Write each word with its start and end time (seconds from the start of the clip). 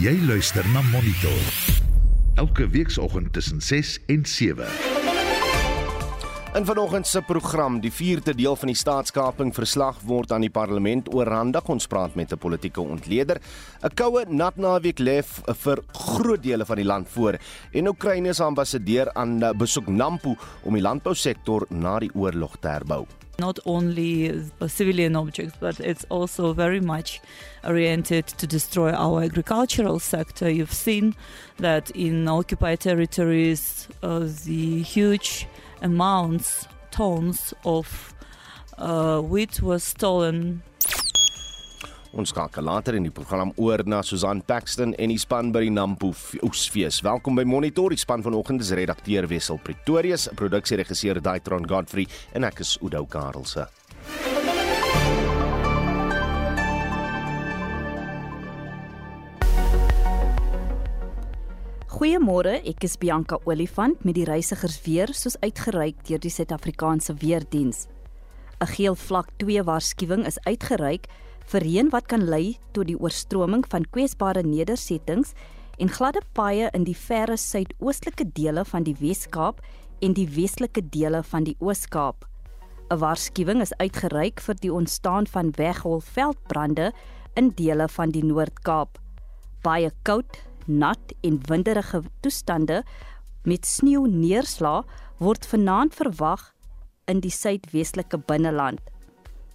Jy 0.00 0.16
luister 0.26 0.64
na 0.72 0.80
Monitor. 0.92 1.42
Elke 2.34 2.68
weekoggend 2.68 3.32
tussen 3.32 3.60
6 3.60 3.98
en 4.06 4.24
7. 4.26 4.66
In 6.54 6.64
vanoggend 6.66 7.06
se 7.06 7.20
program, 7.22 7.76
die 7.80 7.92
vierde 7.92 8.32
deel 8.34 8.56
van 8.58 8.72
die 8.72 8.76
staatskaping 8.76 9.52
verslag 9.54 10.00
word 10.02 10.32
aan 10.34 10.42
die 10.42 10.50
parlement 10.50 11.06
oorhandig. 11.14 11.68
Ons 11.70 11.86
praat 11.86 12.16
met 12.18 12.32
'n 12.32 12.38
politieke 12.38 12.80
ontleder. 12.80 13.38
'n 13.82 13.94
Koue 13.94 14.24
nat 14.28 14.56
naweek 14.56 14.98
lê 14.98 15.22
vir 15.46 15.78
groot 15.92 16.42
dele 16.42 16.64
van 16.64 16.76
die 16.76 16.84
land 16.84 17.08
voor 17.08 17.38
en 17.72 17.88
Oekraïne 17.88 18.32
se 18.32 18.42
ambassadeur 18.42 19.12
aan 19.14 19.38
besoek 19.56 19.86
Nampo 19.86 20.36
om 20.62 20.74
die 20.74 20.82
landbousektor 20.82 21.66
na 21.68 21.98
die 21.98 22.10
oorlog 22.14 22.56
te 22.60 22.68
herbou. 22.68 23.06
Not 23.40 23.58
only 23.64 24.32
civilian 24.68 25.16
objects, 25.16 25.56
but 25.58 25.80
it's 25.80 26.04
also 26.10 26.52
very 26.52 26.80
much 26.80 27.20
oriented 27.64 28.26
to 28.26 28.46
destroy 28.46 28.90
our 28.92 29.22
agricultural 29.22 29.98
sector. 29.98 30.50
You've 30.50 30.78
seen 30.88 31.14
that 31.58 31.90
in 31.90 32.28
occupied 32.28 32.80
territories, 32.80 33.88
uh, 34.02 34.28
the 34.44 34.82
huge 34.82 35.46
amounts, 35.82 36.68
tons 36.90 37.54
of 37.64 38.14
uh, 38.78 39.20
wheat 39.20 39.62
was 39.62 39.82
stolen. 39.84 40.62
Ons 42.10 42.32
skakel 42.32 42.66
later 42.66 42.96
in 42.98 43.04
die 43.06 43.12
program 43.14 43.52
oor 43.62 43.84
na 43.86 44.00
Susan 44.02 44.40
Paxton 44.42 44.96
en 44.98 45.12
die 45.12 45.18
span 45.20 45.52
by 45.54 45.60
die 45.62 45.70
Nampo 45.70 46.08
Oesfees. 46.42 46.98
Welkom 47.06 47.36
by 47.38 47.44
Monitor. 47.46 47.94
Die 47.94 48.00
span 48.02 48.24
vanoggend 48.26 48.64
is 48.64 48.72
redakteur 48.74 49.28
Wessel 49.30 49.60
Pretorius, 49.62 50.26
produksieregisseur 50.34 51.20
Daitron 51.22 51.68
Godfrey 51.70 52.08
en 52.34 52.48
ek 52.48 52.64
is 52.64 52.74
Udo 52.82 53.04
Karlse. 53.06 53.68
Goeiemôre, 61.94 62.58
ek 62.66 62.90
is 62.90 62.98
Bianca 62.98 63.38
Olifant 63.46 64.02
met 64.02 64.18
die 64.18 64.26
reisigers 64.26 64.80
weer 64.82 65.14
soos 65.14 65.38
uitgereik 65.44 66.02
deur 66.10 66.18
die 66.18 66.34
Suid-Afrikaanse 66.34 67.14
Weerdiens. 67.22 67.86
'n 68.60 68.66
Geel 68.66 68.96
vlak 68.98 69.30
2 69.38 69.62
waarskuwing 69.64 70.26
is 70.26 70.42
uitgereik 70.42 71.06
vir 71.50 71.64
reën 71.66 71.88
wat 71.90 72.06
kan 72.06 72.22
lei 72.30 72.58
tot 72.76 72.86
die 72.86 72.98
oorstroming 72.98 73.64
van 73.72 73.86
kwesbare 73.90 74.42
nedersettings 74.46 75.32
en 75.82 75.90
gladde 75.90 76.22
paaie 76.38 76.68
in 76.76 76.84
die 76.86 76.94
verre 76.94 77.34
suidoostelike 77.40 78.28
dele 78.36 78.62
van 78.68 78.84
die 78.86 78.94
Wes-Kaap 79.00 79.62
en 80.04 80.14
die 80.14 80.28
westelike 80.36 80.84
dele 80.94 81.22
van 81.32 81.48
die 81.48 81.56
Oos-Kaap. 81.58 82.26
'n 82.90 82.98
Waarskuwing 82.98 83.60
is 83.62 83.74
uitgereik 83.82 84.40
vir 84.40 84.56
die 84.62 84.72
ontstaan 84.72 85.26
van 85.26 85.52
wegholveldbrande 85.56 86.92
in 87.34 87.50
dele 87.56 87.88
van 87.88 88.10
die 88.10 88.24
Noord-Kaap. 88.24 88.98
Baie 89.62 89.90
koud 90.02 90.38
nat 90.66 91.14
en 91.22 91.40
winderige 91.48 92.02
toestande 92.20 92.82
met 93.44 93.66
sneeu 93.66 94.06
neerslaa 94.06 94.84
word 95.18 95.46
vanaand 95.46 95.94
verwag 95.94 96.52
in 97.06 97.20
die 97.20 97.30
suidwestelike 97.30 98.18
binneland. 98.26 98.80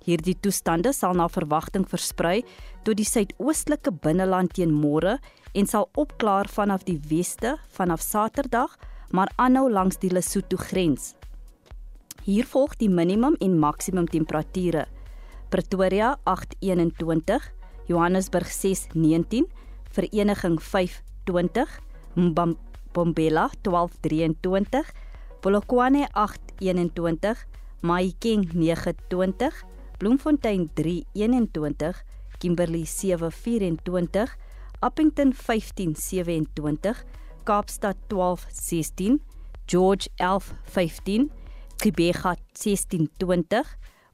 Hierdie 0.06 0.36
toestande 0.38 0.92
sal 0.94 1.16
na 1.17 1.25
verwagting 1.25 1.88
versprei 1.89 2.44
tot 2.86 3.00
die 3.00 3.08
suidoostelike 3.09 3.89
binneland 4.03 4.53
teen 4.53 4.73
môre 4.73 5.17
en 5.58 5.66
sal 5.66 5.89
opklaar 5.98 6.45
vanaf 6.52 6.86
die 6.86 7.00
weste 7.09 7.56
vanaf 7.73 8.03
Saterdag, 8.06 8.76
maar 9.09 9.31
aanhou 9.42 9.66
langs 9.72 9.98
die 9.98 10.11
Lesotho 10.14 10.59
grens. 10.61 11.16
Hier 12.26 12.45
volg 12.45 12.78
die 12.78 12.89
minimum 12.89 13.36
en 13.42 13.58
maksimum 13.59 14.06
temperature. 14.09 14.86
Pretoria 15.50 16.17
8:21, 16.26 17.52
Johannesburg 17.88 18.50
6:19 18.50 19.50
Vereniging 19.95 20.59
520, 20.59 21.80
Mbombela 22.16 23.50
1223, 23.64 24.92
Polokwane 25.42 26.08
821, 26.14 27.45
Mahikeng 27.82 28.49
920, 28.54 29.66
Bloemfontein 29.98 30.70
321, 30.73 31.95
Kimberley 32.39 32.86
724, 32.86 34.38
Appington 34.82 35.33
1527, 35.33 36.95
Kaapstad 37.44 37.98
1216, 38.10 39.22
George 39.67 40.10
1115, 40.17 41.32
Kibega 41.82 42.36
1620, 42.54 43.64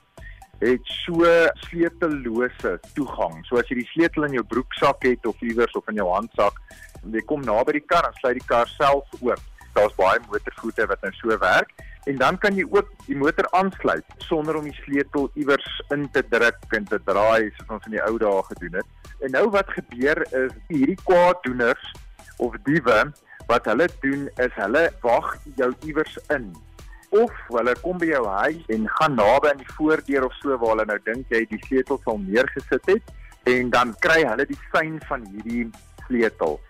het 0.63 0.93
so 1.05 1.29
sleutellose 1.67 2.73
toegang. 2.97 3.37
So 3.49 3.61
as 3.61 3.69
jy 3.69 3.83
die 3.83 3.91
sleutel 3.91 4.25
in 4.31 4.39
jou 4.39 4.45
broeksak 4.49 5.05
het 5.05 5.29
of 5.29 5.45
iewers 5.45 5.77
of 5.77 5.93
in 5.93 6.01
jou 6.01 6.09
handsak, 6.09 6.57
jy 7.05 7.25
kom 7.29 7.45
naby 7.45 7.77
die 7.77 7.85
kar 7.85 8.09
en 8.09 8.17
sluit 8.17 8.41
die 8.41 8.49
kar 8.49 8.69
self 8.79 9.13
oop 9.21 9.45
daar's 9.77 9.95
baie 10.01 10.25
motorvoete 10.25 10.89
wat 10.89 11.05
nou 11.05 11.13
so 11.21 11.37
werk 11.45 11.71
en 12.09 12.17
dan 12.19 12.41
kan 12.41 12.57
jy 12.57 12.65
ook 12.73 12.89
die 13.07 13.21
motor 13.21 13.45
aansluit 13.61 14.21
sonder 14.25 14.57
om 14.57 14.65
die 14.67 14.77
sleutel 14.81 15.29
iewers 15.37 15.69
in 15.95 16.09
te 16.17 16.25
druk 16.33 16.77
en 16.77 16.89
te 16.89 16.99
draai 17.05 17.53
soos 17.59 17.77
ons 17.77 17.89
in 17.93 18.01
die 18.01 18.07
ou 18.09 18.17
dae 18.19 18.45
gedoen 18.55 18.81
het. 18.81 19.11
En 19.21 19.37
nou 19.37 19.51
wat 19.53 19.69
gebeur 19.77 20.25
is 20.33 20.55
hierdie 20.73 20.97
kwaaddoeners 21.05 21.93
of 22.41 22.57
diewe 22.65 23.11
wat 23.47 23.65
hulle 23.71 23.89
doen 24.01 24.29
is 24.37 24.53
hulle 24.59 24.89
wag 25.03 25.37
jou 25.57 25.71
iewers 25.87 26.19
in. 26.35 26.51
Of 27.11 27.33
hulle 27.49 27.75
kom 27.83 27.99
by 27.99 28.11
jou 28.13 28.27
huis 28.27 28.67
en 28.75 28.89
gaan 28.99 29.17
naby 29.19 29.51
aan 29.51 29.63
die 29.63 29.73
voordeur 29.77 30.27
of 30.29 30.35
so 30.43 30.57
waar 30.57 30.75
hulle 30.75 30.87
nou 30.91 30.99
dink 31.07 31.33
jy 31.35 31.45
die 31.51 31.63
sleutel 31.67 32.01
sal 32.05 32.21
neergesit 32.23 32.93
het 32.93 33.15
en 33.51 33.71
dan 33.71 33.95
kry 34.05 34.21
hulle 34.27 34.47
die 34.47 34.59
sein 34.73 35.01
van 35.09 35.25
hierdie 35.33 35.71
sleutel. 36.07 36.61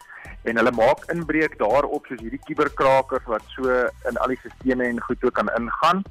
En 0.49 0.57
hulle 0.57 0.73
maak 0.73 1.05
inbreuk 1.13 1.59
daarop 1.61 2.07
soos 2.09 2.23
hierdie 2.23 2.41
kuberkrakers 2.47 3.27
wat 3.29 3.45
so 3.55 3.69
in 4.09 4.21
al 4.23 4.33
die 4.33 4.41
sisteme 4.41 4.87
en 4.89 5.03
goed 5.05 5.25
ook 5.25 5.37
kan 5.37 5.53
ingaan. 5.59 6.03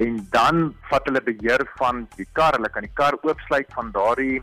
En 0.00 0.20
dan 0.32 0.74
vat 0.90 1.06
hulle 1.08 1.22
beheer 1.24 1.64
van 1.78 2.06
die 2.16 2.28
kar. 2.32 2.56
Hulle 2.56 2.68
kan 2.72 2.84
die 2.84 2.94
kar 2.94 3.16
oopsluit 3.22 3.68
van 3.76 3.92
daardie 3.96 4.40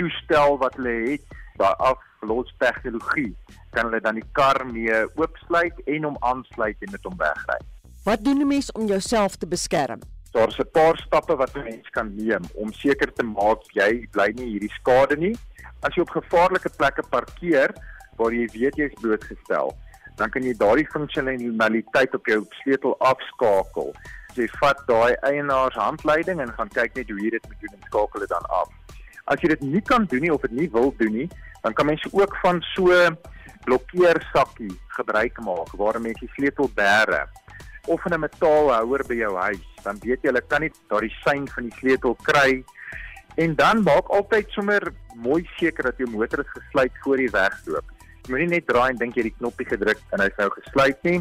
toestel 0.00 0.58
wat 0.62 0.76
hulle 0.80 0.96
het. 1.10 1.36
Daar 1.60 1.76
af 1.76 2.00
los 2.20 2.54
tegnologie 2.58 3.34
kan 3.70 3.86
hulle 3.86 4.00
dan 4.00 4.14
die 4.14 4.28
kar 4.32 4.66
mee 4.66 5.02
oopsluit 5.16 5.82
en 5.86 6.04
hom 6.04 6.16
aansluit 6.20 6.76
en 6.80 6.90
met 6.92 7.04
hom 7.04 7.16
wegry. 7.18 7.58
Wat 8.04 8.24
doen 8.24 8.40
'n 8.40 8.46
mens 8.46 8.72
om 8.72 8.86
jouself 8.86 9.36
te 9.36 9.46
beskerm? 9.46 10.00
Daar's 10.32 10.58
'n 10.58 10.70
paar 10.72 10.96
stappe 10.96 11.36
wat 11.36 11.54
'n 11.56 11.62
mens 11.62 11.88
kan 11.90 12.14
neem 12.14 12.44
om 12.54 12.72
seker 12.72 13.12
te 13.12 13.22
maak 13.22 13.62
jy 13.72 14.08
bly 14.10 14.32
nie 14.34 14.50
hierdie 14.52 14.72
skade 14.80 15.16
nie. 15.16 15.36
As 15.80 15.94
jy 15.94 16.00
op 16.00 16.10
gevaarlike 16.10 16.70
plekke 16.76 17.02
parkeer 17.10 17.74
waar 18.16 18.32
jy 18.32 18.46
weet 18.52 18.76
jy 18.76 18.84
is 18.84 19.00
blootgestel, 19.00 19.76
dan 20.16 20.30
kan 20.30 20.42
jy 20.42 20.54
daardie 20.56 20.88
funksionaliteit 20.90 22.14
op 22.14 22.26
jou 22.26 22.46
sleutel 22.62 22.98
afskakel. 22.98 23.94
Jy 24.34 24.48
vat 24.60 24.80
daai 24.86 25.14
eienaar 25.22 25.72
se 25.72 25.80
handleiding 25.80 26.40
en 26.40 26.52
gaan 26.52 26.68
kyk 26.68 26.94
net 26.94 27.10
hoe 27.10 27.20
jy 27.20 27.30
dit 27.30 27.46
moet 27.48 27.60
doen 27.60 27.74
en 27.78 27.86
skakel 27.86 28.20
dit 28.20 28.28
dan 28.28 28.46
af. 28.60 28.68
As 29.24 29.40
jy 29.40 29.48
dit 29.48 29.60
nie 29.60 29.80
kan 29.80 30.04
doen 30.04 30.20
nie 30.20 30.32
of 30.32 30.40
dit 30.40 30.50
nie 30.50 30.70
wil 30.70 30.94
doen 30.98 31.12
nie, 31.12 31.28
dan 31.62 31.72
kan 31.72 31.86
mens 31.86 32.04
ook 32.12 32.36
van 32.42 32.62
so 32.74 32.92
blokkeersakkie 33.64 34.72
gebruik 34.96 35.40
maak 35.44 35.72
waar 35.76 36.00
mense 36.00 36.24
die 36.24 36.34
sleutel 36.36 36.70
bære 36.74 37.26
of 37.86 38.04
'n 38.04 38.20
metaalhouer 38.20 39.02
by 39.08 39.14
jou 39.14 39.34
huis, 39.36 39.66
dan 39.82 39.98
weet 40.02 40.22
jy 40.22 40.28
hulle 40.30 40.44
kan 40.46 40.60
nie 40.60 40.72
daardie 40.88 41.14
sein 41.24 41.48
van 41.48 41.64
die 41.68 41.76
sleutel 41.80 42.14
kry 42.22 42.64
en 43.36 43.54
dan 43.54 43.82
maak 43.82 44.08
altyd 44.08 44.50
sommer 44.50 44.92
mooi 45.14 45.48
seker 45.56 45.82
dat 45.90 45.96
jou 45.98 46.10
motor 46.10 46.42
is 46.42 46.52
gesluit 46.56 46.92
voor 47.02 47.20
jy 47.20 47.30
wegloop. 47.30 47.84
Moenie 48.28 48.48
net 48.48 48.66
draai 48.66 48.90
en 48.90 48.98
dink 49.00 49.16
jy 49.16 49.28
die 49.28 49.36
knoppie 49.38 49.66
gedruk 49.66 50.00
en 50.12 50.20
hy's 50.20 50.36
nou 50.38 50.50
gesluit 50.50 51.02
nie. 51.02 51.20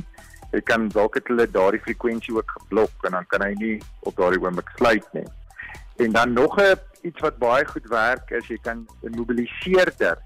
Jy 0.51 0.61
kan 0.61 0.87
dalk 0.89 1.15
het 1.15 1.27
hulle 1.27 1.47
daardie 1.51 1.81
frekwensie 1.85 2.35
ook 2.35 2.51
geblok 2.57 3.05
en 3.07 3.11
dan 3.11 3.27
kan 3.31 3.45
hy 3.45 3.53
nie 3.59 3.75
op 3.99 4.15
daardie 4.15 4.41
oomblik 4.43 4.69
sluit 4.75 5.07
nie. 5.13 5.27
En 6.03 6.11
dan 6.11 6.33
nog 6.33 6.57
'n 6.59 6.75
iets 7.01 7.21
wat 7.21 7.37
baie 7.37 7.65
goed 7.65 7.87
werk 7.89 8.31
is 8.31 8.47
jy 8.47 8.57
kan 8.61 8.87
'n 9.03 9.15
mobiliseerder 9.15 10.17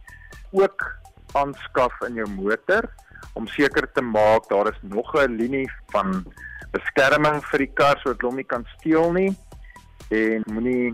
ook 0.51 0.85
aanskaf 1.33 1.93
in 2.07 2.19
jou 2.19 2.29
motor 2.29 2.87
om 3.33 3.47
seker 3.47 3.87
te 3.93 4.01
maak 4.01 4.49
daar 4.49 4.67
is 4.71 4.79
nog 4.81 5.13
'n 5.15 5.35
linie 5.35 5.69
van 5.91 6.25
beskerming 6.71 7.43
vir 7.51 7.59
die 7.59 7.73
kar 7.73 7.97
sodat 7.99 8.21
hom 8.21 8.35
nie 8.35 8.47
kan 8.47 8.65
steel 8.77 9.11
nie 9.11 9.35
en 10.09 10.43
moenie 10.45 10.93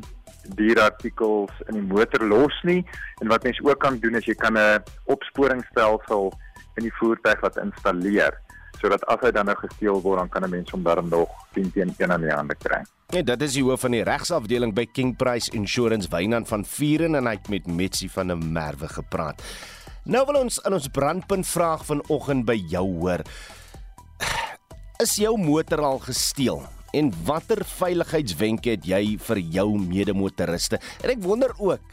dierartikels 0.55 1.51
in 1.67 1.73
die 1.73 1.93
motor 1.93 2.23
los 2.23 2.63
nie 2.63 2.85
en 3.21 3.27
wat 3.27 3.43
mens 3.43 3.59
ook 3.63 3.79
kan 3.79 3.99
doen 3.99 4.15
is 4.15 4.25
jy 4.25 4.35
kan 4.35 4.57
'n 4.57 4.83
opsporingsstelsel 5.05 6.33
in 6.77 6.83
die 6.83 6.97
voertuig 6.99 7.39
wat 7.41 7.57
installeer 7.57 8.37
sodat 8.81 9.03
as 9.09 9.21
hy 9.21 9.31
dan 9.31 9.49
nou 9.49 9.57
gesteel 9.57 10.01
word 10.01 10.19
dan 10.19 10.29
kan 10.29 10.43
'n 10.43 10.49
mens 10.49 10.71
hom 10.71 10.83
daarom 10.83 11.09
nog 11.09 11.29
10 11.53 11.71
teen 11.71 11.93
1 11.97 12.11
aan 12.11 12.21
die 12.21 12.31
hande 12.31 12.55
kry. 12.55 12.81
Ja, 13.15 13.21
dit 13.23 13.43
is 13.45 13.53
die 13.55 13.61
hoof 13.63 13.85
van 13.85 13.93
die 13.95 14.01
regsafdeling 14.03 14.73
by 14.75 14.83
King 14.91 15.13
Price 15.15 15.47
Insurance 15.55 16.09
Wynand 16.11 16.49
van 16.49 16.65
Vuren 16.67 17.15
en 17.15 17.29
hy 17.29 17.37
het 17.37 17.45
met 17.47 17.69
Metsi 17.71 18.09
van 18.11 18.33
'n 18.33 18.51
Merwe 18.51 18.89
gepraat. 18.91 19.39
Nou 20.03 20.25
wil 20.27 20.41
ons 20.41 20.57
in 20.67 20.73
ons 20.73 20.89
brandpunt 20.91 21.47
vraag 21.47 21.85
vanoggend 21.85 22.45
by 22.45 22.59
jou 22.67 22.83
hoor. 22.99 23.23
Is 24.99 25.15
jou 25.15 25.37
motor 25.39 25.81
al 25.81 25.99
gesteel? 25.99 26.67
En 26.91 27.13
watter 27.23 27.63
veiligheidswenke 27.63 28.69
het 28.69 28.83
jy 28.85 29.17
vir 29.17 29.39
jou 29.39 29.79
medemotoriste? 29.79 30.79
En 31.01 31.09
ek 31.09 31.23
wonder 31.23 31.55
ook, 31.59 31.87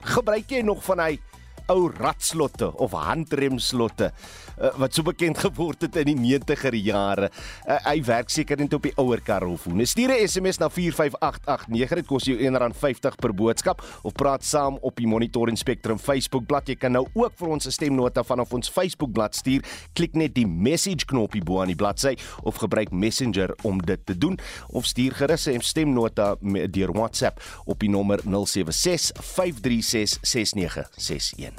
gebruik 0.00 0.50
jy 0.50 0.62
nog 0.62 0.82
van 0.82 0.98
hy 0.98 1.20
ou 1.68 1.88
ratslotte 1.90 2.72
of 2.76 2.92
handremslotte 2.92 4.12
uh, 4.60 4.72
wat 4.80 4.94
so 4.94 5.02
bekend 5.06 5.38
geword 5.38 5.86
het 5.86 5.96
in 5.96 6.10
die 6.12 6.38
90er 6.38 6.74
jare. 6.78 7.30
Uh, 7.66 7.78
hy 7.86 8.00
werk 8.06 8.30
seker 8.32 8.58
net 8.60 8.74
op 8.76 8.86
die 8.86 8.94
ouer 9.00 9.20
karhofoon. 9.24 9.84
Stuur 9.86 10.12
'n 10.12 10.28
SMS 10.28 10.58
na 10.58 10.68
45889. 10.68 11.96
Dit 11.96 12.06
kos 12.06 12.24
jou 12.24 12.36
R1.50 12.36 13.16
per 13.20 13.34
boodskap 13.34 13.82
of 14.02 14.12
praat 14.12 14.44
saam 14.44 14.78
op 14.80 14.96
die 14.96 15.06
Monitor 15.06 15.48
en 15.48 15.56
Spectrum 15.56 15.98
Facebook 15.98 16.46
bladsy. 16.46 16.72
Jy 16.76 16.78
kan 16.78 16.92
nou 16.92 17.06
ook 17.14 17.32
vir 17.36 17.48
ons 17.48 17.66
'n 17.66 17.70
stemnota 17.70 18.22
vanaf 18.22 18.52
ons 18.52 18.68
Facebook 18.68 19.12
bladsy 19.12 19.36
stuur. 19.36 19.62
Klik 19.94 20.14
net 20.14 20.34
die 20.34 20.46
message 20.46 21.06
knoppie 21.06 21.42
bo 21.44 21.60
aan 21.60 21.72
die 21.72 21.78
bladsy 21.78 22.16
of 22.42 22.56
gebruik 22.56 22.90
Messenger 22.90 23.54
om 23.62 23.80
dit 23.80 24.06
te 24.06 24.18
doen 24.18 24.38
of 24.68 24.86
stuur 24.86 25.14
gerus 25.14 25.46
'n 25.48 25.60
stemnota 25.60 26.36
deur 26.70 26.92
WhatsApp 26.92 27.40
op 27.64 27.78
die 27.80 27.90
nommer 27.90 28.20
076 28.24 29.12
536 29.22 30.18
6961. 30.22 31.55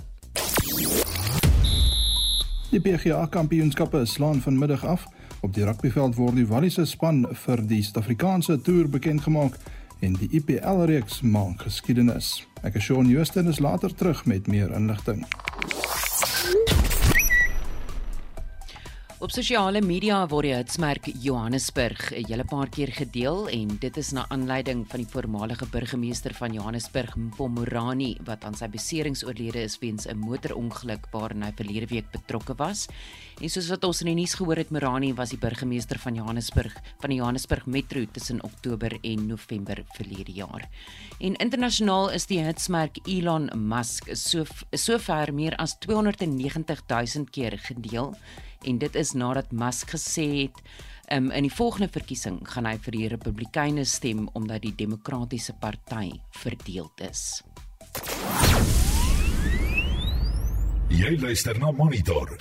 Die 2.71 2.79
PGA 2.83 3.25
Kampioenskappe 3.25 4.05
slaan 4.05 4.41
vanmiddag 4.41 4.85
af. 4.85 5.07
Op 5.41 5.53
die 5.53 5.63
rugbyveld 5.65 6.15
word 6.15 6.35
die 6.35 6.47
Walliese 6.47 6.85
span 6.85 7.23
vir 7.45 7.63
die 7.65 7.79
Suid-Afrikaanse 7.81 8.59
toer 8.61 8.89
bekend 8.91 9.23
gemaak 9.23 9.55
en 9.99 10.17
die 10.19 10.29
IPL 10.37 10.83
reeks 10.89 11.21
maak 11.21 11.63
geskiedenis. 11.65 12.43
Ek 12.61 12.75
is 12.77 12.89
Shaun 12.89 13.09
Justin 13.09 13.47
is 13.47 13.61
later 13.63 13.93
terug 13.95 14.25
met 14.25 14.47
meer 14.51 14.73
inligting. 14.75 15.23
Op 19.17 19.31
sosiale 19.33 19.79
media 19.81 20.19
word 20.29 20.45
die 20.45 20.51
hitsmerk 20.53 21.07
Johannesburg 21.23 22.11
'n 22.13 22.27
hele 22.29 22.43
paar 22.45 22.69
keer 22.69 22.91
gedeel 22.93 23.49
en 23.49 23.67
dit 23.81 23.97
is 23.97 24.11
na 24.13 24.27
aanleiding 24.29 24.85
van 24.85 24.99
die 25.01 25.09
voormalige 25.09 25.65
burgemeester 25.65 26.33
van 26.33 26.53
Johannesburg, 26.53 27.15
Mpomorani, 27.15 28.17
wat 28.25 28.43
aan 28.43 28.53
sy 28.53 28.67
beserings 28.67 29.25
oorlede 29.25 29.63
is 29.63 29.79
weens 29.79 30.05
'n 30.05 30.19
motorongeluk 30.19 31.07
waarin 31.11 31.41
hy 31.41 31.51
verlede 31.51 31.87
week 31.87 32.11
betrokke 32.11 32.53
was. 32.57 32.87
En 33.41 33.49
soos 33.49 33.69
wat 33.69 33.83
ons 33.83 34.01
in 34.01 34.05
die 34.05 34.15
nuus 34.21 34.35
gehoor 34.35 34.57
het, 34.57 34.69
Morani 34.69 35.13
was 35.13 35.29
die 35.29 35.39
burgemeester 35.39 35.97
van 35.97 36.13
Johannesburg 36.13 36.77
van 36.99 37.09
die 37.09 37.17
Johannesburg 37.17 37.65
Metro 37.65 38.05
tussen 38.11 38.43
Oktober 38.43 38.99
en 39.01 39.27
November 39.27 39.83
verlede 39.95 40.31
jaar. 40.31 40.69
En 41.19 41.35
internasionaal 41.35 42.11
is 42.11 42.27
die 42.27 42.39
hitsmerk 42.39 42.97
Elon 43.07 43.49
Musk 43.55 44.15
so 44.15 44.45
sover 44.71 45.33
meer 45.33 45.55
as 45.55 45.75
290 45.79 46.83
000 46.87 47.25
keer 47.31 47.57
gedeel 47.57 48.15
en 48.63 48.77
dit 48.77 48.95
is 48.95 49.13
nadat 49.13 49.51
Musk 49.51 49.93
gesê 49.95 50.25
het 50.47 50.61
um, 51.11 51.31
in 51.31 51.47
die 51.47 51.53
volgende 51.53 51.89
verkiesing 51.91 52.39
gaan 52.49 52.65
hy 52.65 52.77
vir 52.81 52.97
die 52.97 53.07
Republikeine 53.13 53.85
stem 53.85 54.27
omdat 54.33 54.65
die 54.65 54.73
Demokratiese 54.75 55.53
Party 55.59 56.19
verdeeld 56.41 57.05
is. 57.09 57.43
Jy 60.89 61.17
luister 61.19 61.59
na 61.59 61.71
Monitor. 61.71 62.37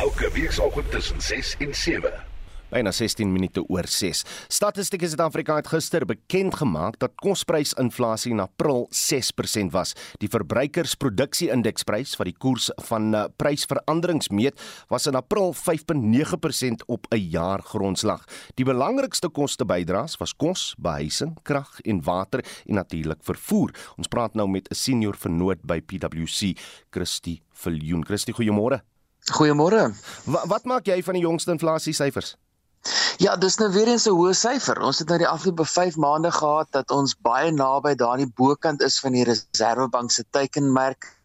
Elke 0.00 0.30
week 0.32 0.52
saam 0.52 0.90
tussen 0.90 1.20
6 1.20 1.56
en 1.60 1.74
7 1.74 2.29
byna 2.70 2.92
16 2.92 3.32
minute 3.32 3.62
oor 3.68 3.86
6. 3.86 4.24
Statistiek 4.48 5.02
Suid-Afrika 5.06 5.56
het 5.58 5.70
gister 5.70 6.06
bekend 6.06 6.54
gemaak 6.60 6.98
dat 7.02 7.16
kosprysinflasie 7.22 8.32
in 8.34 8.40
April 8.40 8.86
6% 8.94 9.74
was. 9.74 9.94
Die 10.22 10.30
verbruikersproduksie-indeksprys 10.30 12.16
wat 12.20 12.30
die 12.30 12.36
koers 12.38 12.70
van 12.88 13.14
uh, 13.14 13.24
prysveranderings 13.40 14.30
meet, 14.34 14.58
was 14.92 15.08
in 15.10 15.18
April 15.18 15.54
5.9% 15.54 16.86
op 16.86 17.06
'n 17.10 17.18
jaar 17.30 17.62
grondslag. 17.62 18.24
Die 18.54 18.64
belangrikste 18.64 19.28
kostebydraes 19.28 20.16
was 20.16 20.36
kos, 20.36 20.74
behuising, 20.78 21.36
krag 21.42 21.80
en 21.80 22.02
water 22.02 22.44
en 22.66 22.74
natuurlik 22.74 23.22
vervoer. 23.22 23.74
Ons 23.96 24.08
praat 24.08 24.34
nou 24.34 24.48
met 24.48 24.68
'n 24.70 24.74
senior 24.74 25.16
vernoot 25.16 25.62
by 25.62 25.80
PwC, 25.80 26.56
Christie 26.90 27.42
Viljoen. 27.52 28.04
Christie, 28.04 28.34
goeiemôre. 28.34 28.80
Goeiemôre. 29.32 29.92
Wat, 30.24 30.46
wat 30.46 30.64
maak 30.64 30.86
jy 30.86 31.02
van 31.02 31.14
die 31.14 31.22
jongste 31.22 31.50
inflasie 31.50 31.92
syfers? 31.92 32.36
Ja, 33.20 33.36
dis 33.36 33.58
nou 33.60 33.68
weer 33.72 33.88
eens 33.92 34.06
'n 34.08 34.14
hoë 34.16 34.34
syfer. 34.38 34.78
Ons 34.88 34.98
het 34.98 35.08
nou 35.08 35.18
die 35.18 35.28
afgelope 35.28 35.64
5 35.64 35.96
maande 35.96 36.30
gehad 36.32 36.68
dat 36.76 36.90
ons 36.90 37.16
baie 37.28 37.50
naby 37.52 37.94
die 37.94 38.32
bokant 38.42 38.80
is 38.82 38.98
van 39.00 39.12
die 39.12 39.24
Reserwebank 39.24 40.10
se 40.10 40.24
teikenmerk 40.30 41.19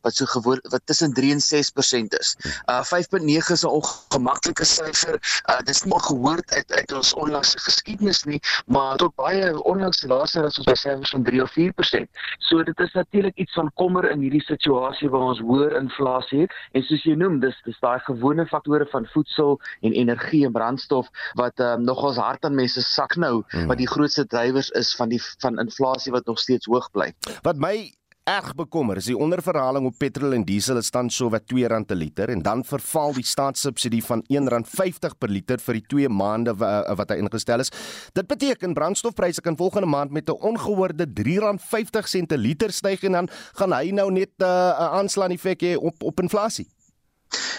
wat 0.00 0.14
so 0.14 0.24
gewoon 0.24 0.58
wat 0.62 0.80
tussen 0.84 1.12
3 1.12 1.32
en 1.32 1.40
6% 1.40 2.18
is. 2.18 2.36
Uh 2.66 2.82
5.9 2.84 3.52
is 3.52 3.62
'n 3.62 3.66
ongemaklike 3.66 4.64
syfer. 4.64 5.42
Uh 5.50 5.60
dis 5.64 5.82
nie 5.84 6.00
gehoor 6.00 6.42
uit 6.46 6.72
uit 6.72 6.92
ons 6.92 7.14
onlangse 7.14 7.58
geskiedenis 7.58 8.24
nie, 8.24 8.40
maar 8.66 8.96
tot 8.96 9.14
baie 9.14 9.62
onlangs 9.62 10.02
laaste 10.02 10.40
was 10.40 10.58
ons 10.58 10.66
by 10.66 10.74
syfers 10.74 11.10
van 11.10 11.22
3 11.22 11.42
of 11.42 11.52
4%. 11.58 12.06
So 12.38 12.62
dit 12.62 12.78
is 12.80 12.92
natuurlik 12.92 13.36
iets 13.36 13.52
van 13.52 13.72
kommer 13.74 14.10
in 14.10 14.20
hierdie 14.20 14.44
situasie 14.44 15.10
waar 15.10 15.26
ons 15.34 15.40
hoër 15.40 15.76
inflasie 15.76 16.40
het 16.40 16.52
en 16.72 16.82
soos 16.82 17.02
jy 17.02 17.14
noem, 17.14 17.40
dis 17.40 17.56
dis 17.64 17.78
daai 17.80 17.98
gewone 18.06 18.46
faktore 18.46 18.86
van 18.86 19.06
voedsel 19.06 19.60
en 19.80 19.92
energie 19.92 20.44
en 20.46 20.52
brandstof 20.52 21.08
wat 21.34 21.58
um, 21.60 21.82
nog 21.82 22.02
ons 22.02 22.16
hart 22.16 22.44
aan 22.44 22.54
mense 22.54 22.82
sak 22.82 23.16
nou 23.16 23.42
hmm. 23.48 23.66
wat 23.66 23.78
die 23.78 23.88
grootste 23.88 24.26
drywers 24.26 24.70
is 24.70 24.94
van 24.94 25.08
die 25.08 25.22
van 25.38 25.58
inflasie 25.58 26.12
wat 26.12 26.26
nog 26.26 26.38
steeds 26.38 26.66
hoog 26.66 26.90
bly. 26.90 27.12
Wat 27.42 27.56
my 27.56 27.98
erg 28.28 28.50
bekommer 28.58 28.98
is 29.00 29.06
die 29.08 29.16
onderverhaling 29.16 29.86
op 29.88 29.96
petrol 30.00 30.34
en 30.36 30.44
diesel 30.44 30.76
is 30.80 30.90
dan 30.92 31.08
so 31.12 31.30
wat 31.32 31.46
R2 31.48 31.86
per 31.88 31.96
liter 31.96 32.32
en 32.32 32.42
dan 32.44 32.64
verval 32.66 33.14
die 33.16 33.24
staatssubsidie 33.24 34.02
van 34.04 34.22
R1.50 34.28 35.16
per 35.18 35.32
liter 35.32 35.62
vir 35.64 35.78
die 35.78 35.84
2 35.94 36.12
maande 36.12 36.52
wat 36.58 37.08
hy 37.14 37.18
ingestel 37.22 37.64
is. 37.64 37.72
Dit 38.12 38.28
beteken 38.28 38.76
brandstofpryse 38.76 39.44
kan 39.44 39.56
volgende 39.56 39.88
maand 39.88 40.12
met 40.12 40.28
'n 40.28 40.36
ongehoorde 40.50 41.06
R3.50 41.08 42.26
per 42.26 42.38
liter 42.38 42.72
styg 42.72 43.02
en 43.02 43.12
dan 43.12 43.28
gaan 43.54 43.72
hy 43.72 43.90
nou 43.90 44.10
net 44.10 44.32
'n 44.38 44.44
uh, 44.44 44.92
aanslaan 45.00 45.32
effek 45.32 45.62
hê 45.62 45.76
op 45.76 46.02
op 46.02 46.20
inflasie. 46.20 46.68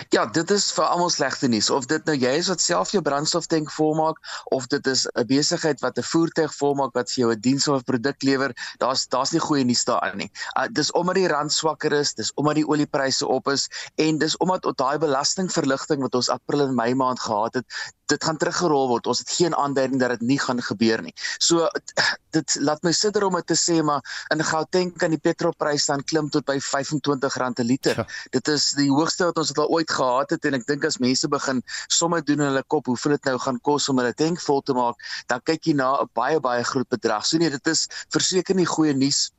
Ja, 0.09 0.25
dit 0.25 0.51
is 0.51 0.69
vir 0.75 0.85
almal 0.85 1.09
slegte 1.11 1.47
nuus. 1.51 1.69
Of 1.69 1.87
dit 1.91 2.05
nou 2.07 2.15
jy 2.17 2.31
is 2.39 2.47
wat 2.51 2.61
self 2.63 2.93
jou 2.95 3.01
brandstoftank 3.03 3.71
volmaak 3.75 4.19
of 4.55 4.67
dit 4.71 4.87
is 4.87 5.05
'n 5.13 5.27
besigheid 5.27 5.79
wat 5.81 5.97
'n 5.97 6.07
voertuig 6.11 6.53
volmaak 6.55 6.93
wat 6.93 7.11
vir 7.11 7.21
jou 7.23 7.31
'n 7.33 7.41
diens 7.41 7.67
of 7.67 7.79
'n 7.79 7.83
produk 7.91 8.23
lewer, 8.23 8.51
daar's 8.79 9.07
daar's 9.07 9.31
nie 9.31 9.39
goeie 9.39 9.65
nuus 9.65 9.83
daarin 9.83 10.17
nie. 10.17 10.31
Uh, 10.57 10.67
dis 10.71 10.91
omdat 10.91 11.15
die 11.15 11.27
rand 11.27 11.53
swakker 11.53 11.91
is, 11.91 12.13
dis 12.13 12.31
omdat 12.35 12.55
die 12.55 12.67
oliepryse 12.67 13.27
op 13.27 13.47
is 13.47 13.69
en 13.95 14.17
dis 14.17 14.37
omdat 14.37 14.63
daai 14.77 14.97
belastingverligting 14.97 16.01
wat 16.01 16.15
ons 16.15 16.29
April 16.29 16.61
en 16.67 16.75
Mei 16.75 16.93
maand 16.93 17.19
gehad 17.19 17.53
het, 17.53 17.65
dit 18.09 18.23
gaan 18.23 18.37
teruggerol 18.37 18.87
word. 18.87 19.07
Ons 19.07 19.19
het 19.19 19.29
geen 19.37 19.55
aanduiding 19.55 19.99
dat 20.01 20.09
dit 20.09 20.21
nie 20.21 20.39
gaan 20.39 20.61
gebeur 20.61 21.01
nie. 21.01 21.13
So 21.37 21.67
dit 22.35 22.55
laat 22.59 22.83
my 22.83 22.91
sitter 22.91 23.25
om 23.25 23.37
te 23.45 23.57
sê 23.57 23.79
maar 23.83 24.01
in 24.33 24.43
Gauteng 24.43 24.91
kan 24.97 25.13
die 25.13 25.21
petrolprys 25.21 25.85
dan 25.89 26.03
klim 26.03 26.29
tot 26.29 26.45
by 26.45 26.57
R25 26.59 27.39
'n 27.59 27.65
liter. 27.65 27.95
Ja. 27.95 28.05
Dit 28.31 28.47
is 28.47 28.71
die 28.77 28.89
hoogste 28.89 29.29
wat 29.29 29.37
ons 29.37 29.53
al 29.57 29.69
ooit 29.69 29.88
gehad 29.91 30.29
het 30.35 30.45
en 30.45 30.59
ek 30.59 30.67
dink 30.67 30.85
as 30.85 30.99
mense 30.99 31.27
begin 31.27 31.63
somme 31.87 32.21
doen 32.21 32.39
in 32.39 32.51
hulle 32.51 32.63
kop 32.67 32.85
hoeveel 32.91 33.17
dit 33.17 33.31
nou 33.31 33.37
gaan 33.39 33.59
kos 33.59 33.89
om 33.89 33.97
hulle 34.01 34.13
tank 34.13 34.41
vol 34.41 34.61
te 34.61 34.73
maak, 34.73 34.95
dan 35.27 35.41
kyk 35.41 35.71
jy 35.71 35.73
na 35.73 35.89
'n 36.01 36.09
baie 36.13 36.39
baie 36.39 36.63
groot 36.63 36.89
bedrag. 36.89 37.25
So 37.25 37.37
nee, 37.37 37.49
dit 37.49 37.67
is 37.67 37.87
verseker 38.09 38.55
nie 38.55 38.65
goeie 38.65 38.93
nuus 38.93 39.29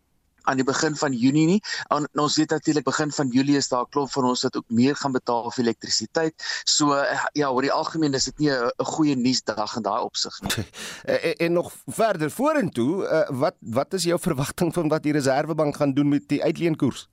aan 0.49 0.57
die 0.57 0.64
begin 0.64 0.97
van 0.97 1.12
Junie 1.12 1.47
nie. 1.47 1.61
En 1.88 2.09
ons 2.19 2.37
weet 2.37 2.50
natuurlik 2.50 2.85
begin 2.85 3.12
van 3.12 3.28
Julie 3.28 3.57
is 3.57 3.69
daar 3.69 3.85
'n 3.85 3.90
klomp 3.90 4.11
van 4.11 4.25
ons 4.25 4.42
wat 4.42 4.57
ook 4.57 4.69
meer 4.69 4.97
gaan 4.97 5.12
betaal 5.12 5.50
vir 5.50 5.64
elektrisiteit. 5.64 6.35
So 6.64 6.95
eh, 6.95 7.25
ja, 7.33 7.50
oor 7.50 7.62
die 7.62 7.73
algemeen 7.73 8.14
is 8.14 8.25
dit 8.25 8.38
nie 8.38 8.50
'n 8.50 8.85
goeie 8.85 9.16
nuusdag 9.16 9.76
in 9.76 9.83
daai 9.83 10.02
opsig 10.02 10.40
nie. 10.40 10.66
en, 11.04 11.37
en 11.37 11.52
nog 11.52 11.73
verder 11.87 12.30
vorentoe, 12.30 13.04
uh, 13.04 13.38
wat 13.38 13.54
wat 13.61 13.95
is 13.95 14.04
jou 14.04 14.19
verwagting 14.21 14.75
van 14.75 14.88
wat 14.88 15.02
die 15.02 15.12
Reserwebank 15.12 15.76
gaan 15.76 15.95
doen 15.95 16.09
met 16.09 16.28
die 16.28 16.42
uitleenkoers? 16.42 17.09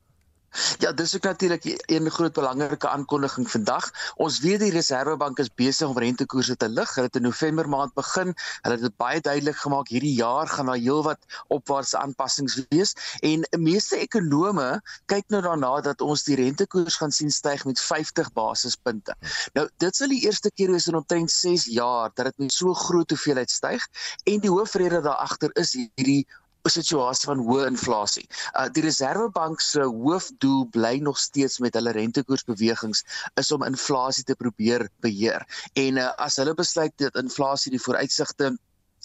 Ja, 0.77 0.91
dis 0.91 1.15
ook 1.15 1.23
natuurlik 1.23 1.63
'n 1.87 2.09
groot 2.09 2.33
belangrike 2.33 2.89
aankondiging 2.89 3.51
vandag. 3.51 4.13
Ons 4.15 4.39
weet 4.39 4.59
die 4.59 4.71
Reserwebank 4.71 5.37
is 5.39 5.53
besig 5.53 5.87
om 5.87 5.97
rentekoerse 5.97 6.55
te 6.55 6.69
lig. 6.69 6.93
Hulle 6.93 7.05
het 7.05 7.15
in 7.15 7.21
November 7.21 7.69
maand 7.69 7.93
begin. 7.93 8.33
Hulle 8.61 8.75
het 8.75 8.81
dit 8.81 8.95
baie 8.97 9.21
duidelik 9.21 9.55
gemaak 9.55 9.87
hierdie 9.87 10.13
jaar 10.13 10.47
gaan 10.47 10.65
daar 10.65 10.75
heelwat 10.75 11.19
opwaartse 11.47 11.97
aanpassings 11.97 12.61
wees 12.69 12.93
en 13.19 13.47
meeste 13.57 13.97
ekonome 13.97 14.81
kyk 15.05 15.23
nou 15.27 15.41
daarna 15.41 15.81
dat 15.81 16.01
ons 16.01 16.23
die 16.23 16.35
rentekoers 16.35 16.95
gaan 16.95 17.11
sien 17.11 17.31
styg 17.31 17.65
met 17.65 17.79
50 17.79 18.33
basispunte. 18.33 19.15
Nou, 19.53 19.69
dit 19.77 19.95
sal 19.95 20.07
die 20.07 20.23
eerste 20.25 20.51
keer 20.51 20.71
wees 20.71 20.87
in 20.87 20.95
omtrent 20.95 21.31
6 21.31 21.65
jaar 21.65 22.11
dat 22.13 22.25
dit 22.25 22.37
met 22.37 22.51
so 22.51 22.73
groot 22.73 23.09
hoeveelheid 23.09 23.51
styg 23.51 23.87
en 24.23 24.39
die 24.39 24.49
hoofrede 24.49 25.01
daar 25.01 25.21
agter 25.27 25.49
is 25.53 25.73
hierdie 25.73 26.27
'n 26.67 26.75
situasie 26.75 27.29
van 27.29 27.43
hoë 27.47 27.67
inflasie. 27.71 28.25
Uh 28.59 28.67
die 28.75 28.83
Reserwebank 28.83 29.61
se 29.61 29.81
hoofdoel 29.81 30.65
bly 30.77 30.95
nog 31.09 31.19
steeds 31.19 31.59
met 31.63 31.73
hulle 31.79 31.95
rentekoersbewegings 31.95 33.03
is 33.41 33.51
om 33.51 33.63
inflasie 33.63 34.23
te 34.23 34.35
probeer 34.35 34.89
beheer. 35.05 35.47
En 35.73 35.97
uh, 35.97 36.11
as 36.27 36.35
hulle 36.41 36.53
besluit 36.53 36.93
dat 36.97 37.15
inflasie 37.15 37.71
die 37.71 37.81
vooruitsigte 37.81 38.57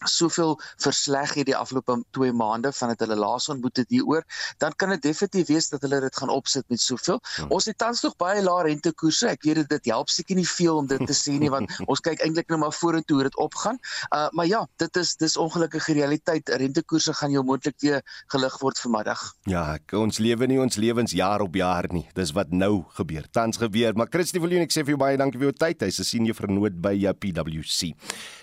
soveel 0.09 0.57
versleg 0.83 1.35
hierdie 1.35 1.57
afgelope 1.57 1.99
2 2.17 2.33
maande 2.33 2.73
vandat 2.73 3.05
hulle 3.05 3.17
laas 3.17 3.49
ontmoet 3.53 3.77
het 3.83 3.91
hieroor, 3.91 4.25
dan 4.59 4.75
kan 4.77 4.95
dit 4.95 5.03
definitief 5.03 5.49
wees 5.49 5.69
dat 5.73 5.83
hulle 5.83 6.01
dit 6.01 6.17
gaan 6.17 6.33
opsit 6.33 6.65
met 6.69 6.81
soveel. 6.81 7.21
Hmm. 7.37 7.51
Ons 7.51 7.69
het 7.71 7.79
tans 7.79 8.03
nog 8.03 8.17
baie 8.17 8.43
lae 8.43 8.67
rentekoerse. 8.69 9.29
Ek 9.33 9.43
weet 9.47 9.69
dit 9.69 9.91
help 9.91 10.11
seker 10.11 10.37
nie 10.39 10.49
veel 10.49 10.83
om 10.83 10.87
dit 10.87 11.07
te 11.07 11.17
sê 11.17 11.37
nie 11.39 11.51
want 11.53 11.71
ons 11.91 12.01
kyk 12.01 12.23
eintlik 12.25 12.51
net 12.51 12.61
maar 12.63 12.75
vorentoe 12.77 13.19
hoe 13.21 13.29
dit 13.29 13.39
opgaan. 13.41 13.79
Uh 14.11 14.29
maar 14.33 14.47
ja, 14.47 14.63
dit 14.81 14.97
is 14.97 15.17
dis 15.21 15.37
ongelukkige 15.37 15.93
realiteit. 15.99 16.49
Rentekoerse 16.49 17.13
gaan 17.15 17.35
jou 17.35 17.43
moontlik 17.45 17.77
weer 17.83 18.01
gelig 18.33 18.59
word 18.63 18.79
vanmiddag. 18.81 19.21
Ja, 19.51 19.65
ek, 19.77 19.93
ons 19.99 20.19
lewe 20.23 20.47
nie 20.49 20.61
ons 20.63 20.79
lewens 20.81 21.13
jaar 21.13 21.45
op 21.45 21.57
jaar 21.59 21.89
nie. 21.93 22.07
Dis 22.17 22.33
wat 22.37 22.53
nou 22.55 22.85
gebeur. 22.97 23.29
Tans 23.31 23.61
gebeur. 23.61 23.97
Maar 23.99 24.09
Christie 24.11 24.41
Viljoen, 24.41 24.65
ek 24.67 24.73
sê 24.75 24.85
vir 24.87 24.95
jou 24.95 25.01
baie 25.03 25.19
dankie 25.21 25.41
vir 25.41 25.51
jou 25.51 25.57
tyd. 25.59 25.85
Hy's 25.85 26.01
'n 26.01 26.09
senior 26.09 26.39
vernoot 26.39 26.81
by 26.81 26.95
PwC. 27.13 27.93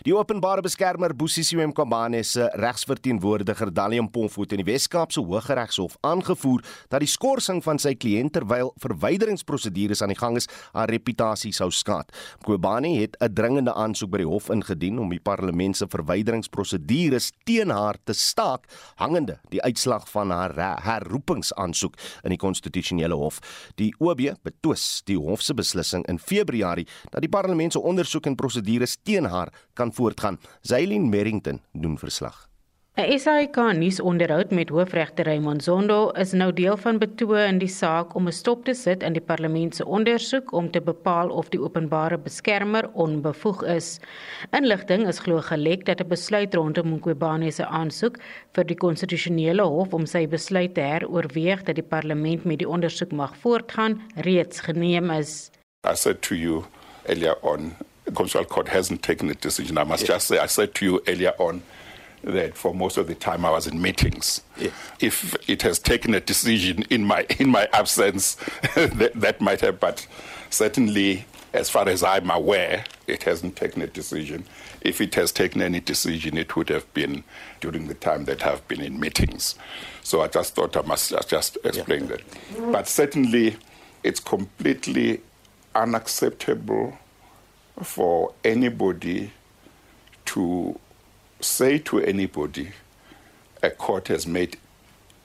Die 0.05 0.15
openbare 0.15 0.61
beskermer 0.61 1.15
Boesie 1.15 1.43
Isiwe 1.49 1.67
Mkabane 1.67 2.23
se 2.23 2.45
regsverteenwoordiger 2.53 3.71
Dalium 3.73 4.11
Pomfoot 4.11 4.51
in 4.53 4.59
die 4.61 4.65
Wes-Kaapse 4.67 5.23
Hooggeregshof 5.25 5.95
aangevoer 6.05 6.61
dat 6.93 7.01
die 7.01 7.09
skorsing 7.09 7.63
van 7.65 7.79
sy 7.81 7.95
kliënt 7.97 8.35
terwyl 8.35 8.69
verwyderingsprosedures 8.83 10.03
aan 10.05 10.13
die 10.13 10.17
gang 10.19 10.37
is, 10.37 10.45
haar 10.75 10.93
reputasie 10.93 11.49
sou 11.57 11.71
skaad. 11.73 12.13
Mkabane 12.43 12.91
het 12.99 13.17
'n 13.17 13.33
dringende 13.33 13.73
aansoek 13.73 14.11
by 14.11 14.17
die 14.21 14.27
hof 14.29 14.49
ingedien 14.49 14.99
om 14.99 15.09
die 15.09 15.19
parlement 15.19 15.77
se 15.77 15.87
verwyderingsprosedures 15.87 17.31
teen 17.45 17.69
haar 17.69 17.97
te 18.03 18.13
staak, 18.13 18.69
hangende 18.97 19.39
die 19.49 19.61
uitslag 19.61 20.07
van 20.11 20.29
haar 20.29 20.53
herroepingsaansoek 20.83 21.95
in 22.23 22.29
die 22.29 22.37
konstitusionele 22.37 23.15
hof. 23.15 23.39
Die 23.75 23.95
OB 23.97 24.21
betwis 24.43 25.01
die 25.05 25.17
hof 25.17 25.41
se 25.41 25.53
beslissing 25.53 26.05
in 26.07 26.19
Februarie 26.19 26.87
dat 27.09 27.21
die 27.21 27.29
parlement 27.29 27.71
se 27.71 27.79
ondersoek 27.79 28.25
en 28.25 28.35
prosedures 28.35 28.97
teen 29.03 29.25
haar 29.25 29.51
kan 29.73 29.93
voortgaan. 29.93 30.37
Zailin 30.61 31.09
Mering 31.09 31.38
Washington 31.39 31.81
doen 31.81 31.97
verslag. 31.97 32.47
'n 32.97 33.19
SAK 33.19 33.55
nuusonderhoud 33.73 34.51
met 34.51 34.69
hoofregter 34.69 35.25
Raymond 35.25 35.63
Zondo 35.63 36.09
is 36.09 36.31
nou 36.31 36.53
deel 36.53 36.77
van 36.77 36.97
betoë 36.99 37.45
in 37.47 37.59
die 37.61 37.69
saak 37.71 38.15
om 38.15 38.27
'n 38.27 38.31
stop 38.31 38.65
te 38.65 38.73
sit 38.73 39.03
aan 39.03 39.13
die 39.13 39.21
parlement 39.21 39.75
se 39.75 39.85
ondersoek 39.85 40.51
om 40.51 40.71
te 40.71 40.81
bepaal 40.81 41.29
of 41.29 41.49
die 41.49 41.61
openbare 41.61 42.17
beskermer 42.17 42.89
onbevoeg 42.93 43.63
is. 43.63 43.99
Inligting 44.51 45.07
is 45.07 45.19
glo 45.19 45.39
gelek 45.41 45.85
dat 45.85 46.01
'n 46.01 46.07
besluit 46.07 46.55
rondom 46.55 46.87
Mqobane 46.93 47.51
se 47.51 47.65
aansoek 47.65 48.17
vir 48.53 48.65
die 48.65 48.77
konstitusionele 48.77 49.63
hof 49.63 49.93
om 49.93 50.05
sy 50.05 50.27
besluit 50.27 50.73
te 50.73 50.81
heroorweeg 50.81 51.63
dat 51.63 51.75
die 51.75 51.89
parlement 51.95 52.43
met 52.43 52.59
die 52.59 52.69
ondersoek 52.69 53.11
mag 53.11 53.37
voortgaan 53.37 54.01
reeds 54.15 54.59
geneem 54.59 55.09
is. 55.09 55.51
I 55.87 55.95
said 55.95 56.21
to 56.21 56.35
you 56.35 56.63
earlier 57.07 57.35
on 57.41 57.75
the 58.09 58.15
Constitutional 58.15 58.45
Court 58.45 58.67
hasn't 58.69 59.03
taken 59.03 59.29
a 59.29 59.35
decision. 59.35 59.77
I 59.77 59.83
must 59.83 60.05
just 60.05 60.27
say, 60.27 60.39
I 60.39 60.47
said 60.47 60.73
to 60.75 60.85
you 60.85 61.01
earlier 61.07 61.33
on 61.37 61.61
that 62.23 62.55
for 62.55 62.73
most 62.73 62.97
of 62.97 63.07
the 63.07 63.15
time 63.15 63.45
I 63.45 63.51
was 63.51 63.67
in 63.67 63.81
meetings. 63.81 64.41
If 64.99 65.35
it 65.47 65.61
has 65.61 65.79
taken 65.79 66.13
a 66.13 66.19
decision 66.19 66.83
in 66.89 67.05
my 67.05 67.25
in 67.39 67.49
my 67.49 67.69
absence, 67.71 68.35
that, 68.75 69.11
that 69.15 69.41
might 69.41 69.61
have, 69.61 69.79
but 69.79 70.05
certainly, 70.49 71.25
as 71.53 71.69
far 71.69 71.87
as 71.87 72.03
I'm 72.03 72.29
aware, 72.31 72.83
it 73.07 73.23
hasn't 73.23 73.55
taken 73.55 73.81
a 73.81 73.87
decision. 73.87 74.45
If 74.81 75.01
it 75.01 75.13
has 75.15 75.31
taken 75.31 75.61
any 75.61 75.79
decision, 75.79 76.37
it 76.37 76.55
would 76.55 76.69
have 76.69 76.91
been 76.93 77.23
during 77.61 77.87
the 77.87 77.93
time 77.93 78.25
that 78.25 78.45
I've 78.45 78.67
been 78.67 78.81
in 78.81 78.99
meetings. 78.99 79.55
So 80.01 80.21
I 80.21 80.27
just 80.27 80.55
thought 80.55 80.75
I 80.75 80.81
must 80.81 81.13
just 81.27 81.57
explain 81.63 82.07
yeah. 82.07 82.17
that. 82.17 82.71
But 82.71 82.87
certainly, 82.87 83.57
it's 84.03 84.19
completely 84.19 85.21
unacceptable 85.75 86.97
for 87.81 88.33
anybody 88.43 89.31
to 90.25 90.75
say 91.41 91.79
to 91.79 91.99
anybody 91.99 92.71
a 93.63 93.69
court 93.69 94.07
has 94.07 94.25
made 94.27 94.57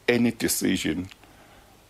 any 0.08 0.30
decision 0.30 1.08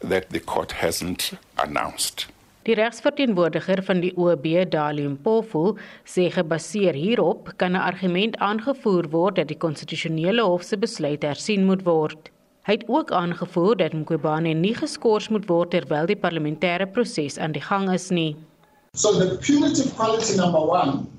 that 0.00 0.30
the 0.30 0.40
court 0.40 0.73
hasn't 0.73 1.33
announced. 1.56 2.28
Die 2.64 2.75
regsverteenwoordiger 2.75 3.83
van 3.85 4.00
die 4.00 4.12
OB, 4.16 4.47
Dalium 4.73 5.18
Pofu, 5.21 5.75
sê 6.09 6.30
gebaseer 6.33 6.97
hierop 6.97 7.50
kan 7.61 7.76
'n 7.76 7.80
argument 7.90 8.38
aangevoer 8.38 9.11
word 9.11 9.37
dat 9.37 9.49
die 9.49 9.59
konstitusionele 9.64 10.42
hof 10.42 10.62
se 10.62 10.76
besluit 10.76 11.23
hersien 11.23 11.66
moet 11.66 11.85
word. 11.85 12.30
Hy 12.64 12.73
het 12.73 12.88
ook 12.88 13.11
aangevoer 13.12 13.76
dat 13.76 13.92
Mqobane 13.92 14.54
nie 14.54 14.75
geskort 14.75 15.28
moet 15.28 15.49
word 15.49 15.71
terwyl 15.71 16.06
die 16.06 16.16
parlementêre 16.16 16.87
proses 16.87 17.38
aan 17.38 17.52
die 17.52 17.61
gang 17.61 17.92
is 17.92 18.09
nie. 18.11 18.37
So 18.95 19.13
the 19.19 19.37
punitive 19.39 19.95
quality 19.97 20.37
number 20.37 20.61
one 20.61 21.11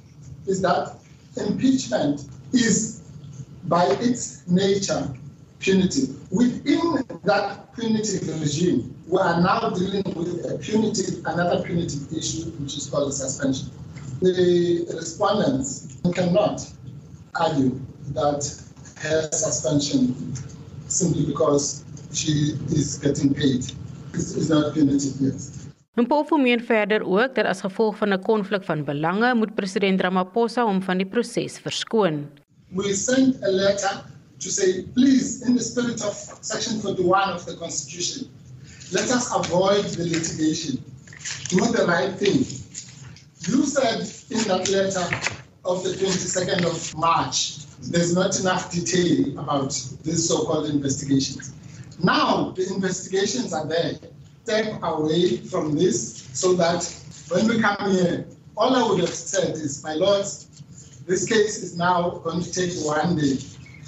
is 0.48 0.62
that 0.62 0.96
impeachment 1.36 2.26
is 2.54 3.02
by 3.66 3.86
its 4.00 4.48
nature 4.48 5.14
punitive. 5.60 6.32
Within 6.32 7.04
that 7.26 7.74
punitive 7.76 8.40
regime, 8.40 8.96
we 9.08 9.20
are 9.20 9.42
now 9.42 9.72
dealing 9.72 10.04
with 10.16 10.50
a 10.50 10.58
punitive, 10.58 11.26
another 11.26 11.64
punitive 11.64 12.12
issue, 12.14 12.50
which 12.52 12.78
is 12.78 12.90
called 12.90 13.14
suspension. 13.14 13.70
The 14.22 14.86
respondents 14.94 15.98
cannot 16.14 16.66
argue 17.38 17.80
that 18.14 18.64
her 19.00 19.30
suspension 19.34 20.34
simply 20.88 21.26
because 21.26 21.84
she 22.14 22.58
is 22.70 22.98
getting 23.00 23.34
paid 23.34 23.66
is 24.14 24.50
not 24.50 24.74
punitive, 24.74 25.16
yes. 25.20 25.55
Mpofu 25.96 26.38
meen 26.38 26.60
verder 26.60 27.02
ook 27.08 27.36
dat 27.36 27.46
as 27.46 27.62
gevolg 27.62 27.98
van 27.98 28.10
'n 28.14 28.22
konflik 28.22 28.64
van 28.64 28.84
belange 28.84 29.34
moet 29.34 29.56
president 29.56 30.02
Ramaphosa 30.02 30.64
hom 30.64 30.82
van 30.82 30.98
die 30.98 31.06
proses 31.08 31.58
verskoon. 31.58 32.30
We 32.68 32.94
sent 32.94 33.44
a 33.44 33.52
letter 33.52 34.04
to 34.38 34.50
say 34.50 34.84
please 34.94 35.46
in 35.46 35.56
the 35.56 35.64
spirit 35.64 36.06
of 36.06 36.38
section 36.42 36.82
41 36.82 37.34
of 37.34 37.46
the 37.46 37.56
constitution 37.58 38.28
let 38.92 39.10
us 39.10 39.32
avoid 39.32 39.86
the 39.96 40.04
litigation 40.04 40.84
do 41.50 41.60
the 41.72 41.86
right 41.88 42.18
thing. 42.18 42.46
You 43.48 43.66
said 43.66 44.00
in 44.30 44.44
that 44.48 44.68
letter 44.68 45.08
of 45.62 45.84
the 45.84 45.94
22nd 45.96 46.66
of 46.66 46.96
March 46.98 47.38
there's 47.92 48.14
not 48.14 48.40
enough 48.40 48.70
detail 48.70 49.40
about 49.40 49.72
these 50.04 50.28
so-called 50.28 50.70
investigations. 50.70 51.54
Now 52.04 52.52
the 52.56 52.66
investigations 52.76 53.54
are 53.54 53.68
there 53.68 53.94
step 54.46 54.78
away 54.84 55.38
from 55.50 55.74
this 55.76 56.30
so 56.34 56.54
that 56.54 56.82
when 57.30 57.48
we 57.48 57.60
come 57.60 57.90
here, 57.92 58.26
all 58.56 58.76
I 58.76 58.84
would 58.88 59.00
have 59.00 59.10
said 59.10 59.56
is, 59.56 59.84
my 59.84 59.96
lords, 59.96 60.62
this 61.08 61.26
case 61.26 61.64
is 61.66 61.76
now 61.78 62.22
going 62.24 62.42
to 62.42 62.52
take 62.54 62.74
one 62.86 63.16
day 63.18 63.38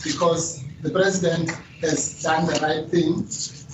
because 0.03 0.63
the 0.81 0.89
president 0.89 1.51
has 1.81 2.23
done 2.23 2.45
the 2.47 2.57
right 2.65 2.85
thing 2.89 3.13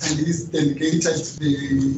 and 0.04 0.12
he's 0.20 0.44
delegated 0.52 1.20
the 1.40 1.54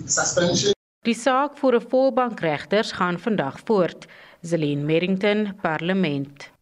suspension. 0.07 0.73
Die 1.07 1.15
saak 1.15 1.59
voor 1.59 1.75
'n 1.75 1.87
volbankregters 1.89 2.93
gaan 2.93 3.19
vandag 3.19 3.61
voort. 3.65 4.07
Zelene 4.43 4.83
Merrington, 4.83 5.55
Parlement. 5.63 6.56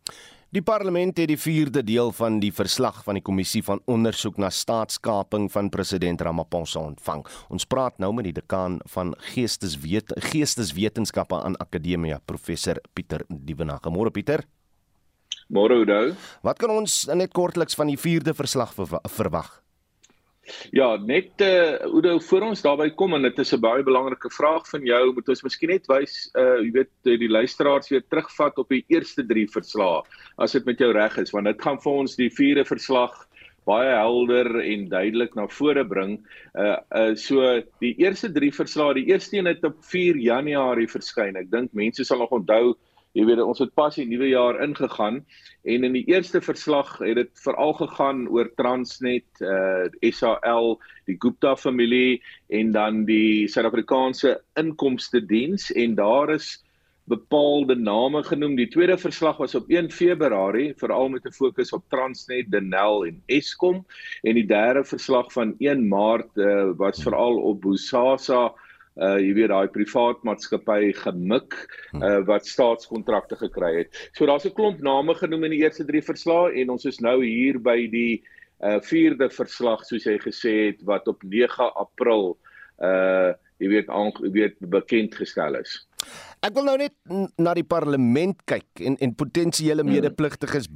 Die 0.54 0.62
parlement 0.62 1.16
het 1.18 1.26
die 1.26 1.38
4de 1.40 1.80
deel 1.82 2.12
van 2.14 2.37
die 2.38 2.52
verslag 2.54 3.00
van 3.02 3.16
die 3.18 3.23
kommissie 3.26 3.62
van 3.66 3.80
ondersoek 3.90 4.37
na 4.38 4.52
staatskaping 4.54 5.49
van 5.50 5.66
president 5.75 6.23
Ramaphosa 6.23 6.78
ontvang. 6.92 7.25
Ons 7.50 7.66
praat 7.66 7.99
nou 7.99 8.12
met 8.14 8.28
die 8.28 8.37
dekaan 8.37 8.76
van 8.94 9.11
geesteswet 9.32 10.14
geesteswetenskappe 10.30 11.40
aan 11.42 11.58
Akademia, 11.58 12.20
professor 12.23 12.78
Pieter 12.94 13.26
Dievenage. 13.26 13.90
Môre 13.90 14.14
Pieter. 14.14 14.46
Môre 15.50 15.80
Oudo. 15.82 16.14
Wat 16.46 16.62
kan 16.62 16.70
ons 16.70 17.02
net 17.11 17.34
kortliks 17.34 17.75
van 17.75 17.90
die 17.90 17.99
4de 17.99 18.38
verslag 18.38 18.78
verwag? 18.78 19.63
Ja, 20.76 20.96
net 20.96 21.40
uh 21.40 21.80
Oudo 21.88 22.18
voor 22.18 22.48
ons 22.50 22.62
daarby 22.64 22.90
kom 22.98 23.14
en 23.16 23.22
dit 23.22 23.38
is 23.38 23.52
'n 23.54 23.60
baie 23.60 23.82
belangrike 23.82 24.30
vraag 24.30 24.68
van 24.68 24.84
jou, 24.84 25.12
moet 25.14 25.28
ons 25.28 25.42
miskien 25.42 25.70
net 25.70 25.86
wys 25.88 26.30
uh 26.36 26.60
jy 26.60 26.70
weet 26.72 26.92
die 27.02 27.28
luisteraars 27.28 27.88
weer 27.88 28.04
terugvat 28.08 28.58
op 28.58 28.68
die 28.68 28.84
eerste 28.88 29.24
3 29.26 29.46
verslae 29.48 30.02
as 30.38 30.52
dit 30.52 30.64
met 30.64 30.78
jou 30.78 30.92
reg 30.92 31.16
is, 31.18 31.32
want 31.32 31.46
dit 31.46 31.62
gaan 31.62 31.80
vir 31.80 31.92
ons 31.92 32.16
die 32.16 32.30
vierde 32.30 32.64
verslag 32.64 33.14
baie 33.64 33.94
helder 33.96 34.60
en 34.60 34.88
duidelik 34.88 35.34
na 35.34 35.46
vore 35.48 35.84
bring. 35.84 36.18
Uh 36.54 36.76
uh 36.92 37.14
so 37.16 37.62
die 37.80 37.94
eerste 37.98 38.32
3 38.32 38.52
verslae, 38.52 38.94
die 38.94 39.08
eerste 39.12 39.38
een 39.38 39.46
het 39.46 39.64
op 39.64 39.76
4 39.80 40.16
Januarie 40.16 40.88
verskyn. 40.88 41.36
Ek 41.36 41.50
dink 41.50 41.72
mense 41.72 42.04
sal 42.04 42.18
nog 42.18 42.30
onthou 42.36 42.74
Jy 43.14 43.25
weet 43.28 43.40
ons 43.44 43.61
het 43.62 43.71
pas 43.78 43.94
die 43.94 44.09
nuwe 44.11 44.26
jaar 44.33 44.56
ingegaan 44.64 45.21
en 45.71 45.87
in 45.87 45.94
die 45.94 46.02
eerste 46.11 46.40
verslag 46.42 46.97
het 46.99 47.14
dit 47.21 47.30
veral 47.44 47.76
gegaan 47.78 48.25
oor 48.26 48.50
Transnet, 48.59 49.28
uh 49.38 49.87
SAL, 50.11 50.75
die 51.06 51.16
Gupta 51.23 51.54
familie 51.54 52.18
en 52.50 52.73
dan 52.75 53.04
die 53.06 53.47
Suid-Afrikaanse 53.47 54.40
Inkomste 54.59 55.23
Diens 55.23 55.71
en 55.71 55.94
daar 55.94 56.35
is 56.35 56.56
bepaalde 57.04 57.76
name 57.76 58.25
genoem. 58.25 58.56
Die 58.56 58.68
tweede 58.73 58.97
verslag 58.99 59.37
was 59.37 59.54
op 59.54 59.68
1 59.68 59.92
Februarie, 59.92 60.73
veral 60.80 61.09
met 61.09 61.26
'n 61.26 61.37
fokus 61.37 61.73
op 61.73 61.85
Transnet, 61.88 62.50
Denel 62.50 63.06
en 63.06 63.23
Eskom 63.26 63.85
en 64.23 64.35
die 64.35 64.47
derde 64.47 64.85
verslag 64.85 65.33
van 65.33 65.54
1 65.59 65.88
Maart 65.88 66.30
uh, 66.35 66.73
was 66.76 67.02
veral 67.02 67.37
op 67.37 67.61
Bosasa 67.61 68.52
uh 68.96 69.18
jy 69.18 69.32
weet 69.34 69.50
daai 69.50 69.68
privaat 69.74 70.22
maatskappy 70.26 70.92
gemik 71.00 71.56
uh 71.98 72.20
wat 72.28 72.46
staatskontrakte 72.46 73.36
gekry 73.40 73.72
het. 73.80 74.10
So 74.14 74.26
daar's 74.26 74.46
'n 74.46 74.54
klomp 74.54 74.80
name 74.80 75.14
genoem 75.14 75.44
in 75.44 75.50
die 75.56 75.62
eerste 75.66 75.84
3 75.84 76.02
verslae 76.02 76.60
en 76.60 76.70
ons 76.70 76.84
is 76.84 77.00
nou 77.00 77.22
hier 77.24 77.58
by 77.58 77.88
die 77.90 78.22
uh 78.62 78.80
vierde 78.80 79.30
verslag 79.30 79.84
soos 79.84 80.04
jy 80.06 80.18
gesê 80.18 80.54
het 80.70 80.82
wat 80.86 81.08
op 81.08 81.22
9 81.22 81.74
April 81.74 82.38
uh 82.78 83.34
jy 83.58 83.68
weet 83.68 83.88
aan 83.88 84.12
jy 84.22 84.30
weet 84.30 84.56
bekend 84.60 85.14
gestel 85.14 85.54
is. 85.58 85.86
Ek 86.44 86.54
wil 86.56 86.66
nou 86.68 86.76
net 86.80 86.92
na 87.40 87.54
die 87.56 87.64
parlement 87.64 88.37
kyk 88.49 88.82
en 88.84 88.96
en 89.00 89.14
potensiële 89.16 89.82
hmm. 89.84 89.94
medepligtiges 89.96 90.68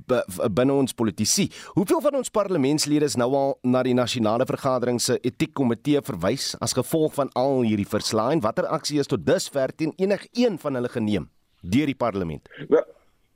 binne 0.55 0.75
ons 0.75 0.97
politici. 0.97 1.49
Hoeveel 1.77 2.01
van 2.05 2.21
ons 2.21 2.33
parlementslede 2.33 3.09
is 3.09 3.19
nou 3.21 3.31
al 3.37 3.57
na 3.63 3.83
die 3.87 3.97
nasionale 3.97 4.47
vergadering 4.49 5.01
se 5.03 5.19
etiekkomitee 5.23 6.03
verwys 6.07 6.55
as 6.65 6.77
gevolg 6.77 7.17
van 7.19 7.33
al 7.39 7.63
hierdie 7.67 7.89
verslae 7.89 8.37
en 8.37 8.45
watter 8.45 8.69
aksie 8.73 9.01
is 9.03 9.11
tot 9.11 9.27
dusver 9.27 9.75
teen 9.77 9.93
enigeen 9.99 10.59
van 10.63 10.79
hulle 10.79 10.93
geneem 10.93 11.29
deur 11.63 11.91
die 11.91 11.99
parlement? 11.99 12.49
Wel, 12.69 12.85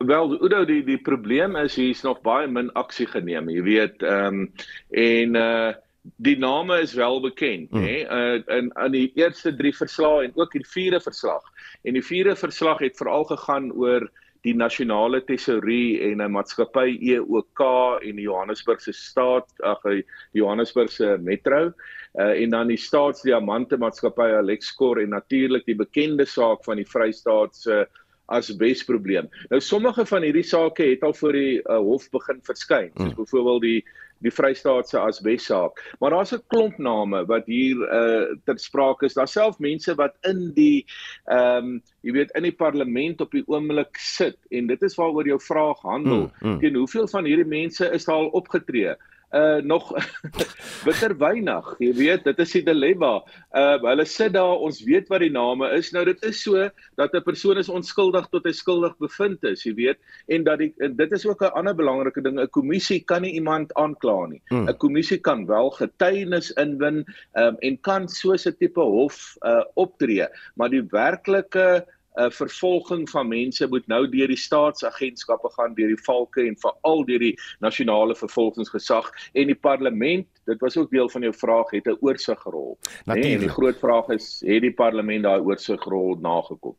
wel 0.07 0.37
Udo, 0.39 0.65
die 0.65 0.83
die 0.87 0.99
probleem 0.99 1.57
is 1.61 1.77
hier's 1.77 2.03
nog 2.07 2.23
baie 2.23 2.49
min 2.49 2.71
aksie 2.79 3.07
geneem. 3.11 3.51
Jy 3.51 3.63
weet, 3.67 4.03
ehm 4.03 4.45
um, 4.45 4.53
en 4.91 5.41
uh 5.41 5.73
die 6.03 6.39
name 6.39 6.81
is 6.81 6.95
wel 6.95 7.21
bekend 7.21 7.71
hmm. 7.71 7.85
nê 7.85 8.03
uh, 8.07 8.41
in 8.59 8.73
in 8.85 8.95
die 8.95 9.13
eerste 9.15 9.55
3 9.57 9.75
verslae 9.77 10.27
en 10.27 10.35
ook 10.35 10.53
die 10.53 10.67
vierde 10.67 11.01
verslag 11.01 11.47
en 11.83 11.95
die 11.99 12.05
vierde 12.05 12.35
verslag 12.37 12.83
het 12.83 12.99
veral 12.99 13.25
gegaan 13.31 13.71
oor 13.73 14.09
die 14.43 14.55
nasionale 14.59 15.21
tesourie 15.23 16.01
en 16.03 16.23
'n 16.23 16.35
maatskappy 16.35 16.99
EOK 17.15 17.63
en 18.03 18.17
die 18.19 18.27
Johannesburgse 18.27 18.93
staat 18.93 19.47
ag 19.63 19.83
die 19.87 20.03
Johannesburgse 20.33 21.19
metro 21.23 21.71
uh, 22.19 22.35
en 22.43 22.51
dan 22.51 22.67
die 22.67 22.81
staatsdiamante 22.81 23.79
maatskappy 23.79 24.33
Alexkor 24.43 24.99
en 24.99 25.15
natuurlik 25.15 25.65
die 25.67 25.79
bekende 25.79 26.27
saak 26.27 26.65
van 26.65 26.77
die 26.77 26.89
Vrystaat 26.89 27.57
se 27.57 27.87
asbesprobleem. 28.33 29.29
Nou 29.51 29.61
sommige 29.61 30.07
van 30.07 30.23
hierdie 30.23 30.47
sake 30.47 30.85
het 30.91 31.03
al 31.03 31.15
voor 31.15 31.33
die 31.37 31.61
uh, 31.61 31.79
hof 31.79 32.09
begin 32.11 32.41
verskyn, 32.43 32.91
soos 32.97 33.13
hmm. 33.13 33.19
byvoorbeeld 33.23 33.63
die 33.63 33.85
die 34.23 34.33
Vrystaatse 34.33 34.99
asbessaak. 35.01 35.81
Maar 36.01 36.11
daar's 36.11 36.33
'n 36.33 36.43
klomp 36.47 36.79
name 36.79 37.25
wat 37.27 37.47
hier 37.47 37.77
uh 37.77 38.37
ter 38.45 38.59
sprake 38.59 39.07
is. 39.07 39.15
Daar's 39.15 39.33
self 39.33 39.59
mense 39.59 39.95
wat 39.95 40.17
in 40.23 40.53
die 40.55 40.87
ehm 41.27 41.57
um, 41.57 41.83
jy 42.03 42.13
weet 42.13 42.31
in 42.35 42.43
die 42.43 42.57
parlement 42.57 43.21
op 43.21 43.31
die 43.31 43.45
oomblik 43.47 43.97
sit 43.97 44.39
en 44.51 44.67
dit 44.67 44.83
is 44.83 44.97
waaroor 44.99 45.27
jou 45.27 45.41
vraag 45.41 45.81
handel. 45.83 46.31
Mm, 46.41 46.49
mm. 46.49 46.59
Teen 46.61 46.75
hoeveel 46.75 47.09
van 47.09 47.25
hierdie 47.25 47.49
mense 47.49 47.91
is 47.91 48.05
daar 48.05 48.17
al 48.17 48.33
opgetree? 48.39 48.97
Uh 49.33 49.61
nog 49.65 49.93
bitter 50.87 51.15
weinig. 51.19 51.69
Jy 51.81 51.93
weet, 51.97 52.25
dit 52.25 52.39
is 52.45 52.53
die 52.59 52.65
dilemma. 52.67 53.15
Uh 53.57 53.79
hulle 53.85 54.05
sit 54.09 54.35
daar, 54.37 54.61
ons 54.61 54.83
weet 54.85 55.09
wat 55.13 55.25
die 55.25 55.33
name 55.33 55.71
is. 55.77 55.93
Nou 55.97 56.05
dit 56.09 56.21
is 56.29 56.43
so 56.43 56.69
dat 57.01 57.15
'n 57.15 57.25
persoon 57.25 57.59
is 57.59 57.69
onskuldig 57.73 58.29
tot 58.33 58.45
hy 58.45 58.53
skuldig 58.53 58.97
bevind 59.01 59.45
is, 59.49 59.65
jy 59.65 59.75
weet, 59.75 59.99
en 60.29 60.45
dat 60.45 60.59
die 60.59 60.73
en 60.85 60.97
dit 60.97 61.13
is 61.13 61.27
ook 61.27 61.43
'n 61.43 61.57
ander 61.57 61.75
belangrike 61.75 62.23
ding. 62.23 62.41
'n 62.41 62.51
Kommissie 62.51 63.01
kan 63.01 63.23
nie 63.23 63.33
iemand 63.33 63.73
aankla 63.75 64.27
nie. 64.27 64.43
Hmm. 64.49 64.69
'n 64.69 64.77
Kommissie 64.77 65.19
kan 65.19 65.47
wel 65.47 65.71
getuienis 65.71 66.53
inwin 66.61 67.05
um, 67.35 67.57
en 67.61 67.81
kan 67.81 68.09
so 68.09 68.33
'n 68.33 68.57
tipe 68.59 68.81
hof 68.81 69.37
uh 69.43 69.65
optree, 69.75 70.29
maar 70.55 70.69
die 70.69 70.85
werklike 70.91 71.87
uh, 72.15 72.31
vervolging 72.31 73.11
van 73.11 73.29
mense 73.29 73.67
moet 73.69 73.87
nou 73.87 74.09
deur 74.09 74.29
die 74.29 74.39
staatsagentskappe 74.39 75.51
gaan, 75.57 75.75
deur 75.75 75.93
die 75.93 76.05
valke 76.05 76.45
en 76.47 76.57
veral 76.61 77.05
deur 77.09 77.23
die 77.23 77.35
nasionale 77.65 78.17
vervolgingsgesag 78.19 79.11
en 79.33 79.53
die 79.53 79.59
parlement. 79.59 80.27
Dit 80.51 80.61
was 80.61 80.77
ook 80.77 80.91
deel 80.91 81.09
van 81.09 81.23
jou 81.23 81.33
vraag 81.35 81.71
het 81.71 81.87
'n 81.87 81.97
oorsigrol. 82.01 82.79
Nee, 83.05 83.39
die 83.39 83.49
groot 83.49 83.79
vraag 83.79 84.09
is 84.09 84.43
het 84.47 84.63
die 84.63 84.75
parlement 84.75 85.23
daai 85.23 85.41
oorsigrol 85.41 86.19
nagekom? 86.21 86.77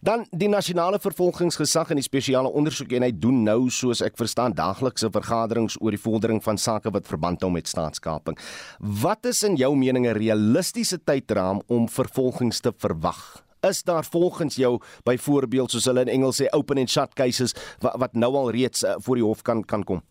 Dan 0.00 0.26
die 0.30 0.48
nasionale 0.48 0.98
vervolgingsgesag 0.98 1.90
en 1.90 1.96
die 1.96 2.06
spesiale 2.06 2.48
ondersoekeenheid 2.48 3.20
doen 3.20 3.42
nou 3.42 3.68
soos 3.70 4.00
ek 4.00 4.16
verstaan 4.16 4.52
daaglikse 4.52 5.10
vergaderings 5.10 5.76
oor 5.80 5.90
die 5.90 6.00
vordering 6.00 6.42
van 6.42 6.58
sake 6.58 6.90
wat 6.90 7.06
verband 7.06 7.40
hou 7.40 7.50
met 7.52 7.68
staatskaping. 7.68 8.38
Wat 8.78 9.26
is 9.26 9.42
in 9.42 9.56
jou 9.56 9.76
mening 9.76 10.06
'n 10.06 10.16
realistiese 10.16 10.98
tydraam 11.04 11.60
om 11.66 11.88
vervolgings 11.88 12.60
te 12.60 12.72
verwag? 12.76 13.49
Is 13.68 13.82
daar 13.82 14.04
volgens 14.04 14.56
jou 14.56 14.78
byvoorbeeld 15.04 15.70
soos 15.70 15.84
hulle 15.84 16.06
in 16.06 16.14
Engels 16.18 16.40
sê 16.42 16.48
open 16.56 16.78
and 16.78 16.90
shut 16.90 17.14
cases 17.14 17.54
wat, 17.80 17.96
wat 17.98 18.14
nou 18.14 18.32
al 18.34 18.50
reeds 18.50 18.84
uh, 18.84 18.96
voor 18.98 19.20
die 19.20 19.24
hof 19.24 19.42
kan 19.42 19.64
kan 19.64 19.84
kom? 19.84 20.02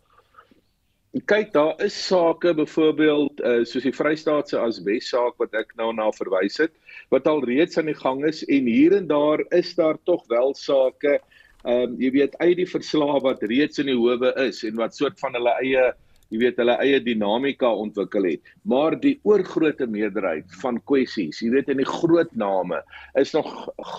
Kyk, 1.25 1.53
daar 1.53 1.73
is 1.81 1.95
sake 2.05 2.53
byvoorbeeld 2.53 3.41
uh, 3.41 3.63
soos 3.65 3.85
die 3.88 3.95
Vrystaatse 3.95 4.59
asbes 4.62 5.09
saak 5.09 5.39
wat 5.41 5.55
ek 5.57 5.73
nou 5.79 5.89
na 5.97 6.12
verwys 6.13 6.59
het 6.62 6.75
wat 7.09 7.25
al 7.27 7.41
reeds 7.49 7.79
aan 7.81 7.89
die 7.89 7.97
gang 7.97 8.21
is 8.29 8.43
en 8.45 8.69
hier 8.69 8.93
en 8.97 9.07
daar 9.09 9.41
is 9.57 9.73
daar 9.75 9.97
tog 10.05 10.27
wel 10.29 10.53
sake 10.53 11.17
ehm 11.65 11.89
um, 11.89 11.95
jy 11.99 12.12
weet 12.15 12.38
uit 12.39 12.55
die 12.62 12.69
verslae 12.69 13.17
wat 13.25 13.41
reeds 13.43 13.81
in 13.81 13.89
die 13.89 13.97
howe 13.97 14.29
is 14.45 14.62
en 14.63 14.77
wat 14.79 14.95
soort 14.95 15.17
van 15.19 15.33
hulle 15.35 15.55
eie 15.59 15.89
jy 16.30 16.39
weet 16.44 16.60
hulle 16.62 16.76
eie 16.84 17.00
dinamika 17.04 17.70
ontwikkel 17.84 18.28
het 18.30 18.52
maar 18.70 18.98
die 19.02 19.15
oorgrootste 19.28 19.88
meerderheid 19.89 20.46
van 20.62 20.80
kwessies 20.89 21.42
jy 21.42 21.50
weet 21.54 21.72
in 21.74 21.82
die 21.82 21.89
groot 21.89 22.32
name 22.38 22.82
is 23.20 23.34
nog 23.34 23.50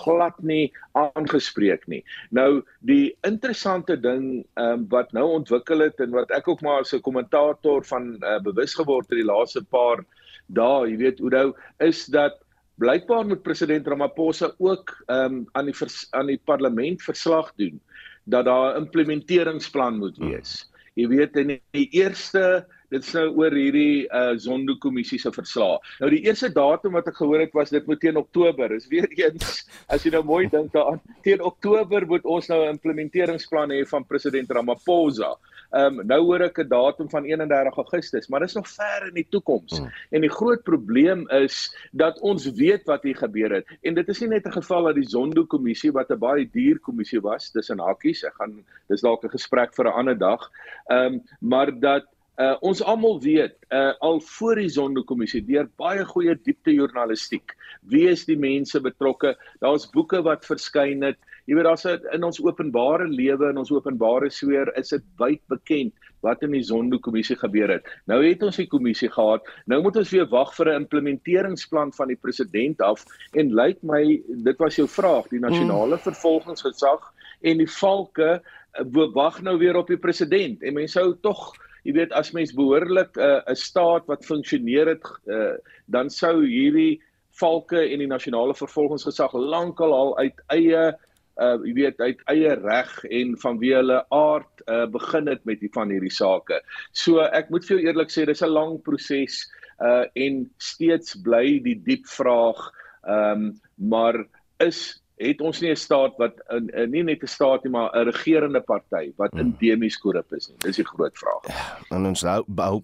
glad 0.03 0.37
nie 0.39 0.71
aangespreek 0.99 1.87
nie 1.91 2.01
nou 2.31 2.63
die 2.87 3.11
interessante 3.27 3.97
ding 3.99 4.45
um, 4.61 4.87
wat 4.93 5.11
nou 5.17 5.27
ontwikkel 5.41 5.87
het 5.87 5.99
en 6.03 6.15
wat 6.15 6.31
ek 6.35 6.47
ook 6.47 6.63
maar 6.65 6.85
as 6.85 6.93
'n 6.95 7.03
kommentator 7.03 7.83
van 7.91 8.15
uh, 8.23 8.39
bewus 8.39 8.75
geword 8.75 9.09
het 9.09 9.19
die 9.19 9.27
laaste 9.27 9.63
paar 9.63 10.05
dae 10.47 10.87
jy 10.89 10.97
weet 10.97 11.21
Oudo 11.21 11.53
is 11.79 12.05
dat 12.05 12.39
blykbaar 12.81 13.27
moet 13.27 13.43
president 13.43 13.87
Ramaphosa 13.87 14.51
ook 14.57 14.95
um, 15.07 15.45
aan 15.53 15.65
die 15.65 15.75
vers, 15.75 16.07
aan 16.11 16.31
die 16.31 16.41
parlement 16.45 17.01
verslag 17.01 17.51
doen 17.55 17.79
dat 18.23 18.45
daar 18.45 18.73
'n 18.73 18.85
implementeringsplan 18.85 19.97
moet 19.97 20.17
wees. 20.17 20.70
Jy 20.99 21.07
weet 21.07 21.37
in 21.39 21.53
die 21.71 21.87
eerste 21.95 22.65
dit 22.91 23.05
is 23.05 23.13
nou 23.15 23.29
oor 23.39 23.53
hierdie 23.55 24.03
uh 24.11 24.33
Zondo 24.35 24.75
kommissie 24.83 25.19
se 25.21 25.31
verslae. 25.31 25.77
Nou 26.01 26.09
die 26.11 26.25
eerste 26.25 26.49
datum 26.51 26.97
wat 26.97 27.07
ek 27.07 27.21
gehoor 27.21 27.39
het 27.39 27.53
was 27.55 27.71
dit 27.71 27.85
moet 27.87 28.01
teen 28.03 28.19
Oktober. 28.19 28.73
Is 28.75 28.89
weer 28.91 29.07
eens 29.15 29.61
as 29.87 30.03
jy 30.03 30.11
nou 30.11 30.23
mooi 30.27 30.49
dink 30.51 30.73
daaraan 30.75 30.99
teen 31.23 31.43
Oktober 31.47 32.03
moet 32.09 32.27
ons 32.27 32.51
nou 32.51 32.59
'n 32.65 32.75
implementeringsplan 32.75 33.71
hê 33.71 33.85
van 33.87 34.07
president 34.07 34.51
Ramaphosa. 34.51 35.37
Ehm 35.71 35.99
um, 35.99 36.05
nou 36.07 36.19
hoor 36.27 36.41
ek 36.47 36.59
'n 36.59 36.67
datum 36.67 37.09
van 37.09 37.23
31 37.23 37.77
Augustus, 37.77 38.27
maar 38.27 38.39
dis 38.43 38.53
nog 38.53 38.67
ver 38.67 39.07
in 39.07 39.13
die 39.13 39.27
toekoms. 39.29 39.79
Mm. 39.79 39.91
En 40.09 40.21
die 40.21 40.29
groot 40.29 40.63
probleem 40.63 41.29
is 41.29 41.75
dat 41.91 42.19
ons 42.19 42.51
weet 42.51 42.83
wat 42.85 43.03
hier 43.03 43.15
gebeur 43.15 43.51
het. 43.51 43.67
En 43.81 43.93
dit 43.93 44.07
is 44.07 44.19
nie 44.19 44.29
net 44.29 44.45
'n 44.45 44.51
geval 44.51 44.83
dat 44.83 44.95
die 44.95 45.09
Zondo-kommissie 45.09 45.91
wat 45.91 46.11
'n 46.11 46.19
baie 46.19 46.49
duur 46.51 46.79
kommissie 46.79 47.21
was, 47.21 47.51
tussen 47.51 47.79
hakies, 47.79 48.23
ek 48.23 48.33
gaan 48.33 48.65
dis 48.87 49.01
dalk 49.01 49.23
'n 49.23 49.29
gesprek 49.29 49.73
vir 49.73 49.85
'n 49.85 49.93
ander 49.93 50.17
dag. 50.17 50.51
Ehm 50.89 51.13
um, 51.13 51.21
maar 51.39 51.79
dat 51.79 52.05
Uh, 52.39 52.55
ons 52.63 52.79
almal 52.81 53.19
weet 53.21 53.55
uh, 53.69 53.91
al 53.99 54.21
voor 54.23 54.55
die 54.55 54.69
Zondo-kommissie 54.69 55.41
deur 55.45 55.67
baie 55.75 56.05
goeie 56.05 56.33
diepte 56.33 56.71
journalistiek 56.71 57.51
wie 57.91 58.07
is 58.07 58.23
die 58.25 58.37
mense 58.39 58.79
betrokke 58.79 59.35
daar's 59.59 59.89
boeke 59.91 60.21
wat 60.23 60.47
verskyn 60.47 61.03
het 61.03 61.19
jy 61.45 61.55
weet 61.57 61.67
daar's 61.67 61.85
in 61.85 62.23
ons 62.23 62.41
openbare 62.43 63.07
lewe 63.07 63.49
en 63.49 63.57
ons 63.57 63.71
openbare 63.71 64.29
sfeer 64.29 64.71
is 64.79 64.89
dit 64.89 65.03
wyd 65.19 65.41
bekend 65.51 65.93
wat 66.21 66.43
in 66.45 66.53
die 66.53 66.63
Zondo-kommissie 66.63 67.37
gebeur 67.39 67.71
het. 67.73 67.87
Nou 68.09 68.19
het 68.21 68.43
ons 68.45 68.59
die 68.61 68.69
kommissie 68.69 69.09
gehad. 69.09 69.47
Nou 69.65 69.81
moet 69.81 69.97
ons 69.97 70.11
weer 70.13 70.27
wag 70.29 70.53
vir 70.55 70.69
'n 70.69 70.83
implementeringsplan 70.83 71.93
van 71.97 72.07
die 72.07 72.19
president 72.21 72.81
af. 72.81 73.05
En 73.33 73.53
lyk 73.53 73.81
my 73.81 74.21
dit 74.27 74.57
was 74.59 74.75
jou 74.75 74.87
vraag 74.87 75.27
die 75.29 75.39
nasionale 75.39 75.97
mm. 75.97 76.05
vervolgingsgesag 76.05 77.01
en 77.41 77.57
die 77.57 77.71
valke 77.79 78.41
uh, 78.41 79.07
wag 79.13 79.41
nou 79.41 79.57
weer 79.57 79.75
op 79.75 79.87
die 79.87 79.97
president. 79.97 80.61
En 80.61 80.73
mense 80.73 80.99
sou 80.99 81.17
tog 81.21 81.53
jy 81.83 81.93
weet 81.93 82.11
as 82.13 82.31
mens 82.31 82.53
behoorlik 82.53 83.17
'n 83.17 83.21
uh, 83.21 83.41
'n 83.49 83.55
staat 83.55 84.05
wat 84.05 84.25
funksioneer 84.25 84.87
het 84.87 85.03
uh, 85.25 85.57
dan 85.85 86.09
sou 86.09 86.45
hierdie 86.45 87.01
valke 87.39 87.79
en 87.79 87.99
die 87.99 88.07
nasionale 88.07 88.53
vervolgingsgesag 88.53 89.33
lankal 89.33 89.93
al 89.93 90.17
uit 90.17 90.41
eie 90.47 90.93
uh 91.41 91.57
jy 91.65 91.73
weet 91.73 91.99
uit 91.99 92.21
eie 92.33 92.55
reg 92.61 92.91
en 93.09 93.33
vanweë 93.43 93.79
hulle 93.81 93.99
aard 94.17 94.65
uh 94.67 94.85
begin 94.93 95.27
het 95.27 95.45
met 95.45 95.59
die 95.59 95.71
van 95.73 95.89
hierdie 95.89 96.13
sake. 96.13 96.61
So 96.93 97.25
ek 97.25 97.49
moet 97.49 97.65
vir 97.65 97.77
jou 97.77 97.87
eerlik 97.87 98.13
sê 98.13 98.25
dis 98.25 98.43
'n 98.43 98.53
lang 98.53 98.77
proses 98.85 99.41
uh 99.81 100.05
en 100.15 100.45
steeds 100.57 101.17
bly 101.25 101.59
die 101.63 101.79
diep 101.89 102.05
vraag 102.07 102.69
ehm 103.01 103.47
um, 103.49 103.61
maar 103.75 104.25
is 104.61 105.01
het 105.21 105.41
ons 105.41 105.61
nie 105.61 105.71
'n 105.71 105.75
staat 105.75 106.17
wat 106.17 106.33
in, 106.49 106.69
in 106.69 106.91
nie 106.91 107.03
net 107.03 107.23
'n 107.23 107.27
staat 107.27 107.63
nie, 107.63 107.71
maar 107.71 107.89
'n 107.93 108.09
regerende 108.09 108.61
party 108.61 109.13
wat 109.17 109.31
hmm. 109.31 109.39
endemies 109.39 109.97
korrup 109.97 110.33
is 110.33 110.49
nie. 110.49 110.57
Dis 110.57 110.75
die 110.75 110.85
groot 110.85 111.17
vraag. 111.17 111.43
En 111.89 112.05
ons 112.05 112.21
hou 112.21 112.43
bou 112.47 112.81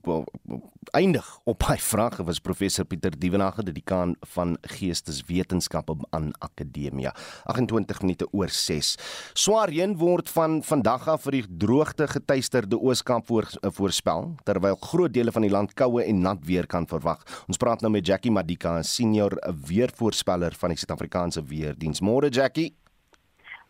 eindig 0.96 1.26
op 1.50 1.64
hy 1.68 1.76
vraag 1.82 2.20
was 2.28 2.40
professor 2.44 2.86
Pieter 2.86 3.16
Dievenage 3.18 3.64
die 3.66 3.74
dekaan 3.76 4.16
van 4.34 4.56
geesteswetenskappe 4.78 5.96
aan 6.16 6.32
Akademia. 6.40 7.14
28 7.46 8.02
minute 8.06 8.28
oor 8.32 8.52
6 8.54 8.94
swaar 9.34 9.72
reën 9.74 9.98
word 10.00 10.30
van 10.32 10.62
vandag 10.64 11.08
af 11.12 11.26
vir 11.28 11.40
die 11.40 11.44
droogte 11.66 12.08
getuisterde 12.12 12.80
Ooskaap 12.80 13.28
voor, 13.28 13.50
voorspel 13.78 14.34
terwyl 14.48 14.80
groot 14.88 15.14
dele 15.14 15.32
van 15.36 15.48
die 15.48 15.54
land 15.54 15.76
koue 15.78 16.04
en 16.06 16.24
nat 16.24 16.44
weer 16.48 16.68
kan 16.68 16.88
verwag. 16.88 17.24
Ons 17.48 17.60
praat 17.62 17.84
nou 17.84 17.92
met 17.92 18.08
Jackie 18.08 18.32
Madika 18.32 18.80
senior 18.84 19.38
weervoorspeller 19.68 20.56
van 20.58 20.74
die 20.74 20.80
Suid-Afrikaanse 20.80 21.44
weerdiens 21.48 22.02
môre 22.02 22.32
Jackie 22.32 22.74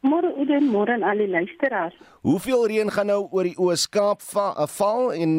Môre 0.05 0.29
Uden, 0.37 0.67
môre 0.69 0.93
aan 0.93 1.03
al 1.03 1.17
die 1.17 1.27
luisteraars. 1.27 1.95
Hoeveel 2.21 2.67
reën 2.69 2.91
gaan 2.93 3.09
nou 3.09 3.27
oor 3.33 3.47
die 3.49 3.57
Oos-Kaap 3.57 4.21
va 4.29 4.47
eh, 4.53 4.67
val 4.77 5.13
en 5.13 5.31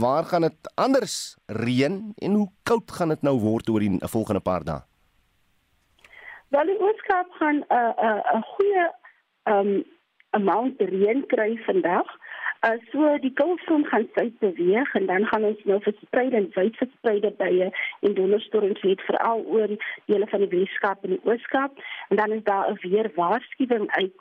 waar 0.00 0.24
gaan 0.30 0.46
dit 0.46 0.70
anders 0.74 1.36
reën 1.46 1.96
en 2.22 2.34
hoe 2.38 2.48
koud 2.62 2.90
gaan 2.94 3.10
dit 3.14 3.22
nou 3.26 3.34
word 3.42 3.68
oor 3.68 3.82
die 3.82 3.98
volgende 4.12 4.40
paar 4.40 4.64
dae? 4.64 4.84
Wel 6.54 6.70
die 6.70 6.78
Oos-Kaap 6.78 7.32
gaan 7.40 7.58
'n 7.58 7.66
uh, 7.74 7.92
'n 7.98 8.06
uh, 8.06 8.38
'n 8.38 8.44
goeie 8.54 8.84
um 9.44 9.84
amount 10.30 10.80
reën 10.80 11.26
kry 11.26 11.58
vandag. 11.66 12.06
Uh, 12.64 12.78
so 12.92 13.18
die 13.20 13.32
koufront 13.36 13.88
gaan 13.88 14.06
suid 14.14 14.38
beweeg 14.38 14.94
en 14.94 15.06
dan 15.06 15.26
gaan 15.26 15.44
ons 15.44 15.64
nou 15.68 15.76
verspreide 15.84 16.36
en 16.38 16.46
wyd 16.54 16.78
verspreide 16.80 17.30
bye 17.36 17.66
en 18.08 18.14
donderstorms 18.16 18.80
hê 18.86 18.94
veral 19.04 19.44
oor 19.56 19.74
dele 20.08 20.28
van 20.30 20.44
die 20.44 20.48
Weskaap 20.54 21.04
en 21.04 21.12
die 21.12 21.20
Ooskaap. 21.28 21.82
En 22.08 22.22
dan 22.22 22.32
is 22.32 22.42
daar 22.48 22.70
'n 22.70 22.78
weer 22.80 23.10
waarskuwing 23.20 23.84
uit 24.00 24.14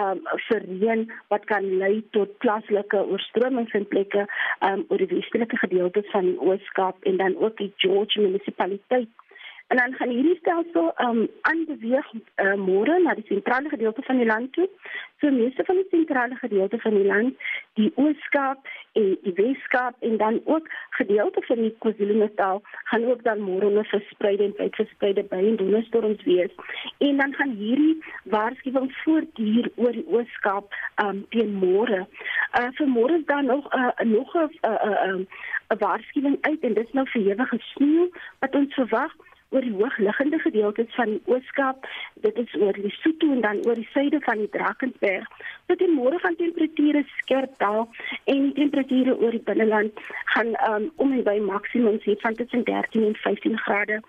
um, 0.00 0.22
vir 0.48 0.62
reën 0.70 1.12
wat 1.28 1.44
kan 1.44 1.76
lei 1.82 2.02
tot 2.16 2.38
plaaslike 2.38 3.04
oorstromings 3.12 3.72
in 3.72 3.88
plekke 3.88 4.24
um, 4.68 4.84
oor 4.88 4.98
die 5.04 5.12
westelike 5.16 5.56
gedeeltes 5.56 6.10
van 6.10 6.24
die 6.24 6.40
Ooskaap 6.40 7.04
en 7.04 7.16
dan 7.16 7.36
ook 7.36 7.56
die 7.56 7.72
George 7.76 8.20
munisipaliteit 8.20 9.08
En 9.70 9.76
dan 9.76 9.92
gaan 9.94 10.08
hierdie 10.08 10.36
stelsel 10.36 10.92
um 10.96 11.28
aanbeweeg 11.40 12.06
uh, 12.12 12.54
môre 12.58 12.96
na 13.02 13.12
die 13.14 13.26
sentrale 13.28 13.70
gedeelte 13.70 14.02
van 14.02 14.18
die 14.18 14.26
land 14.26 14.52
toe. 14.52 14.66
So 15.22 15.30
meeste 15.30 15.62
van 15.68 15.78
die 15.78 15.86
sentrale 15.90 16.34
gedeelte 16.40 16.78
van 16.82 16.96
die 16.98 17.06
land, 17.06 17.36
die 17.78 17.92
Ooskaap 17.94 18.66
en 18.98 19.12
die 19.22 19.34
Weskaap 19.36 19.94
en 20.08 20.16
dan 20.16 20.40
ook 20.44 20.66
gedeelte 20.98 21.44
van 21.46 21.62
die 21.62 21.70
KwaZulu-Natal 21.84 22.62
gaan 22.90 23.04
ook 23.12 23.22
dan 23.22 23.44
môre 23.46 23.70
nog 23.70 23.86
verspreide 23.92 24.48
en 24.48 24.56
wyd 24.58 24.74
verspreide 24.74 25.24
by 25.30 25.38
en 25.52 25.56
donderstorms 25.62 26.26
wees. 26.26 26.58
En 26.98 27.22
dan 27.22 27.38
gaan 27.38 27.54
hierdie 27.62 28.02
waarskuwing 28.34 28.90
voortduur 29.04 29.70
oor 29.76 29.94
die 30.00 30.06
Ooskaap 30.08 30.74
um 31.04 31.22
teen 31.30 31.54
môre. 31.62 32.08
Uh 32.58 32.68
vir 32.74 32.90
môre 32.98 33.22
is 33.22 33.26
daar 33.30 33.46
nog 33.46 33.70
'n 33.70 33.86
uh, 33.86 34.12
nog 34.18 34.34
'n 34.34 34.50
'n 34.50 34.50
uh, 34.66 34.90
uh, 34.90 35.14
uh, 35.14 35.78
waarskuwing 35.78 36.38
uit 36.40 36.60
en 36.60 36.74
dit 36.74 36.86
is 36.86 36.92
nou 36.92 37.08
vir 37.08 37.22
ewige 37.22 37.58
sneeu 37.72 38.10
wat 38.40 38.54
ons 38.54 38.74
verwag 38.74 39.14
oor 39.50 39.64
die 39.66 39.74
hoogliggende 39.74 40.38
gedeeltes 40.38 40.94
van 40.94 41.14
die 41.14 41.22
Ooskaap. 41.24 41.86
Dit 42.24 42.38
is 42.38 42.54
oor 42.54 42.72
die 42.72 42.82
Lesotho 42.86 43.32
en 43.34 43.40
dan 43.40 43.62
oor 43.66 43.74
die 43.74 43.88
suide 43.92 44.20
van 44.26 44.38
die 44.42 44.48
Drakensberg. 44.54 45.28
Tot 45.66 45.82
die 45.82 45.90
môre 45.90 46.18
gaan 46.22 46.38
temperature 46.38 47.02
skerp 47.18 47.56
daal 47.62 47.88
en 48.24 48.52
temperature 48.54 49.16
oor 49.18 49.34
die 49.36 49.44
binneland 49.50 50.02
gaan 50.34 50.54
um, 50.70 50.90
om 50.96 51.12
en 51.18 51.24
by 51.26 51.38
maksimums 51.50 52.06
hê 52.06 52.16
van 52.22 52.38
tussen 52.38 52.64
13 52.64 53.06
en 53.10 53.18
15 53.26 53.58
grade. 53.66 54.00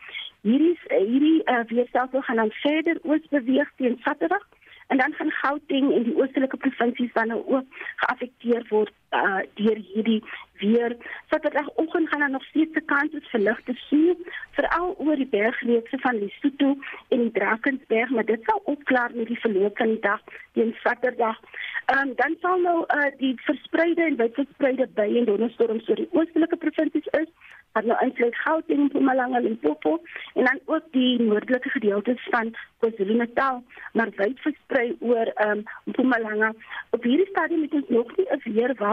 Hierdie 0.46 0.78
hierdie 0.90 1.42
uh, 1.46 1.62
weerstelsel 1.74 2.26
gaan 2.28 2.42
dan 2.44 2.56
verder 2.62 3.02
oos 3.04 3.30
beweeg 3.34 3.70
teen 3.78 4.00
Saterdag 4.06 4.48
en 4.92 4.98
dan 4.98 5.14
gaan 5.14 5.32
Gauteng 5.32 5.94
en 5.96 6.04
die 6.04 6.18
oostelike 6.18 6.58
provinsies 6.58 7.14
dan 7.14 7.34
nou 7.34 7.42
ook 7.46 7.86
geaffekteer 8.04 8.66
word 8.70 8.94
uh, 9.12 9.44
deur 9.54 9.80
hierdie 9.94 10.24
weer. 10.62 10.98
Saterdagoggend 11.30 12.10
gaan 12.10 12.20
daar 12.20 12.30
nog 12.30 12.44
steeds 12.44 12.76
'n 12.76 12.86
kans 12.86 13.12
is 13.14 13.30
vir 13.32 13.40
ligte 13.40 13.74
sneeu, 13.74 14.16
veral 14.52 14.96
oor 14.98 15.16
die 15.16 15.28
bergreekse 15.28 15.98
van 16.00 16.20
Lesotho 16.20 16.78
en 17.08 17.20
die 17.20 17.32
Drakensberg, 17.32 18.10
maar 18.10 18.26
dit 18.26 18.44
sal 18.44 18.62
opklaar 18.64 19.12
met 19.14 19.28
die 19.28 19.40
verloop 19.40 19.78
van 19.78 19.88
die 19.88 20.00
dag 20.00 20.22
teen 20.54 20.76
Saterdag. 20.84 21.40
Ehm 21.86 22.08
um, 22.08 22.16
dan 22.16 22.36
sal 22.42 22.60
nou 22.60 22.84
uh, 22.88 23.12
die 23.18 23.36
verspreide 23.42 24.02
en 24.02 24.16
wyd 24.16 24.34
verspreide 24.34 24.88
bye 24.94 25.18
en 25.18 25.26
donderstorms 25.26 25.90
oor 25.90 25.96
die 25.96 26.12
oostelike 26.12 26.56
provinsies 26.56 27.08
is 27.22 27.30
wat 27.72 27.86
nou 27.86 27.98
eintlik 28.04 28.36
Gauteng, 28.36 28.84
Mpumalanga 28.84 29.38
en 29.38 29.44
Limpopo 29.44 30.02
en 30.34 30.46
dan 30.46 30.60
ook 30.66 30.84
die 30.92 31.22
noordelike 31.22 31.70
gedeeltes 31.70 32.28
van 32.30 32.56
KwaZulu-Natal, 32.80 33.64
maar 33.94 34.10
wyd 34.16 34.40
versprei 34.40 34.96
oor 35.00 35.32
ehm 35.36 35.58
um, 35.58 35.64
Mpumalanga. 35.86 36.54
Op 36.90 37.04
hierdie 37.04 37.30
stadium 37.30 37.62
het 37.62 37.74
ons 37.74 37.90
nog 37.90 38.18
nie 38.18 38.28
'n 38.30 38.42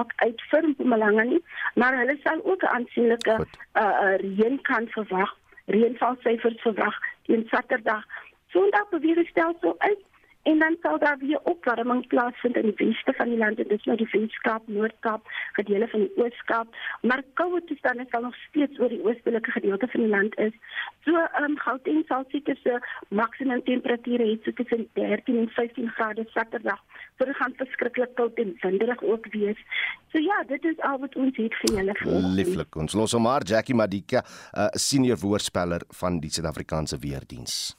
weerwak 0.09 0.13
uit 0.17 0.43
vir 0.51 0.69
Mpumalanga 0.69 1.23
nie, 1.25 1.43
maar 1.75 1.97
hulle 1.97 2.17
sal 2.23 2.41
ook 2.45 2.63
'n 2.63 2.67
aansienlike 2.67 3.47
uh, 3.75 3.83
uh, 3.83 4.17
reën 4.17 4.61
kan 4.63 4.89
verwag. 4.89 5.37
Reënvalsyfers 5.67 6.61
verwag 6.63 6.97
teen 7.27 7.47
Saterdag. 7.51 8.05
Sondag 8.49 8.89
beweeg 8.91 9.17
die 9.17 9.27
stelsel 9.27 9.75
uit 9.79 10.01
en 10.49 10.59
dan 10.59 10.77
sal 10.83 10.99
daar 10.99 11.19
weer 11.19 11.41
opwarming 11.53 12.07
plaasvind 12.07 12.57
in 12.57 12.71
die 12.71 12.79
weste 12.87 13.13
van 13.21 13.29
die 13.33 13.39
land 13.39 13.57
dis 13.73 13.85
nou 13.89 13.97
die 14.01 14.09
Weskaap, 14.13 14.69
Noord-Kaap, 14.77 15.27
gedele 15.59 15.89
van 15.93 16.05
die 16.07 16.23
Oos-Kaap, 16.23 16.77
maar 17.09 17.23
koue 17.41 17.61
toestande 17.69 18.07
sal 18.11 18.25
nog 18.27 18.37
steeds 18.49 18.81
oor 18.81 18.93
die 18.93 19.03
oostelike 19.05 19.53
gedeelte 19.57 19.89
van 19.93 20.05
die 20.05 20.13
land 20.15 20.39
is. 20.49 20.55
So 21.07 21.17
ehm 21.25 21.51
um, 21.51 21.57
Gauteng 21.65 22.05
sal 22.09 22.25
seker 22.33 22.57
se 22.63 22.79
maksimum 23.21 23.63
temperature 23.67 24.25
hê 24.25 24.37
so 24.45 24.55
tussen 24.61 24.87
13 25.01 25.41
en 25.43 25.51
15 25.57 25.91
grade 25.97 26.25
Saterdag. 26.35 26.81
So 27.19 27.29
dit 27.29 27.37
gaan 27.41 27.57
verskriklik 27.61 28.15
koud 28.21 28.39
en 28.45 28.55
winderig 28.63 29.03
ook 29.03 29.27
wees. 29.35 29.61
So 30.13 30.23
ja, 30.23 30.43
dit 30.49 30.65
is 30.65 30.81
al 30.91 31.01
wat 31.05 31.17
ons 31.17 31.37
het 31.37 31.59
vir 31.63 31.75
julle 31.81 31.99
vir. 32.01 32.31
Lieflik. 32.41 32.81
Ons 32.85 32.97
los 32.97 33.17
hom 33.17 33.27
maar 33.29 33.45
Jackie 33.45 33.77
Madika, 33.77 34.23
'n 34.23 34.25
uh, 34.25 34.65
eh, 34.65 34.71
senior 34.73 35.19
voorspeller 35.19 35.83
van 36.01 36.21
die 36.21 36.31
Suid-Afrikaanse 36.31 36.99
weerdiens. 36.99 37.77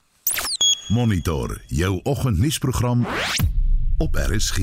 Monitor 0.89 1.61
jou 1.67 1.99
oggendnuusprogram 2.03 3.05
op 3.97 4.15
RSG. 4.15 4.57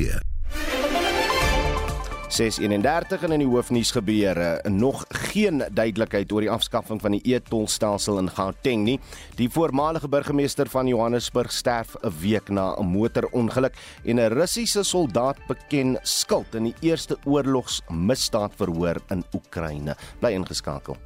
631 2.28 3.22
en 3.22 3.32
in 3.32 3.44
die 3.44 3.48
hoofnuus 3.48 3.92
gebeure 3.94 4.48
nog 4.68 5.04
geen 5.08 5.62
duidelikheid 5.70 6.32
oor 6.32 6.42
die 6.42 6.50
afskaffing 6.50 6.98
van 7.00 7.14
die 7.14 7.34
e-tolstelsel 7.34 8.18
in 8.18 8.30
Gauteng 8.34 8.82
nie. 8.88 8.98
Die 9.38 9.46
voormalige 9.50 10.08
burgemeester 10.10 10.66
van 10.66 10.90
Johannesburg 10.90 11.52
sterf 11.52 11.94
'n 12.02 12.12
week 12.20 12.48
na 12.48 12.74
'n 12.74 12.86
motorongeluk 12.86 13.74
en 14.04 14.18
'n 14.18 14.32
Russiese 14.34 14.82
soldaat 14.82 15.38
beken 15.46 15.98
skuld 16.02 16.54
in 16.54 16.64
die 16.64 16.74
eerste 16.80 17.16
oorlogsmisdaadverhoor 17.24 18.96
in 19.08 19.24
Oekraïne. 19.32 19.96
Bly 20.18 20.30
ingeskakel. 20.30 20.96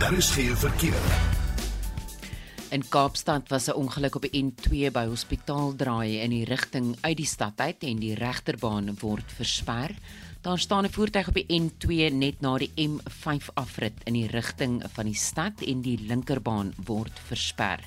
Daar 0.00 0.16
is 0.16 0.30
geen 0.30 0.56
verkeer. 0.56 1.02
In 2.70 2.88
Kaapstad 2.88 3.48
was 3.48 3.66
'n 3.68 3.72
ongeluk 3.72 4.14
op 4.14 4.22
die 4.22 4.44
N2 4.44 4.90
by 4.92 5.06
Hospitaaldraai 5.06 6.20
in 6.20 6.30
die 6.30 6.44
rigting 6.44 6.96
uit 7.00 7.16
die 7.16 7.26
stad 7.26 7.60
uit 7.60 7.82
en 7.84 7.96
die 7.96 8.14
regterbaan 8.14 8.96
word 9.00 9.32
versper. 9.32 9.94
Daar 10.40 10.58
staan 10.58 10.84
'n 10.84 10.90
voertuig 10.90 11.28
op 11.28 11.34
die 11.34 11.46
N2 11.60 12.12
net 12.12 12.40
na 12.40 12.58
die 12.58 12.72
M5 12.76 13.50
afrit 13.54 13.92
in 14.04 14.12
die 14.12 14.26
rigting 14.26 14.82
van 14.92 15.04
die 15.04 15.14
stad 15.14 15.60
en 15.60 15.82
die 15.82 15.98
linkerbaan 16.00 16.72
word 16.84 17.20
versper. 17.26 17.80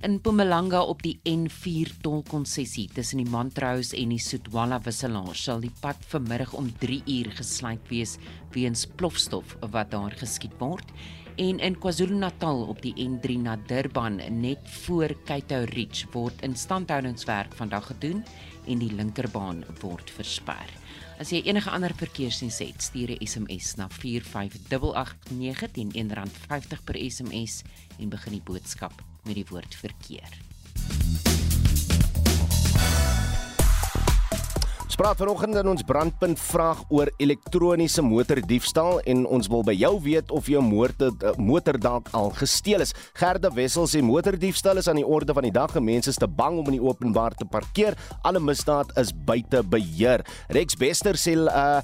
In 0.00 0.12
Mpumalanga 0.12 0.82
op 0.82 1.02
die 1.02 1.20
N4 1.24 2.00
tolkonssessie 2.00 2.88
tussen 2.92 3.16
die 3.16 3.30
Montrose 3.30 3.96
en 3.96 4.08
die 4.08 4.18
Sotwala 4.18 4.80
wisselaar 4.80 5.34
sal 5.34 5.60
die 5.60 5.74
pad 5.80 5.96
vanmiddag 6.00 6.52
om 6.52 6.72
3 6.78 7.02
uur 7.06 7.30
gesluit 7.30 7.88
wees 7.88 8.16
weens 8.50 8.86
plofstof 8.86 9.56
wat 9.60 9.90
daar 9.90 10.14
geskiet 10.16 10.58
word 10.58 10.92
en 11.38 11.58
in 11.62 11.76
KwaZulu-Natal 11.78 12.64
op 12.66 12.80
die 12.82 12.94
N3 12.98 13.36
na 13.38 13.54
Durban 13.66 14.18
net 14.40 14.58
voor 14.82 15.14
Cato 15.24 15.62
Ridge 15.70 16.06
word 16.10 16.42
instandhoudingswerk 16.42 17.54
vandag 17.54 17.86
gedoen 17.92 18.24
en 18.66 18.82
die 18.82 18.90
linkerbaan 18.92 19.62
word 19.80 20.10
versper. 20.10 20.66
As 21.18 21.30
jy 21.30 21.44
enige 21.46 21.70
ander 21.70 21.94
verkeersnuus 21.94 22.58
het, 22.58 22.82
stuur 22.82 23.14
'n 23.14 23.26
SMS 23.26 23.74
na 23.76 23.88
45889 23.88 25.70
teen 25.70 25.90
R1.50 25.94 26.84
per 26.84 26.98
SMS 27.10 27.62
en 27.98 28.08
begin 28.08 28.32
die 28.32 28.44
boodskap 28.44 29.02
met 29.24 29.34
die 29.34 29.46
woord 29.48 29.74
verkeer. 29.74 30.30
Spraak 34.98 35.20
vanoggend 35.20 35.54
in 35.54 35.68
ons 35.70 35.84
brandpunt 35.86 36.40
vraag 36.42 36.80
oor 36.90 37.06
elektroniese 37.22 38.02
motordiefstal 38.02 38.96
en 39.06 39.20
ons 39.30 39.46
wil 39.46 39.62
by 39.62 39.76
jou 39.78 39.92
weet 40.02 40.32
of 40.34 40.48
jou 40.50 40.58
motor 40.58 41.14
motor 41.38 41.78
dalk 41.78 42.08
al 42.18 42.32
gesteel 42.34 42.82
is. 42.82 42.90
Gerda 43.14 43.52
Wessel 43.54 43.86
sê 43.86 44.02
motordiefstal 44.02 44.82
is 44.82 44.90
aan 44.90 44.98
die 44.98 45.06
orde 45.06 45.36
van 45.38 45.46
die 45.46 45.54
dag. 45.54 45.76
Mense 45.78 46.10
is 46.10 46.18
te 46.18 46.26
bang 46.26 46.58
om 46.58 46.72
in 46.72 46.80
die 46.80 46.82
openbaar 46.82 47.38
te 47.38 47.46
parkeer. 47.46 47.94
Alle 48.26 48.42
misdaad 48.42 48.90
is 48.98 49.14
buite 49.14 49.62
beheer. 49.70 50.26
Rex 50.50 50.74
Bester 50.74 51.14
sê 51.14 51.36
Uh, 51.38 51.78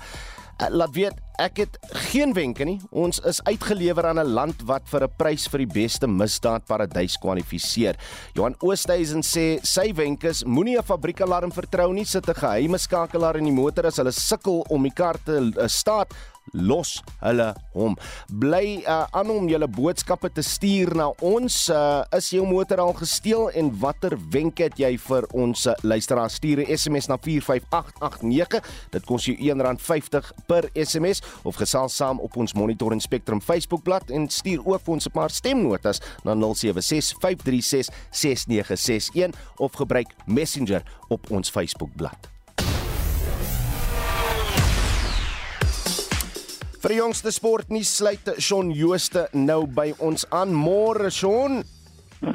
laat 0.70 0.94
weet 0.94 1.20
ek 1.42 1.56
het 1.58 1.78
geen 2.12 2.32
wenke 2.34 2.64
nie. 2.64 2.78
Ons 2.94 3.18
is 3.26 3.40
uitgelewer 3.42 4.06
aan 4.06 4.20
'n 4.20 4.34
land 4.34 4.62
wat 4.62 4.86
vir 4.86 5.04
'n 5.04 5.14
prys 5.16 5.48
vir 5.48 5.58
die 5.58 5.72
beste 5.82 6.06
misdaad 6.06 6.64
paradys 6.66 7.16
kwalifiseer. 7.18 7.96
Johan 8.34 8.54
Oosthuizen 8.60 9.22
sê 9.22 9.58
sy 9.62 9.92
wenke 9.92 10.28
is 10.28 10.44
moenie 10.44 10.78
'n 10.78 10.82
fabriekalarm 10.82 11.50
vertrou 11.50 11.92
nie, 11.92 12.04
sit 12.04 12.28
'n 12.28 12.34
geheime 12.34 12.78
skakelaar 12.78 13.36
in 13.36 13.44
die 13.44 13.52
motor 13.52 13.86
as 13.86 13.96
hulle 13.96 14.12
sukkel 14.12 14.64
om 14.70 14.82
die 14.82 14.94
kar 14.94 15.16
te 15.24 15.40
uh, 15.40 15.66
staat 15.66 16.14
los 16.52 17.02
hulle 17.22 17.54
hom. 17.74 17.96
Bly 18.28 18.82
uh, 18.84 19.06
aan 19.10 19.30
om 19.32 19.48
julle 19.50 19.68
boodskappe 19.70 20.30
te 20.34 20.42
stuur 20.44 20.94
na 20.98 21.08
ons. 21.24 21.70
Uh, 21.72 22.04
is 22.16 22.30
jou 22.34 22.44
motor 22.46 22.78
al 22.84 22.92
gesteel 22.98 23.50
en 23.56 23.78
watter 23.80 24.18
wenke 24.30 24.62
het 24.68 24.78
jy 24.80 24.98
vir 25.06 25.24
ons 25.32 25.66
uh, 25.66 25.72
luisteraars? 25.82 26.34
Stuur 26.34 26.58
'n 26.64 26.76
SMS 26.76 27.06
na 27.08 27.16
45889. 27.18 28.62
Dit 28.90 29.04
kos 29.04 29.24
jou 29.24 29.36
R1.50 29.36 30.32
per 30.46 30.70
SMS 30.74 31.22
of 31.42 31.56
gesels 31.56 31.96
saam 31.96 32.20
op 32.20 32.36
ons 32.36 32.54
Monitor 32.54 32.92
en 32.92 33.00
Spectrum 33.00 33.40
Facebookblad 33.40 34.10
en 34.10 34.28
stuur 34.28 34.60
ook 34.64 34.80
vir 34.84 34.94
ons 34.94 35.06
'n 35.06 35.10
paar 35.10 35.30
stemnotas 35.30 36.00
na 36.24 36.34
0765366961 36.34 39.34
of 39.56 39.72
gebruik 39.72 40.14
Messenger 40.26 40.82
op 41.08 41.30
ons 41.30 41.50
Facebookblad. 41.50 42.33
Vir 46.84 46.92
die 46.92 46.98
jongste 46.98 47.30
sportnuus 47.32 47.90
sluit 47.96 48.26
Shaun 48.44 48.68
Jooste 48.76 49.22
nou 49.32 49.62
by 49.64 49.94
ons 50.04 50.26
aan. 50.28 50.50
Môre 50.52 51.08
Shaun. 51.08 51.62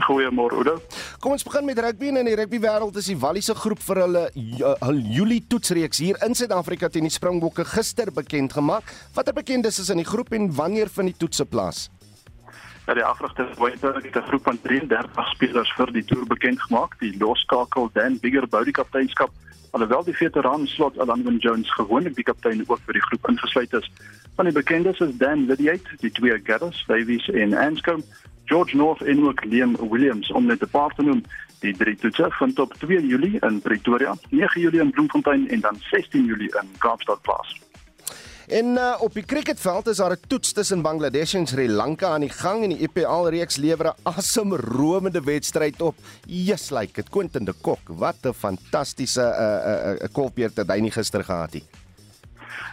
Goeiemôre 0.07 0.57
Oudo. 0.57 0.73
Kom 1.21 1.35
ons 1.35 1.45
begin 1.45 1.67
met 1.67 1.77
rugby 1.85 2.09
en 2.09 2.17
in 2.23 2.29
die 2.31 2.33
rugby 2.39 2.57
wêreld 2.63 2.97
is 2.97 3.11
die 3.11 3.17
Walliese 3.21 3.53
groep 3.53 3.83
vir 3.85 4.01
hulle 4.07 4.23
hul 4.87 5.03
Julie 5.05 5.43
toetsreeks 5.45 6.01
hier 6.01 6.17
in 6.25 6.33
Suid-Afrika 6.33 6.89
teen 6.89 7.05
die 7.05 7.13
Springbokke 7.13 7.61
gister 7.75 8.09
bekend 8.09 8.57
gemaak. 8.57 8.89
Watter 9.13 9.37
bekendes 9.37 9.77
is 9.85 9.93
in 9.93 10.01
die 10.01 10.07
groep 10.09 10.33
en 10.33 10.49
wanneer 10.57 10.89
vind 10.97 11.13
die 11.13 11.19
toetse 11.21 11.45
plaas? 11.45 11.85
Ja, 12.87 12.97
die 12.97 13.05
afrigter 13.05 13.53
Wynberg 13.53 14.01
het 14.01 14.17
'n 14.17 14.29
groep 14.31 14.49
van 14.49 14.57
33 14.65 15.29
spelers 15.35 15.73
vir 15.77 15.93
die 15.93 16.05
toer 16.09 16.25
bekend 16.25 16.57
gemaak. 16.65 16.97
Die 17.05 17.13
loskakel 17.21 17.91
Dan 17.93 18.17
Bigger 18.17 18.49
bou 18.49 18.63
die 18.65 18.73
kapteinskap 18.73 19.29
alhoewel 19.71 20.03
die 20.03 20.15
veteran 20.15 20.67
slot 20.67 20.99
Alan 20.99 21.37
Jones 21.37 21.71
gewoonlik 21.73 22.15
die 22.15 22.23
kaptein 22.23 22.63
ook 22.67 22.79
vir 22.85 22.93
die 22.93 23.05
groep 23.07 23.29
ingesluit 23.29 23.73
is. 23.73 23.91
Van 24.35 24.45
die 24.45 24.53
bekendes 24.53 24.99
is 24.99 25.15
Dan 25.17 25.45
Lydiate, 25.45 25.97
die 25.99 26.11
twee 26.11 26.39
Gareth 26.43 26.83
Davies 26.87 27.29
en 27.29 27.53
Anscombe, 27.53 28.05
George 28.45 28.75
North 28.75 29.01
en 29.01 29.23
ook 29.27 29.43
Liam 29.45 29.75
Williams 29.89 30.31
om 30.31 30.45
net 30.45 30.61
'n 30.61 30.69
paar 30.71 30.93
te 30.95 31.03
noem. 31.03 31.23
Die 31.59 31.77
drie 31.77 31.95
toetse 31.95 32.27
vind 32.31 32.59
op 32.59 32.73
2 32.73 33.07
Julie 33.07 33.37
in 33.39 33.61
Pretoria, 33.61 34.15
9 34.29 34.61
Julie 34.61 34.81
in 34.81 34.91
Bloemfontein 34.91 35.49
en 35.49 35.59
dan 35.59 35.75
16 35.79 36.25
Julie 36.25 36.55
in 36.61 36.69
Kaapstad 36.77 37.21
plaas. 37.21 37.68
En 38.49 38.65
uh, 38.65 38.95
op 39.05 39.13
die 39.13 39.23
cricketveld 39.23 39.87
is 39.87 39.99
daar 40.01 40.11
'n 40.11 40.27
toets 40.27 40.51
tussen 40.51 40.81
Bangladesh 40.81 41.33
en 41.33 41.47
Sri 41.47 41.69
Lanka 41.69 42.07
aan 42.07 42.25
die 42.25 42.33
gang 42.33 42.63
en 42.63 42.69
die 42.69 42.81
IPL 42.81 43.27
reeks 43.29 43.55
lewer 43.55 43.85
'n 43.85 43.99
asemromende 44.03 45.21
wedstryd 45.21 45.81
op. 45.81 45.95
Jesus, 46.25 46.69
like 46.69 46.93
dit 46.93 47.09
Quentin 47.09 47.45
de 47.45 47.53
Kock, 47.61 47.79
wat 47.85 48.15
'n 48.21 48.33
fantastiese 48.33 49.21
'n 49.21 49.25
uh, 49.25 49.93
'n 49.93 49.95
uh, 49.95 50.01
uh, 50.01 50.07
kolpeer 50.11 50.51
het 50.53 50.69
hy 50.69 50.89
gister 50.89 51.23
gehad 51.23 51.53
het. 51.53 51.63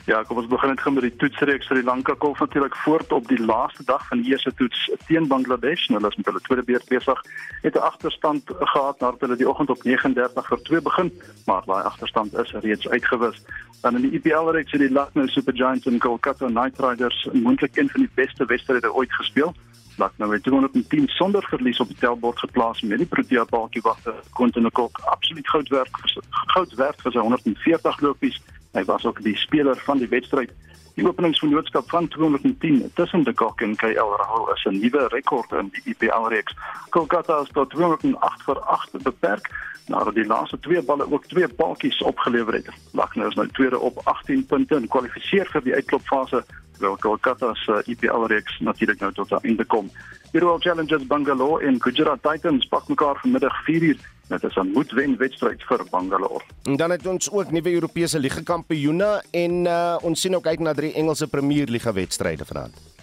Ja, 0.07 0.22
kom 0.22 0.38
ons 0.38 0.46
begin 0.46 0.70
net 0.70 0.81
gou 0.81 0.92
met 0.94 1.03
die 1.03 1.16
toetsreeks 1.18 1.66
vir 1.66 1.81
die 1.81 1.87
Lanka 1.87 2.14
Golf 2.18 2.38
natuurlik 2.38 2.77
voort 2.85 3.12
op 3.12 3.29
die 3.29 3.40
laaste 3.42 3.85
dag 3.85 4.05
van 4.09 4.22
die 4.22 4.31
eerste 4.31 4.53
toets 4.55 4.90
teen 5.07 5.27
Bangladesh. 5.27 5.88
Nou 5.88 6.01
hulle 6.01 6.12
is 6.12 6.16
met 6.16 6.31
hulle 6.31 6.42
tweede 6.46 6.64
beurt 6.68 6.88
besig. 6.88 7.22
Het 7.62 7.75
'n 7.75 7.87
agterstand 7.90 8.42
gehad 8.46 9.01
nadat 9.01 9.20
hulle 9.20 9.37
die 9.37 9.49
oggend 9.49 9.70
op 9.70 9.83
39 9.83 10.46
vir 10.46 10.62
2 10.62 10.81
begin, 10.81 11.12
maar 11.46 11.62
daai 11.66 11.83
agterstand 11.83 12.38
is 12.38 12.53
reeds 12.53 12.88
uitgewis. 12.88 13.42
Dan 13.83 13.96
in 13.96 14.03
die 14.03 14.14
IPL 14.18 14.51
reeks 14.51 14.72
het 14.72 14.81
die 14.81 14.90
Lucknow 14.90 15.29
Super 15.29 15.55
Giants 15.55 15.87
en 15.87 15.99
Kolkata 15.99 16.46
Knight 16.46 16.79
Riders 16.79 17.29
moontlik 17.33 17.77
een 17.77 17.88
van 17.88 18.01
die 18.01 18.11
beste 18.14 18.44
wedstryde 18.44 18.94
ooit 18.94 19.12
gespeel. 19.12 19.55
Lucknow 19.96 20.33
het 20.33 20.42
210 20.42 21.09
sonder 21.09 21.46
verlies 21.49 21.81
op 21.81 21.88
die 21.88 21.96
tellbord 21.96 22.38
geplaas 22.38 22.81
met 22.81 22.99
die 22.99 23.07
Protea 23.07 23.44
Balkie 23.44 23.83
wagter 23.83 24.14
Quentin 24.33 24.70
Cook 24.70 24.99
absoluut 24.99 25.49
goud 25.49 25.68
werk 25.68 25.96
goud 26.31 26.75
werk 26.75 27.01
vir 27.01 27.12
sy 27.12 27.18
140 27.18 28.01
lopies 28.01 28.40
Hy 28.77 28.85
was 28.85 29.05
ook 29.05 29.23
die 29.25 29.37
speler 29.37 29.77
van 29.77 29.99
die 29.99 30.09
wedstryd. 30.09 30.51
Die 30.97 31.05
openingsvennootskap 31.09 31.89
van 31.91 32.09
210 32.09 32.91
tussen 32.95 33.25
De 33.25 33.33
Kock 33.33 33.61
en 33.61 33.77
KL 33.77 34.12
Rahul 34.21 34.53
is 34.53 34.65
'n 34.65 34.79
nuwe 34.81 35.07
rekord 35.09 35.53
in 35.53 35.69
die 35.73 35.83
IPL 35.85 36.29
reeks. 36.29 36.55
Kolkata 36.89 37.41
is 37.41 37.49
tot 37.53 37.71
208 37.71 38.43
vir 38.43 38.61
8 38.61 39.03
beperk 39.03 39.51
nadat 39.87 40.15
die 40.15 40.27
laaste 40.27 40.59
twee 40.59 40.83
balle 40.83 41.12
ook 41.12 41.25
twee 41.25 41.49
balkies 41.49 42.03
opgelewer 42.03 42.55
het. 42.55 42.69
Lucknow 42.93 43.29
is 43.29 43.35
nou 43.35 43.49
tweede 43.49 43.79
op 43.79 44.01
18 44.05 44.47
punte 44.47 44.75
en 44.75 44.89
kwalifiseer 44.89 45.47
vir 45.47 45.62
die 45.62 45.75
uitklopfase 45.75 46.45
terwyl 46.73 46.97
Kolkata 46.97 47.55
se 47.55 47.83
IPL 47.85 48.27
reeks 48.27 48.59
natuurlik 48.59 49.01
nou 49.01 49.12
tot 49.12 49.31
'n 49.31 49.47
einde 49.49 49.65
kom. 49.65 49.91
Die 50.33 50.41
Royal 50.41 50.61
Challengers 50.61 51.07
Bangalore 51.07 51.65
en 51.67 51.83
Gujarat 51.83 52.23
Titans 52.23 52.67
pak 52.67 52.89
mekaar 52.89 53.17
vanmiddag 53.21 53.65
4uur 53.65 53.97
Dit 54.29 54.43
is 54.43 54.57
'n 54.57 54.71
moedwen 54.73 55.17
wedstryd 55.17 55.62
vir 55.62 55.85
Bangalore. 55.91 56.45
En 56.62 56.77
dan 56.77 56.91
het 56.91 57.07
ons 57.07 57.31
ook 57.31 57.51
nuwe 57.51 57.73
Europese 57.73 58.19
liga 58.19 58.43
kampioene 58.43 59.23
en 59.31 59.65
uh, 59.65 59.97
ons 60.03 60.21
sien 60.21 60.37
ook 60.37 60.47
uit 60.47 60.59
na 60.59 60.73
drie 60.73 60.93
Engelse 60.93 61.27
Premier 61.27 61.67
Liga 61.67 61.93
wedstryde 61.93 62.45
vanaand. 62.45 62.95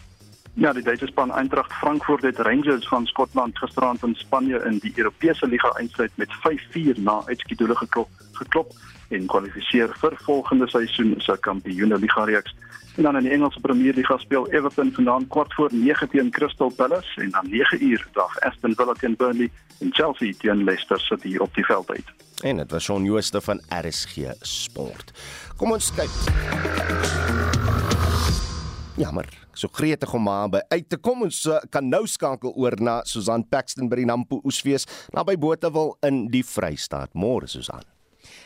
Ja, 0.55 0.73
die 0.73 0.83
Duitse 0.83 1.07
span 1.07 1.31
Eintracht 1.31 1.73
Frankfurt 1.73 2.21
het 2.21 2.37
Rangers 2.37 2.87
van 2.87 3.05
Skotland 3.05 3.57
gisterand 3.57 4.03
in 4.03 4.15
Spanje 4.15 4.57
in 4.57 4.77
die 4.79 4.93
Europese 4.95 5.47
liga 5.47 5.69
eindstryd 5.69 6.11
met 6.15 6.29
5-4 6.29 7.01
na 7.01 7.21
uitskeidule 7.25 7.75
geklop, 7.75 8.09
geklop 8.31 8.71
en 9.09 9.25
kwalifiseer 9.25 9.95
vir 9.97 10.13
volgende 10.25 10.67
seisoen 10.69 11.15
se 11.17 11.37
kampioene 11.39 11.97
liga 11.97 12.23
reeks. 12.29 12.53
En 12.95 13.03
dan 13.03 13.17
in 13.17 13.23
die 13.23 13.31
Engelse 13.31 13.59
Premier 13.59 13.93
Liga 13.93 14.17
speel 14.17 14.51
Everton 14.51 14.91
vanaand 14.93 15.27
kwart 15.27 15.53
voor 15.53 15.69
9 15.73 16.09
teen 16.09 16.29
Crystal 16.29 16.71
Palace 16.75 17.21
en 17.21 17.29
dan 17.29 17.49
9 17.49 17.83
uur 17.83 18.07
dag 18.11 18.39
Aston 18.39 18.75
Villa 18.75 18.93
teen 18.93 19.15
Burnley 19.15 19.49
en 19.79 19.89
Chelsea 19.93 20.33
teen 20.37 20.63
Leicester 20.63 20.99
City 20.99 21.37
op 21.37 21.55
die 21.55 21.65
veld 21.65 21.89
uit. 21.89 22.05
En 22.41 22.57
dit 22.57 22.71
was 22.71 22.83
Shaun 22.83 23.03
Jooste 23.03 23.41
van 23.41 23.61
RSG 23.69 24.17
Sport. 24.41 25.11
Kom 25.57 25.71
ons 25.71 25.93
kyk. 25.93 27.62
Ja, 28.95 29.11
maar 29.11 29.25
so 29.53 29.67
gretig 29.71 30.13
om 30.13 30.21
maar 30.21 30.49
by 30.53 30.59
uit 30.69 30.89
te 30.89 30.99
kom 31.01 31.23
ons 31.25 31.39
uh, 31.49 31.57
kan 31.73 31.87
nou 31.89 32.03
skakel 32.09 32.53
oor 32.53 32.77
na 32.77 32.99
Susan 33.09 33.41
Paxton 33.49 33.89
by 33.89 34.03
die 34.03 34.05
Nampo 34.05 34.37
Oesfees 34.45 34.85
naby 35.17 35.33
Botawil 35.41 35.95
in 36.05 36.27
die 36.29 36.43
Vrystaat. 36.45 37.09
Môre 37.17 37.49
Susan. 37.49 37.81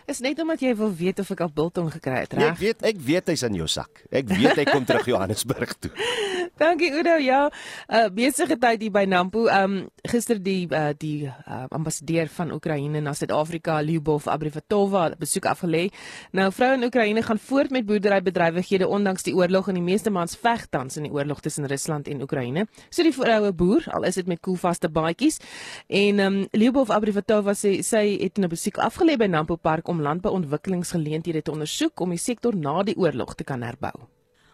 Is 0.08 0.22
net 0.24 0.39
omdat 0.39 0.62
jy 0.63 0.70
wil 0.80 0.93
weet 0.96 1.17
of 1.20 1.32
ek 1.34 1.41
al 1.43 1.50
biltong 1.52 1.89
gekry 1.91 2.22
het, 2.24 2.32
Nee, 2.38 2.46
reg? 2.48 2.54
ek 2.54 2.60
weet 2.62 2.84
ek 2.88 3.00
weet 3.04 3.28
hy's 3.34 3.41
in 3.43 3.58
jou 3.60 3.65
sak. 3.67 4.06
Ek 4.08 4.30
weet 4.32 4.56
hy 4.56 4.63
kom 4.70 4.86
terug 4.88 5.04
Johannesburg 5.12 5.74
toe. 5.84 5.91
Dankie 6.62 6.93
Udo. 6.96 7.17
Ja, 7.22 7.50
uh, 7.91 8.08
besige 8.15 8.56
tyd 8.58 8.82
hier 8.82 8.93
by 8.96 9.04
Nampo. 9.06 9.43
Um, 9.52 9.89
gister 10.08 10.39
die 10.41 10.63
uh, 10.72 10.93
die 10.98 11.28
uh, 11.28 11.65
ambassadeur 11.76 12.32
van 12.34 12.54
Oekraïne 12.56 13.02
na 13.04 13.12
Suid-Afrika, 13.13 13.82
Lyubov 13.84 14.30
Abrivatova, 14.32 15.10
besoek 15.20 15.50
afgelê. 15.52 15.84
Nou 16.32 16.48
vroue 16.56 16.80
in 16.80 16.88
Oekraïne 16.88 17.22
gaan 17.28 17.38
voort 17.43 17.76
met 17.76 17.86
boerderybedrywighede 17.86 18.88
ondanks 18.88 19.28
die 19.28 19.36
oorlog 19.36 19.67
en 19.70 19.78
die 19.82 19.84
meeste 19.86 20.10
mans 20.10 20.38
veg 20.39 20.65
tans 20.72 20.98
in 20.98 21.06
die 21.10 21.13
oorlog 21.13 21.43
tussen 21.46 21.67
Rusland 21.70 22.08
en 22.08 22.24
Oekraïne. 22.24 22.65
So 22.89 23.04
die 23.04 23.13
vroue 23.13 23.52
boer, 23.52 23.84
al 23.91 24.08
is 24.08 24.15
dit 24.15 24.32
met 24.32 24.39
koelvaste 24.39 24.88
baadjies. 24.89 25.38
En 25.91 26.24
um, 26.26 26.39
Lyubov 26.56 26.96
Abrivatova 26.96 27.54
sê 27.60 27.76
sy 27.84 28.06
het 28.24 28.39
'n 28.39 28.48
besoek 28.48 28.80
afgelê 28.80 29.20
by 29.20 29.28
Nampo 29.28 29.60
Park 29.60 29.88
om 29.88 29.96
landbouontwikkelingsgeleenthede 30.01 31.41
te 31.41 31.51
ondersoek 31.51 31.99
om 32.01 32.10
die 32.15 32.21
sektor 32.21 32.55
na 32.55 32.83
die 32.83 32.97
oorlog 32.97 33.36
te 33.36 33.43
kan 33.43 33.62
herbou. 33.62 33.93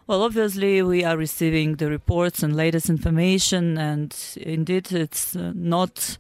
Well, 0.08 0.21
obviously, 0.21 0.82
we 0.84 1.06
are 1.06 1.15
receiving 1.15 1.77
the 1.77 1.88
reports 1.89 2.43
and 2.43 2.56
latest 2.56 2.89
information, 2.89 3.77
and 3.77 4.13
indeed, 4.36 4.91
it's 4.91 5.34
uh, 5.36 5.51
not 5.56 6.17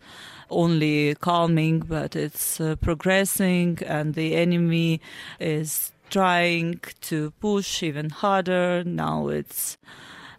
only 0.49 1.15
calming, 1.15 1.79
but 1.79 2.15
it's 2.15 2.61
uh, 2.61 2.75
progressing, 2.77 3.79
and 3.85 4.13
the 4.13 4.35
enemy 4.35 5.01
is 5.39 5.91
trying 6.09 6.79
to 7.01 7.31
push 7.41 7.83
even 7.83 8.09
harder. 8.09 8.83
Now 8.85 9.29
it's 9.29 9.77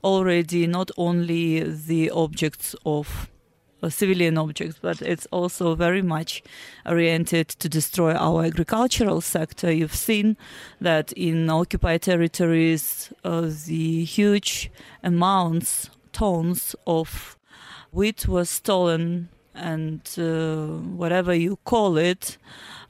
already 0.05 0.67
not 0.67 0.91
only 0.97 1.61
the 1.63 2.11
objects 2.11 2.77
of 2.87 3.29
uh, 3.85 3.91
civilian 3.91 4.39
objects, 4.39 4.79
but 4.81 5.03
it's 5.03 5.27
also 5.31 5.75
very 5.75 6.03
much 6.03 6.43
oriented 6.87 7.49
to 7.49 7.69
destroy 7.69 8.15
our 8.15 8.45
agricultural 8.45 9.21
sector. 9.21 9.71
You've 9.71 9.95
seen 9.95 10.37
that 10.81 11.13
in 11.13 11.51
occupied 11.51 12.03
territories, 12.03 13.13
uh, 13.25 13.51
the 13.67 14.05
huge 14.05 14.71
amounts, 15.03 15.91
tons 16.13 16.75
of 16.87 17.37
wheat 17.93 18.27
was 18.27 18.51
stolen, 18.51 19.29
and 19.55 20.01
uh, 20.19 20.67
whatever 20.97 21.35
you 21.35 21.57
call 21.65 21.97
it, 21.97 22.39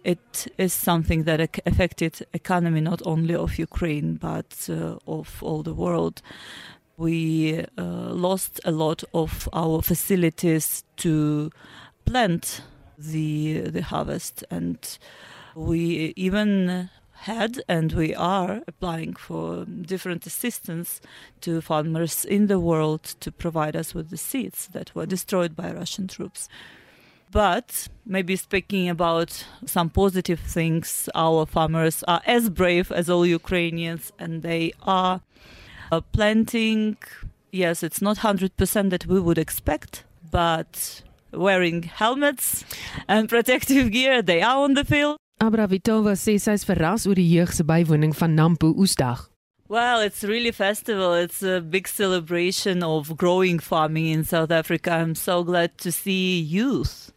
it 0.05 0.53
is 0.59 0.73
something 0.73 1.25
that 1.25 1.41
affected 1.67 2.27
economy 2.33 2.81
not 2.81 3.01
only 3.07 3.35
of 3.35 3.59
Ukraine 3.59 4.15
but 4.17 4.69
uh, 4.69 4.97
of 5.07 5.43
all 5.43 5.63
the 5.63 5.75
world 5.75 6.21
we 6.97 7.65
uh, 7.77 7.83
lost 7.83 8.61
a 8.65 8.71
lot 8.71 9.03
of 9.13 9.49
our 9.53 9.83
facilities 9.83 10.85
to 10.97 11.51
plant 12.05 12.63
the 12.97 13.61
the 13.61 13.83
harvest 13.83 14.45
and 14.51 14.99
we 15.55 16.13
even 16.17 16.89
had 17.25 17.63
and 17.69 17.93
we 17.93 18.15
are 18.15 18.61
applying 18.69 19.15
for 19.15 19.65
different 19.65 20.27
assistance 20.27 21.01
to 21.41 21.61
farmers 21.61 22.25
in 22.25 22.49
the 22.49 22.61
world 22.61 23.03
to 23.21 23.33
provide 23.33 23.75
us 23.75 23.95
with 23.95 24.11
the 24.11 24.17
seeds 24.17 24.69
that 24.73 24.95
were 24.95 25.07
destroyed 25.07 25.57
by 25.57 25.73
Russian 25.73 26.07
troops. 26.07 26.49
But 27.31 27.89
maybe 28.05 28.37
speaking 28.37 28.89
about 28.89 29.47
some 29.65 29.89
positive 29.89 30.39
things, 30.39 31.09
our 31.15 31.47
farmers 31.47 32.05
are 32.07 32.21
as 32.27 32.51
brave 32.51 32.93
as 32.93 33.09
all 33.09 33.25
Ukrainians 33.27 34.13
and 34.19 34.43
they 34.43 34.73
are 34.83 35.23
uh, 35.91 36.01
planting. 36.13 36.97
Yes, 37.51 37.83
it's 37.83 38.03
not 38.03 38.19
100% 38.19 38.91
that 38.91 39.07
we 39.07 39.21
would 39.21 39.39
expect, 39.39 40.05
but 40.31 41.03
wearing 41.33 41.83
helmets 41.83 42.65
and 43.09 43.29
protective 43.29 43.91
gear, 43.91 44.23
they 44.23 44.43
are 44.43 44.63
on 44.65 44.75
the 44.75 44.85
field. 44.85 45.17
Abravitova 45.43 46.15
sê 46.17 46.39
sy 46.39 46.55
is 46.55 46.65
verras 46.65 47.07
oor 47.07 47.19
die 47.19 47.27
jeug 47.27 47.51
se 47.53 47.65
bywoning 47.67 48.15
van 48.17 48.37
Nampo 48.39 48.71
Oesdag. 48.79 49.29
Well, 49.69 50.01
it's 50.01 50.23
really 50.23 50.53
festival. 50.53 51.15
It's 51.15 51.43
a 51.43 51.61
big 51.61 51.89
celebration 51.89 52.83
of 52.83 53.17
growing 53.17 53.59
farming 53.59 54.07
in 54.07 54.25
South 54.25 54.51
Africa. 54.51 54.93
I'm 54.93 55.15
so 55.15 55.43
glad 55.43 55.77
to 55.79 55.91
see 55.91 56.39
youth 56.39 57.14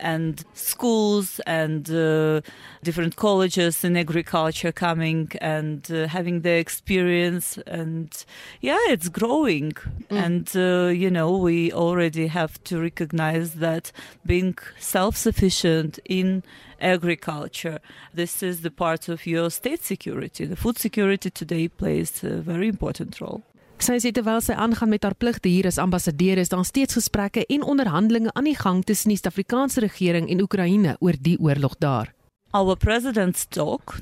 and 0.00 0.44
schools 0.54 1.40
and 1.46 1.90
uh, 1.90 2.40
different 2.82 3.16
colleges 3.16 3.84
in 3.84 3.96
agriculture 3.96 4.72
coming 4.72 5.30
and 5.40 5.90
uh, 5.90 6.06
having 6.08 6.40
the 6.40 6.52
experience 6.52 7.58
and 7.66 8.24
yeah 8.60 8.78
it's 8.88 9.08
growing. 9.08 9.72
And 10.10 10.50
uh, 10.56 10.88
you 10.88 11.10
know 11.10 11.36
we 11.36 11.72
already 11.72 12.26
have 12.26 12.62
to 12.64 12.80
recognize 12.80 13.54
that 13.54 13.92
being 14.26 14.56
self-sufficient 14.78 15.98
in 16.04 16.42
agriculture 16.80 17.78
this 18.14 18.42
is 18.42 18.62
the 18.62 18.70
part 18.70 19.08
of 19.08 19.26
your 19.26 19.50
state 19.50 19.84
security. 19.84 20.46
The 20.46 20.56
food 20.56 20.78
security 20.78 21.30
today 21.30 21.68
plays 21.68 22.24
a 22.24 22.40
very 22.40 22.68
important 22.68 23.20
role 23.20 23.42
Sy 23.80 23.96
sê 23.96 24.10
terwyl 24.12 24.42
sy 24.44 24.52
aangaan 24.52 24.90
met 24.92 25.06
haar 25.06 25.14
pligte 25.16 25.48
hier 25.48 25.64
as 25.66 25.78
ambassadeur 25.80 26.36
is 26.38 26.50
daar 26.52 26.66
steeds 26.68 26.98
gesprekke 26.98 27.46
en 27.48 27.62
onderhandelinge 27.64 28.28
aan 28.36 28.44
die 28.44 28.56
gang 28.56 28.82
tussen 28.84 29.08
die 29.08 29.16
Suid-Afrikaanse 29.16 29.80
regering 29.80 30.28
en 30.28 30.42
Oekraïne 30.44 30.96
oor 31.00 31.16
die 31.16 31.38
oorlog 31.40 31.78
daar. 31.80 32.12
our 32.52 32.76
presidents 32.76 33.46
talk 33.46 34.00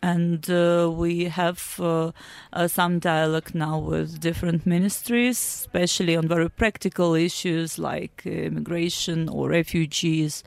and 0.00 0.48
uh, 0.48 0.88
we 0.88 1.28
have 1.28 1.78
uh, 1.80 2.10
uh, 2.52 2.68
some 2.68 2.98
dialogue 3.00 3.54
now 3.54 3.78
with 3.78 4.20
different 4.20 4.64
ministries 4.64 5.38
especially 5.38 6.16
on 6.16 6.28
very 6.28 6.48
practical 6.48 7.14
issues 7.14 7.76
like 7.78 8.22
uh, 8.24 8.30
immigration 8.30 9.28
or 9.28 9.48
refugees 9.50 10.42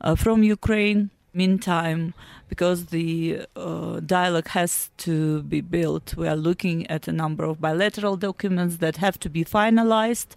uh, 0.00 0.14
from 0.16 0.42
ukraine 0.42 1.10
meantime 1.34 2.14
because 2.48 2.86
the 2.86 3.42
uh, 3.54 4.00
dialogue 4.00 4.48
has 4.48 4.90
to 4.96 5.42
be 5.42 5.60
built 5.60 6.16
we 6.16 6.26
are 6.26 6.36
looking 6.36 6.86
at 6.86 7.06
a 7.06 7.12
number 7.12 7.44
of 7.44 7.60
bilateral 7.60 8.16
documents 8.16 8.78
that 8.78 8.96
have 8.96 9.18
to 9.20 9.28
be 9.28 9.44
finalized 9.44 10.36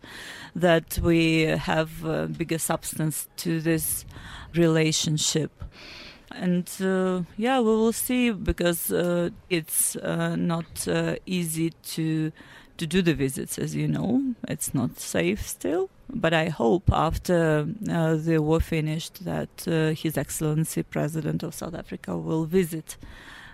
that 0.56 1.00
we 1.02 1.44
have 1.44 2.38
bigger 2.38 2.58
substance 2.58 3.28
to 3.38 3.62
this 3.62 4.06
relationship. 4.56 5.52
And 6.34 6.70
uh, 6.82 7.24
yeah 7.36 7.60
we 7.60 7.66
will 7.66 7.92
see 7.92 8.32
because 8.32 8.92
uh, 8.92 9.32
it's 9.50 9.98
uh, 9.98 10.36
not 10.38 10.88
uh, 10.88 11.16
easy 11.26 11.72
to 11.96 12.32
to 12.82 12.88
do 12.88 13.02
the 13.02 13.14
visits 13.14 13.58
as 13.60 13.76
you 13.76 13.88
know. 13.88 14.34
It's 14.48 14.74
not 14.74 15.00
safe 15.00 15.42
still. 15.48 15.90
But 16.14 16.34
i 16.34 16.50
hope 16.50 16.92
after 16.92 17.68
uh, 17.90 18.16
the 18.28 18.38
war 18.40 18.60
finished 18.60 19.24
that 19.24 19.54
uh, 19.68 19.94
his 20.04 20.18
excellency 20.18 20.84
president 20.84 21.44
of 21.44 21.54
south 21.54 21.74
africa 21.74 22.18
will 22.18 22.46
visit 22.46 22.98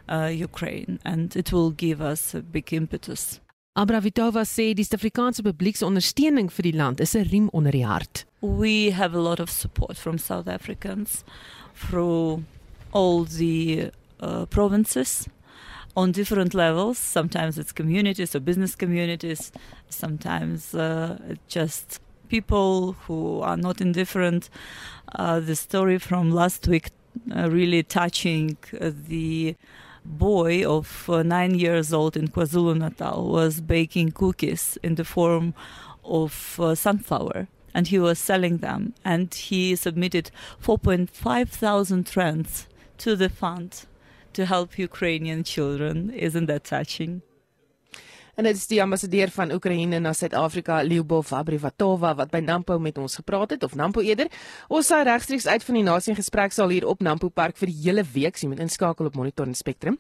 uh, 0.10 0.32
ukraine 0.48 1.00
and 1.06 1.36
it 1.36 1.52
will 1.54 1.70
give 1.70 2.02
us 2.02 2.34
a 2.34 2.42
big 2.42 2.74
impetus. 2.74 3.40
Abravitova 3.78 4.42
sê 4.42 4.74
die 4.74 4.84
Suid-Afrikaanse 4.88 5.44
publiek 5.46 5.78
se 5.78 5.86
ondersteuning 5.86 6.50
vir 6.50 6.66
die 6.66 6.78
land 6.82 7.00
is 7.06 7.13
'n 7.16 7.28
riem 7.30 7.50
onder 7.54 7.72
die 7.72 7.86
hart. 7.86 8.26
we 8.42 8.92
have 8.92 9.13
a 9.16 9.22
lot 9.22 9.40
of 9.40 9.50
support 9.50 9.98
from 9.98 10.18
South 10.18 10.48
Africans 10.48 11.24
through 11.76 12.44
all 12.92 13.26
the 13.26 13.92
uh, 14.20 14.46
provinces 14.46 15.28
on 15.98 16.12
different 16.12 16.54
levels. 16.54 16.98
Sometimes 17.00 17.58
it's 17.58 17.72
communities 17.72 18.36
or 18.36 18.40
business 18.40 18.76
communities, 18.76 19.52
sometimes 19.90 20.76
uh, 20.76 21.18
just 21.48 22.00
people 22.30 22.94
who 23.08 23.42
are 23.42 23.58
not 23.58 23.82
indifferent. 23.82 24.50
Uh, 25.16 25.40
the 25.40 25.56
story 25.56 25.98
from 25.98 26.30
last 26.30 26.68
week 26.68 26.92
uh, 27.36 27.50
really 27.50 27.82
touching 27.82 28.58
uh, 28.80 28.92
the 29.08 29.56
boy 30.06 30.64
of 30.64 31.10
uh, 31.10 31.24
nine 31.24 31.56
years 31.56 31.92
old 31.92 32.16
in 32.16 32.28
KwaZulu 32.28 32.78
Natal 32.78 33.28
was 33.28 33.60
baking 33.60 34.12
cookies 34.12 34.78
in 34.84 34.96
the 34.96 35.04
form 35.04 35.56
of 36.06 36.60
uh, 36.60 36.76
sunflower 36.76 37.48
and 37.74 37.88
he 37.88 37.98
was 37.98 38.20
selling 38.20 38.58
them 38.58 38.94
and 39.04 39.34
he 39.34 39.76
submitted 39.76 40.30
4.5 40.64 41.50
thousand 41.50 42.16
rands 42.16 42.68
to 43.00 43.16
the 43.16 43.30
fund 43.30 43.86
to 44.38 44.45
help 44.45 44.78
Ukrainian 44.78 45.43
children. 45.43 46.12
Isn't 46.12 46.45
that 46.45 46.63
touching? 46.63 47.23
En 48.38 48.45
dit 48.45 48.54
is 48.54 48.67
die 48.69 48.78
ambassadeur 48.84 49.32
van 49.34 49.50
Oekraïne 49.50 49.97
na 49.97 50.12
Suid-Afrika, 50.13 50.76
Lyubov 50.86 51.32
Abrivatova 51.34 52.12
wat 52.19 52.30
by 52.30 52.38
Nampo 52.45 52.76
met 52.78 53.00
ons 53.02 53.15
gepraat 53.17 53.56
het 53.56 53.63
of 53.65 53.73
Nampo 53.73 54.04
eerder. 54.06 54.28
Ons 54.69 54.91
sou 54.91 55.00
regstreeks 55.02 55.47
uit 55.50 55.63
van 55.65 55.78
die 55.80 55.82
nasie 55.88 56.13
gesprek 56.13 56.52
sal 56.54 56.69
hier 56.69 56.84
op 56.86 57.00
Nampo 57.02 57.32
Park 57.34 57.56
vir 57.58 57.71
die 57.71 57.80
hele 57.88 58.04
week 58.13 58.36
sien 58.38 58.52
met 58.52 58.60
inskakel 58.62 59.08
op 59.10 59.15
Monitor 59.17 59.47
en 59.50 59.56
Spectrum. 59.58 59.95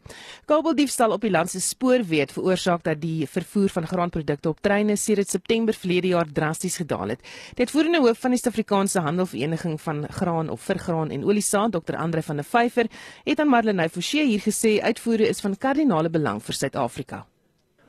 Kabeldiefstal 0.45 1.15
op 1.15 1.25
die 1.25 1.31
land 1.33 1.49
se 1.49 1.57
spoorweë 1.65 2.27
het 2.27 2.33
veroorsaak 2.35 2.83
dat 2.85 3.01
die 3.01 3.25
vervoer 3.25 3.73
van 3.73 3.87
graanprodukte 3.89 4.51
op 4.53 4.61
treine 4.61 4.99
sedert 5.01 5.33
September 5.33 5.73
verlede 5.73 6.11
jaar 6.11 6.29
drasties 6.29 6.77
gedaal 6.77 7.15
het. 7.15 7.25
Dit 7.57 7.73
voerende 7.73 8.03
hoof 8.05 8.21
van 8.21 8.35
die 8.35 8.39
Suid-Afrikaanse 8.43 9.01
Handelvereniging 9.01 9.79
van 9.81 10.03
Graan 10.19 10.51
of 10.53 10.61
vir 10.61 10.77
Graan 10.85 11.09
en 11.09 11.25
Oliesaad, 11.25 11.73
Dr. 11.73 11.97
Andre 11.97 12.21
van 12.21 12.37
der 12.43 12.45
Vyver, 12.45 12.91
het 13.25 13.41
aan 13.41 13.49
Marlenae 13.49 13.89
Forsie 13.89 14.27
hier 14.29 14.45
gesê 14.45 14.75
uitvoere 14.77 15.25
is 15.25 15.41
van 15.41 15.57
kardinale 15.57 16.13
belang 16.13 16.37
vir 16.45 16.59
Suid-Afrika. 16.61 17.23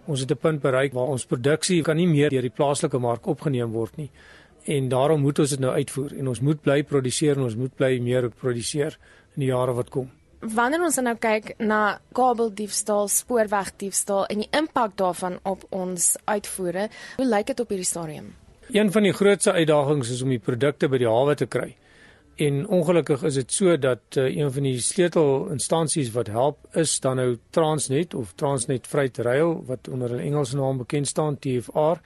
Ons 0.08 0.20
het 0.24 0.30
'n 0.30 0.40
punt 0.40 0.60
bereik 0.62 0.92
waar 0.92 1.10
ons 1.12 1.26
produksie 1.26 1.82
kan 1.82 1.96
nie 1.96 2.06
meer 2.08 2.30
deur 2.30 2.42
die 2.42 2.56
plaaslike 2.58 2.98
mark 2.98 3.26
opgeneem 3.26 3.72
word 3.72 3.96
nie. 3.96 4.10
En 4.64 4.88
daarom 4.88 5.20
moet 5.20 5.38
ons 5.38 5.50
dit 5.50 5.60
nou 5.60 5.72
uitvoer 5.72 6.18
en 6.18 6.28
ons 6.28 6.40
moet 6.40 6.62
bly 6.62 6.82
produseer 6.82 7.36
en 7.36 7.42
ons 7.42 7.56
moet 7.56 7.76
bly 7.76 7.98
meer 8.00 8.30
produseer 8.30 8.98
in 9.36 9.40
die 9.40 9.52
jare 9.52 9.74
wat 9.74 9.90
kom. 9.90 10.10
wanneer 10.40 10.82
ons 10.84 10.96
nou 10.96 11.16
kyk 11.16 11.54
na 11.58 11.98
kabeldiefstal, 12.14 13.08
spoorwegdiefstal 13.08 14.26
en 14.26 14.38
die 14.38 14.48
impak 14.50 14.96
daarvan 14.96 15.38
op 15.42 15.64
ons 15.70 16.16
uitvoere, 16.24 16.88
hoe 17.16 17.26
lyk 17.26 17.46
dit 17.46 17.60
op 17.60 17.68
hierdie 17.68 17.86
stadium? 17.86 18.34
Een 18.70 18.92
van 18.92 19.02
die 19.02 19.12
grootste 19.12 19.52
uitdagings 19.52 20.10
is 20.10 20.22
om 20.22 20.28
die 20.28 20.38
produkte 20.38 20.88
by 20.88 20.98
die 20.98 21.08
hawe 21.08 21.34
te 21.34 21.46
kry. 21.46 21.74
En 22.38 22.68
ongelukkig 22.68 23.22
is 23.26 23.34
dit 23.34 23.52
so 23.52 23.78
dat 23.78 24.14
uh, 24.14 24.36
een 24.36 24.52
van 24.52 24.62
die 24.62 24.78
sleutelinstansies 24.78 26.12
wat 26.14 26.28
help 26.30 26.58
is 26.78 27.00
dan 27.02 27.18
nou 27.18 27.32
Transnet 27.50 28.14
of 28.14 28.32
Transnet 28.38 28.86
Freight 28.86 29.18
Rail 29.26 29.64
wat 29.66 29.88
onder 29.90 30.14
'n 30.14 30.22
Engelse 30.22 30.56
naam 30.56 30.78
bekend 30.78 31.06
staan 31.06 31.38
TFR 31.38 31.98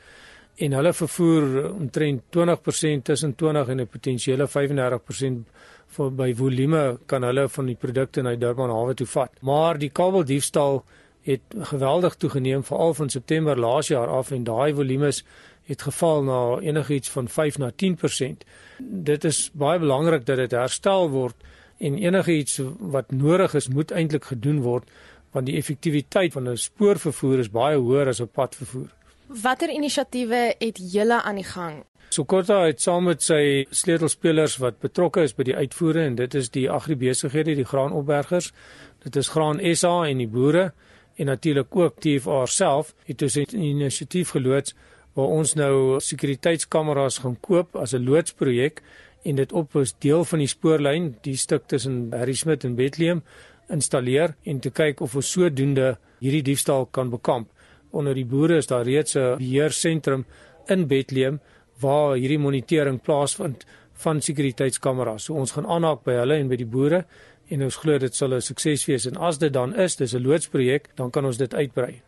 en 0.56 0.72
hulle 0.72 0.92
vervoer 0.92 1.72
omtrent 1.72 2.22
20% 2.30 3.02
tussen 3.02 3.34
20 3.34 3.68
en 3.68 3.80
'n 3.80 3.86
potensiële 3.86 4.48
35% 4.48 5.44
vir 5.86 6.10
by 6.10 6.34
volume 6.34 6.98
kan 7.06 7.22
hulle 7.22 7.48
van 7.48 7.66
die 7.66 7.76
produkte 7.76 8.22
na 8.22 8.34
Durban 8.34 8.70
hawe 8.70 8.94
toe 8.94 9.06
vat. 9.06 9.30
Maar 9.40 9.78
die 9.78 9.90
kabeldiefstal 9.90 10.84
het 11.22 11.40
geweldig 11.58 12.14
toegeneem 12.14 12.64
veral 12.64 12.94
van 12.94 13.10
September 13.10 13.58
laas 13.58 13.88
jaar 13.88 14.08
af 14.08 14.30
en 14.30 14.44
daai 14.44 14.74
volumes 14.74 15.24
het 15.72 15.82
geval 15.88 16.22
na 16.28 16.40
enigiets 16.60 17.10
van 17.10 17.28
5 17.28 17.58
na 17.58 17.70
10%. 17.72 18.44
Dit 18.78 19.24
is 19.24 19.50
baie 19.52 19.78
belangrik 19.80 20.26
dat 20.28 20.36
dit 20.36 20.50
herstel 20.56 21.10
word 21.10 21.36
en 21.78 21.98
enigiets 21.98 22.60
wat 22.78 23.10
nodig 23.10 23.54
is 23.58 23.68
moet 23.68 23.90
eintlik 23.90 24.24
gedoen 24.30 24.60
word 24.62 24.90
want 25.32 25.48
die 25.48 25.56
effektiwiteit 25.56 26.32
van 26.32 26.48
'n 26.48 26.56
spoorvervoer 26.56 27.38
is 27.38 27.50
baie 27.50 27.76
hoër 27.76 28.08
as 28.08 28.20
op 28.20 28.32
padvervoer. 28.32 28.90
Watter 29.42 29.70
inisiatiewe 29.70 30.54
het 30.58 30.78
julle 30.92 31.22
aan 31.22 31.34
die 31.34 31.44
gang? 31.44 31.84
Sokota 32.08 32.64
het 32.66 32.80
saam 32.80 33.04
met 33.04 33.22
sy 33.22 33.66
sleutelspelers 33.70 34.58
wat 34.60 34.80
betrokke 34.80 35.22
is 35.22 35.32
by 35.34 35.42
die 35.42 35.56
uitvoere 35.56 36.02
en 36.04 36.14
dit 36.14 36.34
is 36.34 36.50
die 36.50 36.70
agribesighede, 36.70 37.54
die 37.54 37.64
graanopbergers, 37.64 38.52
dit 39.02 39.16
is 39.16 39.28
Graan 39.28 39.60
SA 39.74 39.94
en 40.04 40.18
die 40.18 40.28
boere 40.28 40.72
en 41.16 41.26
natuurlik 41.26 41.76
ook 41.76 42.00
TFR 42.00 42.46
self 42.46 42.94
het 43.04 43.22
ons 43.22 43.36
'n 43.36 43.56
inisiatief 43.56 44.30
geloods 44.36 44.74
waar 45.14 45.26
ons 45.26 45.54
nou 45.54 46.00
sekuriteitskameras 46.00 47.18
gaan 47.18 47.36
koop 47.40 47.76
as 47.76 47.94
'n 47.94 48.04
loodsprojek 48.04 48.82
en 49.24 49.36
dit 49.36 49.52
op 49.52 49.76
as 49.76 49.94
deel 49.98 50.24
van 50.24 50.38
die 50.38 50.48
spoorlyn, 50.48 51.16
die 51.22 51.36
stuk 51.36 51.66
tussen 51.66 52.12
Harry 52.12 52.34
Smith 52.34 52.64
en 52.64 52.74
Bethlehem 52.74 53.22
installeer 53.70 54.34
en 54.44 54.60
te 54.60 54.70
kyk 54.70 55.00
of 55.00 55.16
ons 55.16 55.30
sodoende 55.30 55.96
hierdie 56.20 56.42
diefstal 56.42 56.86
kan 56.86 57.10
bekamp. 57.10 57.48
Onder 57.90 58.14
die 58.14 58.26
boere 58.26 58.56
is 58.56 58.66
daar 58.66 58.84
reeds 58.84 59.16
'n 59.16 59.36
beheersentrum 59.38 60.24
in 60.66 60.86
Bethlehem 60.86 61.40
waar 61.80 62.16
hierdie 62.16 62.38
monitering 62.38 63.00
plaasvind 63.02 63.64
van 63.92 64.20
sekuriteitskameras. 64.20 65.24
So 65.24 65.34
ons 65.34 65.52
gaan 65.52 65.66
aanhaak 65.66 66.04
by 66.04 66.12
hulle 66.12 66.34
en 66.34 66.48
by 66.48 66.56
die 66.56 66.66
boere 66.66 67.04
en 67.48 67.62
ons 67.62 67.76
glo 67.76 67.98
dit 67.98 68.14
sal 68.14 68.34
'n 68.34 68.40
sukses 68.40 68.86
wees 68.86 69.06
en 69.06 69.16
as 69.16 69.38
dit 69.38 69.52
dan 69.52 69.74
is, 69.74 69.96
dis 69.96 70.14
'n 70.14 70.22
loodsprojek, 70.22 70.88
dan 70.96 71.10
kan 71.10 71.24
ons 71.24 71.36
dit 71.36 71.54
uitbrei. 71.54 72.02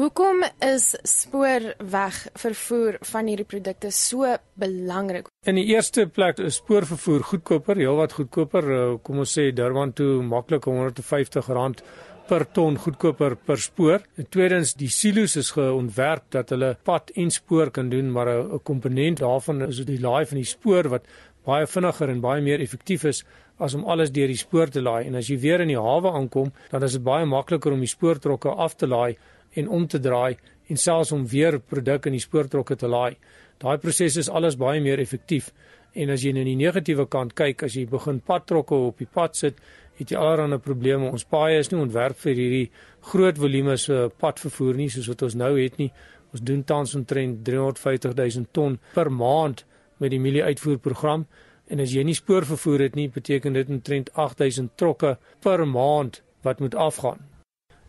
Hoekom 0.00 0.38
is 0.64 0.94
spoorweg 1.04 2.18
vervoer 2.40 2.96
van 3.04 3.26
hierdie 3.28 3.44
produkte 3.44 3.90
so 3.92 4.30
belangrik? 4.56 5.26
In 5.44 5.58
die 5.60 5.66
eerste 5.74 6.06
plek 6.08 6.38
is 6.40 6.56
spoorvervoer 6.56 7.26
goedkoper, 7.28 7.76
heelwat 7.76 8.14
goedkoper. 8.16 8.68
Eh, 8.76 8.94
kom 9.04 9.20
ons 9.20 9.34
sê 9.36 9.50
Durban 9.52 9.92
toe 9.92 10.22
maklik 10.24 10.70
R150 10.72 11.82
per 12.30 12.46
ton 12.56 12.78
goedkoper 12.80 13.36
per 13.44 13.60
spoor. 13.60 14.06
En 14.16 14.30
tweedens, 14.32 14.72
die 14.72 14.88
silo's 14.88 15.36
is 15.36 15.52
geontwerp 15.52 16.30
dat 16.32 16.54
hulle 16.54 16.78
pad 16.88 17.12
en 17.20 17.28
spoor 17.30 17.68
kan 17.70 17.92
doen, 17.92 18.08
maar 18.10 18.28
'n 18.30 18.62
komponent 18.64 19.18
daarvan 19.20 19.68
is 19.68 19.84
die 19.84 20.00
laai 20.00 20.24
van 20.24 20.38
die 20.38 20.48
spoor 20.48 20.88
wat 20.88 21.04
baie 21.44 21.66
vinniger 21.66 22.08
en 22.08 22.20
baie 22.20 22.40
meer 22.40 22.60
effektief 22.60 23.04
is 23.04 23.24
as 23.58 23.74
om 23.74 23.84
alles 23.84 24.10
deur 24.10 24.28
die 24.28 24.36
spoor 24.36 24.68
te 24.68 24.80
laai. 24.80 25.06
En 25.06 25.14
as 25.14 25.28
jy 25.28 25.38
weer 25.38 25.60
in 25.60 25.68
die 25.68 25.80
hawe 25.80 26.10
aankom, 26.12 26.52
dan 26.70 26.82
is 26.82 26.92
dit 26.92 27.02
baie 27.02 27.26
makliker 27.26 27.72
om 27.72 27.80
die 27.80 27.86
spoortrokke 27.86 28.48
af 28.48 28.76
te 28.76 28.86
laai 28.86 29.16
en 29.54 29.68
om 29.68 29.86
te 29.86 30.00
draai 30.00 30.36
en 30.70 30.78
selfs 30.78 31.12
om 31.12 31.26
weer 31.26 31.58
produk 31.58 32.06
in 32.06 32.14
die 32.14 32.22
spoortrokke 32.22 32.76
te 32.76 32.88
laai. 32.88 33.16
Daai 33.60 33.76
proses 33.78 34.16
is 34.16 34.30
alles 34.30 34.56
baie 34.56 34.80
meer 34.80 35.02
effektief. 35.02 35.50
En 35.92 36.12
as 36.14 36.22
jy 36.22 36.30
nou 36.32 36.44
die 36.46 36.56
negatiewe 36.56 37.08
kant 37.10 37.34
kyk, 37.34 37.64
as 37.66 37.74
jy 37.74 37.86
begin 37.90 38.20
padtrokke 38.22 38.76
op 38.86 39.00
die 39.02 39.08
pad 39.10 39.36
sit, 39.36 39.58
het 39.98 40.12
jy 40.12 40.18
allerlei 40.18 40.60
probleme. 40.62 41.10
Ons 41.10 41.26
paaie 41.28 41.58
is 41.60 41.70
nie 41.72 41.80
ontwerp 41.80 42.18
vir 42.22 42.38
hierdie 42.38 42.68
groot 43.10 43.38
volumes 43.38 43.88
uh, 43.90 44.06
padvervoer 44.22 44.78
nie 44.78 44.88
soos 44.92 45.10
wat 45.10 45.26
ons 45.26 45.36
nou 45.36 45.52
het 45.58 45.76
nie. 45.82 45.90
Ons 46.30 46.44
doen 46.46 46.62
tans 46.64 46.94
omtrent 46.94 47.42
350 47.44 48.14
000 48.16 48.52
ton 48.54 48.78
per 48.94 49.10
maand 49.10 49.64
met 50.00 50.14
die 50.14 50.22
milie 50.22 50.44
uitvoerprogram. 50.46 51.26
En 51.70 51.82
as 51.82 51.92
jy 51.94 52.06
nie 52.06 52.16
spoorvervoer 52.18 52.86
het 52.86 52.96
nie, 52.98 53.10
beteken 53.12 53.58
dit 53.58 53.68
omtrent 53.70 54.14
8000 54.14 54.72
trokke 54.78 55.16
per 55.42 55.66
maand 55.66 56.22
wat 56.46 56.62
moet 56.62 56.74
afgaan. 56.74 57.29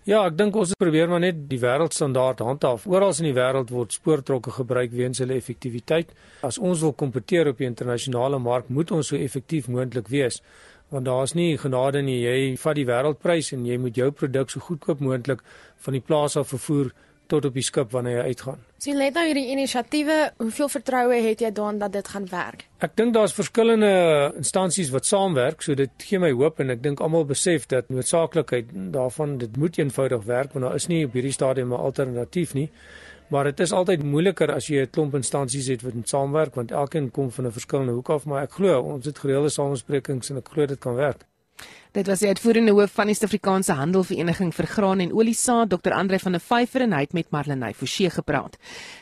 Ja, 0.10 0.24
ek 0.26 0.34
dink 0.34 0.56
ons 0.58 0.72
probeer 0.82 1.12
maar 1.12 1.22
net 1.22 1.44
die 1.46 1.60
wêreldstandaard 1.62 2.40
handhaaf. 2.42 2.88
Oral 2.90 3.14
in 3.22 3.28
die 3.28 3.36
wêreld 3.38 3.70
word 3.70 3.94
spoortrokke 3.94 4.50
gebruik 4.56 4.96
weens 4.98 5.22
hulle 5.22 5.36
effektiwiteit. 5.38 6.16
As 6.42 6.58
ons 6.58 6.82
wil 6.82 6.96
kompeteer 6.98 7.52
op 7.52 7.62
die 7.62 7.68
internasionale 7.70 8.40
mark, 8.42 8.72
moet 8.74 8.90
ons 8.98 9.12
so 9.14 9.20
effektief 9.20 9.70
moontlik 9.70 10.10
wees. 10.10 10.40
Want 10.90 11.06
daar's 11.06 11.36
nie 11.38 11.54
genade 11.62 12.02
nie. 12.02 12.18
Jy 12.24 12.58
vat 12.64 12.80
die 12.80 12.88
wêreldprys 12.90 13.52
en 13.54 13.68
jy 13.70 13.78
moet 13.78 14.02
jou 14.02 14.10
produk 14.10 14.50
so 14.50 14.66
goedkoop 14.66 15.06
moontlik 15.06 15.46
van 15.86 16.00
die 16.00 16.02
plaas 16.02 16.34
af 16.40 16.50
vervoer 16.50 16.90
tot 17.32 17.48
op 17.48 17.58
die 17.58 17.64
skip 17.66 17.92
wanneer 17.96 18.20
jy 18.20 18.34
uitgaan. 18.34 18.64
So 18.82 18.96
let 18.98 19.16
nou 19.16 19.24
hierdie 19.28 19.52
inisiatiewe, 19.54 20.18
hoeveel 20.42 20.72
vertroue 20.74 21.20
het 21.28 21.44
jy 21.44 21.52
daarin 21.56 21.80
dat 21.82 21.94
dit 21.96 22.08
gaan 22.14 22.26
werk? 22.32 22.66
Ek 22.84 22.96
dink 23.00 23.14
daar's 23.16 23.36
verskillende 23.38 23.92
instansies 24.42 24.92
wat 24.94 25.08
saamwerk, 25.10 25.62
so 25.62 25.78
dit 25.78 26.08
gee 26.08 26.20
my 26.20 26.32
hoop 26.34 26.60
en 26.64 26.74
ek 26.76 26.82
dink 26.84 27.04
almal 27.04 27.28
besef 27.30 27.70
dat 27.72 27.92
noodsaaklikheid 27.94 28.74
daarvan 28.96 29.38
dit 29.42 29.58
moet 29.62 29.78
eenvoudig 29.80 30.28
werk 30.28 30.58
want 30.58 30.68
daar 30.68 30.76
is 30.82 30.90
nie 30.92 31.06
op 31.06 31.16
hierdie 31.18 31.36
stadium 31.38 31.74
'n 31.74 31.86
alternatief 31.92 32.54
nie. 32.54 32.70
Maar 33.32 33.44
dit 33.44 33.60
is 33.60 33.72
altyd 33.72 34.04
moeiliker 34.04 34.52
as 34.52 34.68
jy 34.68 34.82
'n 34.82 34.90
klomp 34.90 35.14
instansies 35.16 35.68
het 35.68 35.82
wat 35.82 35.94
saamwerk 36.04 36.56
want 36.56 36.72
elkeen 36.72 37.12
kom 37.12 37.32
van 37.32 37.46
'n 37.46 37.52
verskillende 37.52 37.94
hoek 37.94 38.10
af, 38.10 38.26
maar 38.26 38.44
ek 38.44 38.52
glo 38.52 38.82
ons 38.82 39.06
het 39.06 39.20
gereelde 39.20 39.50
samesprekings 39.50 40.30
en 40.30 40.38
ek 40.38 40.50
glo 40.50 40.66
dit 40.66 40.80
kan 40.80 40.96
werk. 40.96 41.26
Dit 41.92 42.08
was 42.08 42.22
die 42.24 42.30
uitvoerende 42.32 42.72
hoof 42.72 42.94
van 42.96 43.10
die 43.10 43.14
Suid-Afrikaanse 43.18 43.76
Handelvereniging 43.76 44.54
vir 44.56 44.68
Graan 44.72 45.02
en 45.04 45.10
Oliesaad, 45.12 45.74
Dr. 45.74 45.92
Andre 45.92 46.22
van 46.24 46.38
der 46.38 46.40
Vyver 46.40 46.86
en 46.86 46.94
hy 46.96 47.02
het 47.04 47.12
met 47.12 47.28
Marlenae 47.36 47.74
Forsie 47.76 48.08
gepraat. 48.08 48.54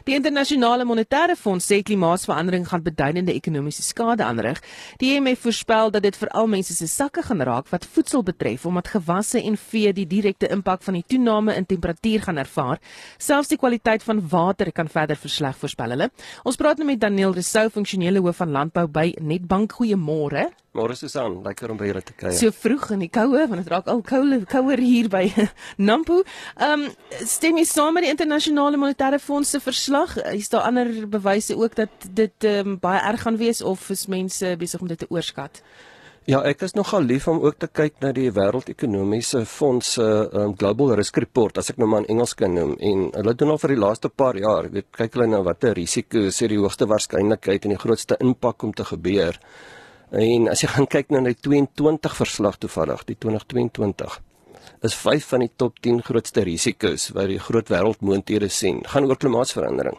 Die 0.07 0.15
internasionale 0.17 0.87
monetaire 0.89 1.35
fonds 1.37 1.67
sê 1.69 1.83
klimaatsverandering 1.85 2.65
gaan 2.65 2.81
beduidende 2.81 3.35
ekonomiese 3.37 3.85
skade 3.85 4.25
aanrig. 4.25 4.57
Die 4.97 5.11
IMF 5.13 5.43
voorspel 5.45 5.93
dat 5.93 6.07
dit 6.07 6.17
veral 6.17 6.49
mense 6.49 6.73
se 6.73 6.87
sakke 6.89 7.21
gaan 7.27 7.43
raak 7.45 7.69
wat 7.69 7.85
voedsel 7.85 8.25
betref 8.25 8.65
omdat 8.65 8.89
gewasse 8.95 9.37
en 9.37 9.59
vee 9.69 9.93
die 9.93 10.07
direkte 10.09 10.49
impak 10.49 10.81
van 10.81 10.97
die 10.97 11.05
toename 11.05 11.53
in 11.61 11.69
temperatuur 11.69 12.25
gaan 12.25 12.41
ervaar. 12.41 12.81
Selfs 13.21 13.53
die 13.53 13.59
kwaliteit 13.61 14.01
van 14.01 14.23
water 14.33 14.71
kan 14.73 14.89
verder 14.89 15.19
versleg 15.27 15.61
voorspel 15.61 15.93
hulle. 15.93 16.09
Ons 16.41 16.57
praat 16.57 16.81
nou 16.81 16.89
met 16.89 17.05
Daniel 17.05 17.37
Resou, 17.37 17.67
funksionele 17.69 18.25
hoof 18.25 18.41
van 18.41 18.57
landbou 18.57 18.87
by 18.89 19.13
Netbank. 19.21 19.77
Goeiemôre. 19.77 20.47
Môre 20.77 20.93
Susan, 20.93 21.39
lekker 21.41 21.71
om 21.73 21.79
by 21.79 21.87
julle 21.89 22.01
te 22.05 22.13
kuier. 22.13 22.35
So 22.37 22.53
vroeg 22.53 22.78
in 22.93 23.03
die 23.03 23.11
koue, 23.11 23.41
want 23.47 23.59
dit 23.59 23.71
raak 23.71 23.89
al 23.91 24.01
koue 24.01 24.39
kouer 24.49 24.79
hier 24.79 25.09
by 25.11 25.25
Nampo. 25.89 26.23
Ehm 26.55 26.87
um, 26.87 26.95
stem 27.27 27.59
jy 27.59 27.65
saam 27.67 27.97
met 27.97 28.07
die 28.07 28.13
internasionale 28.13 28.79
monetaire 28.79 29.19
fonds 29.19 29.49
se 29.49 29.59
verslag? 29.59 30.15
Is 30.33 30.49
daar 30.49 30.67
ander 30.69 30.89
bewyse 31.09 31.57
ook 31.57 31.75
dat 31.75 32.09
dit 32.13 32.47
ehm 32.47 32.75
um, 32.75 32.79
baie 32.79 33.01
erg 33.11 33.27
gaan 33.27 33.37
wees 33.37 33.61
of 33.61 33.89
is 33.89 34.07
mense 34.07 34.55
besig 34.57 34.81
om 34.81 34.87
dit 34.87 34.99
te 34.99 35.09
oorskat? 35.09 35.63
Ja, 36.29 36.43
ek 36.45 36.61
is 36.61 36.75
nogal 36.77 37.07
lief 37.09 37.25
om 37.31 37.39
ook 37.41 37.55
te 37.57 37.65
kyk 37.71 37.95
na 38.03 38.11
die 38.13 38.27
wêreldekonomiese 38.29 39.45
fonds 39.49 39.95
se 39.95 40.03
um, 40.05 40.51
Global 40.53 40.91
Risk 40.99 41.17
Report 41.17 41.57
as 41.57 41.71
ek 41.71 41.79
nou 41.81 41.87
maar 41.89 42.03
in 42.03 42.11
Engels 42.13 42.35
kan 42.37 42.53
noem 42.53 42.75
en 42.77 43.07
hulle 43.15 43.33
doen 43.39 43.55
al 43.55 43.61
vir 43.63 43.73
die 43.73 43.79
laaste 43.81 44.11
paar 44.13 44.37
jaar, 44.37 44.69
weet 44.69 44.91
kyk 44.93 45.17
hulle 45.17 45.29
na 45.31 45.39
watter 45.47 45.73
risiko's 45.79 46.37
is 46.37 46.51
die 46.53 46.59
hoogste 46.61 46.85
waarskynlikheid 46.91 47.65
en 47.65 47.73
die 47.73 47.81
grootste 47.81 48.19
impak 48.21 48.67
om 48.67 48.75
te 48.77 48.85
gebeur. 48.91 49.39
En 50.09 50.47
as 50.49 50.63
jy 50.63 50.71
gaan 50.73 50.87
kyk 50.89 51.11
na 51.13 51.21
die 51.21 51.37
22 51.37 52.15
verslag 52.17 52.57
toevallig, 52.57 53.05
die 53.05 53.17
2022 53.21 54.17
is 54.81 54.95
5 54.95 55.25
van 55.33 55.43
die 55.43 55.51
top 55.59 55.75
10 55.83 55.99
grootste 56.07 56.41
risiko's 56.47 57.09
wat 57.13 57.27
die 57.29 57.39
groot 57.43 57.67
wêreldmoondhede 57.69 58.47
sien, 58.49 58.79
gaan 58.87 59.05
oor 59.05 59.19
klimaatsverandering. 59.19 59.97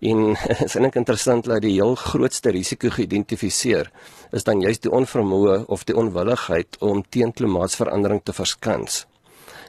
En 0.00 0.34
is 0.64 0.74
eintlik 0.74 0.98
interessant 0.98 1.46
dat 1.46 1.62
die 1.62 1.76
heel 1.76 1.94
grootste 2.00 2.50
risiko 2.56 2.90
geïdentifiseer 2.96 3.90
is 4.32 4.44
dan 4.48 4.64
juist 4.64 4.82
die 4.82 4.92
onvermoë 4.92 5.66
of 5.72 5.84
die 5.86 5.96
onwilligheid 5.96 6.80
om 6.80 7.04
teen 7.08 7.32
klimaatsverandering 7.32 8.24
te 8.24 8.34
verskans. 8.36 9.04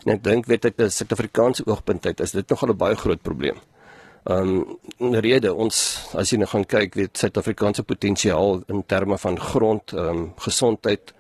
En 0.05 0.15
ek 0.15 0.23
dink 0.23 0.47
weet 0.49 0.71
ek 0.71 0.78
dat 0.80 0.95
Suid-Afrikaanse 0.95 1.67
oogpunt 1.67 2.07
uit 2.07 2.23
is 2.23 2.34
dit 2.34 2.49
nogal 2.49 2.73
'n 2.73 2.78
baie 2.78 2.95
groot 2.95 3.21
probleem. 3.21 3.59
Ehm 4.28 4.63
um, 4.99 5.13
rede 5.23 5.53
ons 5.53 5.75
as 6.19 6.34
jy 6.34 6.39
nou 6.41 6.47
gaan 6.51 6.65
kyk 6.67 6.97
weet 6.99 7.19
Suid-Afrikaanse 7.21 7.86
potensiaal 7.88 8.63
in 8.73 8.82
terme 8.84 9.15
van 9.17 9.38
grond 9.39 9.93
ehm 9.93 10.07
um, 10.09 10.25
gesondheid, 10.43 11.13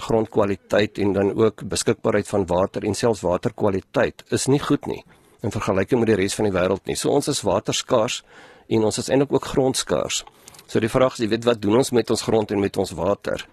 grondkwaliteit 0.00 0.98
en 0.98 1.14
dan 1.16 1.32
ook 1.36 1.64
beskikbaarheid 1.68 2.28
van 2.28 2.44
water 2.46 2.84
en 2.84 2.94
selfs 2.94 3.22
waterkwaliteit 3.24 4.24
is 4.28 4.46
nie 4.46 4.60
goed 4.60 4.86
nie 4.86 5.00
in 5.40 5.52
vergelyking 5.54 6.00
met 6.00 6.10
die 6.12 6.18
res 6.20 6.36
van 6.36 6.48
die 6.48 6.52
wêreld 6.52 6.84
nie. 6.84 6.96
So 6.96 7.12
ons 7.16 7.28
is 7.32 7.40
waterskaars 7.48 8.20
en 8.68 8.84
ons 8.84 8.98
is 9.00 9.08
eintlik 9.08 9.32
ook 9.32 9.48
grondskaars. 9.54 10.24
So 10.66 10.80
die 10.84 10.92
vraag 10.92 11.16
is 11.16 11.24
jy 11.24 11.30
weet 11.32 11.48
wat 11.48 11.62
doen 11.62 11.80
ons 11.80 11.92
met 11.96 12.10
ons 12.12 12.26
grond 12.28 12.52
en 12.52 12.60
met 12.60 12.76
ons 12.76 12.92
water? 12.98 13.46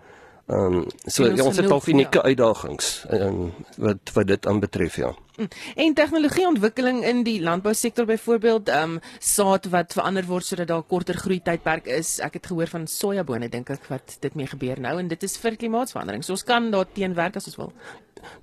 Ehm 0.47 0.81
um, 0.81 0.83
so 1.05 1.27
ja, 1.27 1.43
ons 1.43 1.57
het 1.59 1.71
al 1.71 1.81
unieke 1.87 2.19
ja. 2.19 2.27
uitdagings 2.27 2.91
ehm 3.07 3.23
um, 3.23 3.55
wat 3.87 4.13
wat 4.19 4.27
dit 4.27 4.47
aanbetref 4.47 4.99
ja. 4.99 5.15
Mm. 5.37 5.47
En 5.75 5.93
tegnologieontwikkeling 5.93 7.03
in 7.05 7.19
die 7.23 7.41
landbousektor 7.41 8.05
byvoorbeeld, 8.09 8.69
ehm 8.69 8.95
um, 8.97 8.99
saad 9.19 9.67
wat 9.69 9.93
verander 9.93 10.25
word 10.25 10.45
sodat 10.45 10.67
daar 10.67 10.81
korter 10.81 11.17
groei 11.17 11.37
tydperk 11.45 11.85
is. 11.85 12.15
Ek 12.25 12.39
het 12.39 12.47
gehoor 12.49 12.71
van 12.71 12.87
sojabone 12.87 13.49
dink 13.49 13.69
ek 13.69 13.85
wat 13.91 14.17
dit 14.19 14.33
mee 14.35 14.49
gebeur 14.49 14.81
nou 14.81 14.95
en 14.99 15.07
dit 15.07 15.23
is 15.23 15.37
vir 15.37 15.55
klimaatsverandering. 15.55 16.23
So 16.25 16.33
ons 16.33 16.43
kan 16.43 16.71
daar 16.73 16.89
teenwerk 16.93 17.37
as 17.37 17.45
ons 17.51 17.59
wil. 17.61 17.71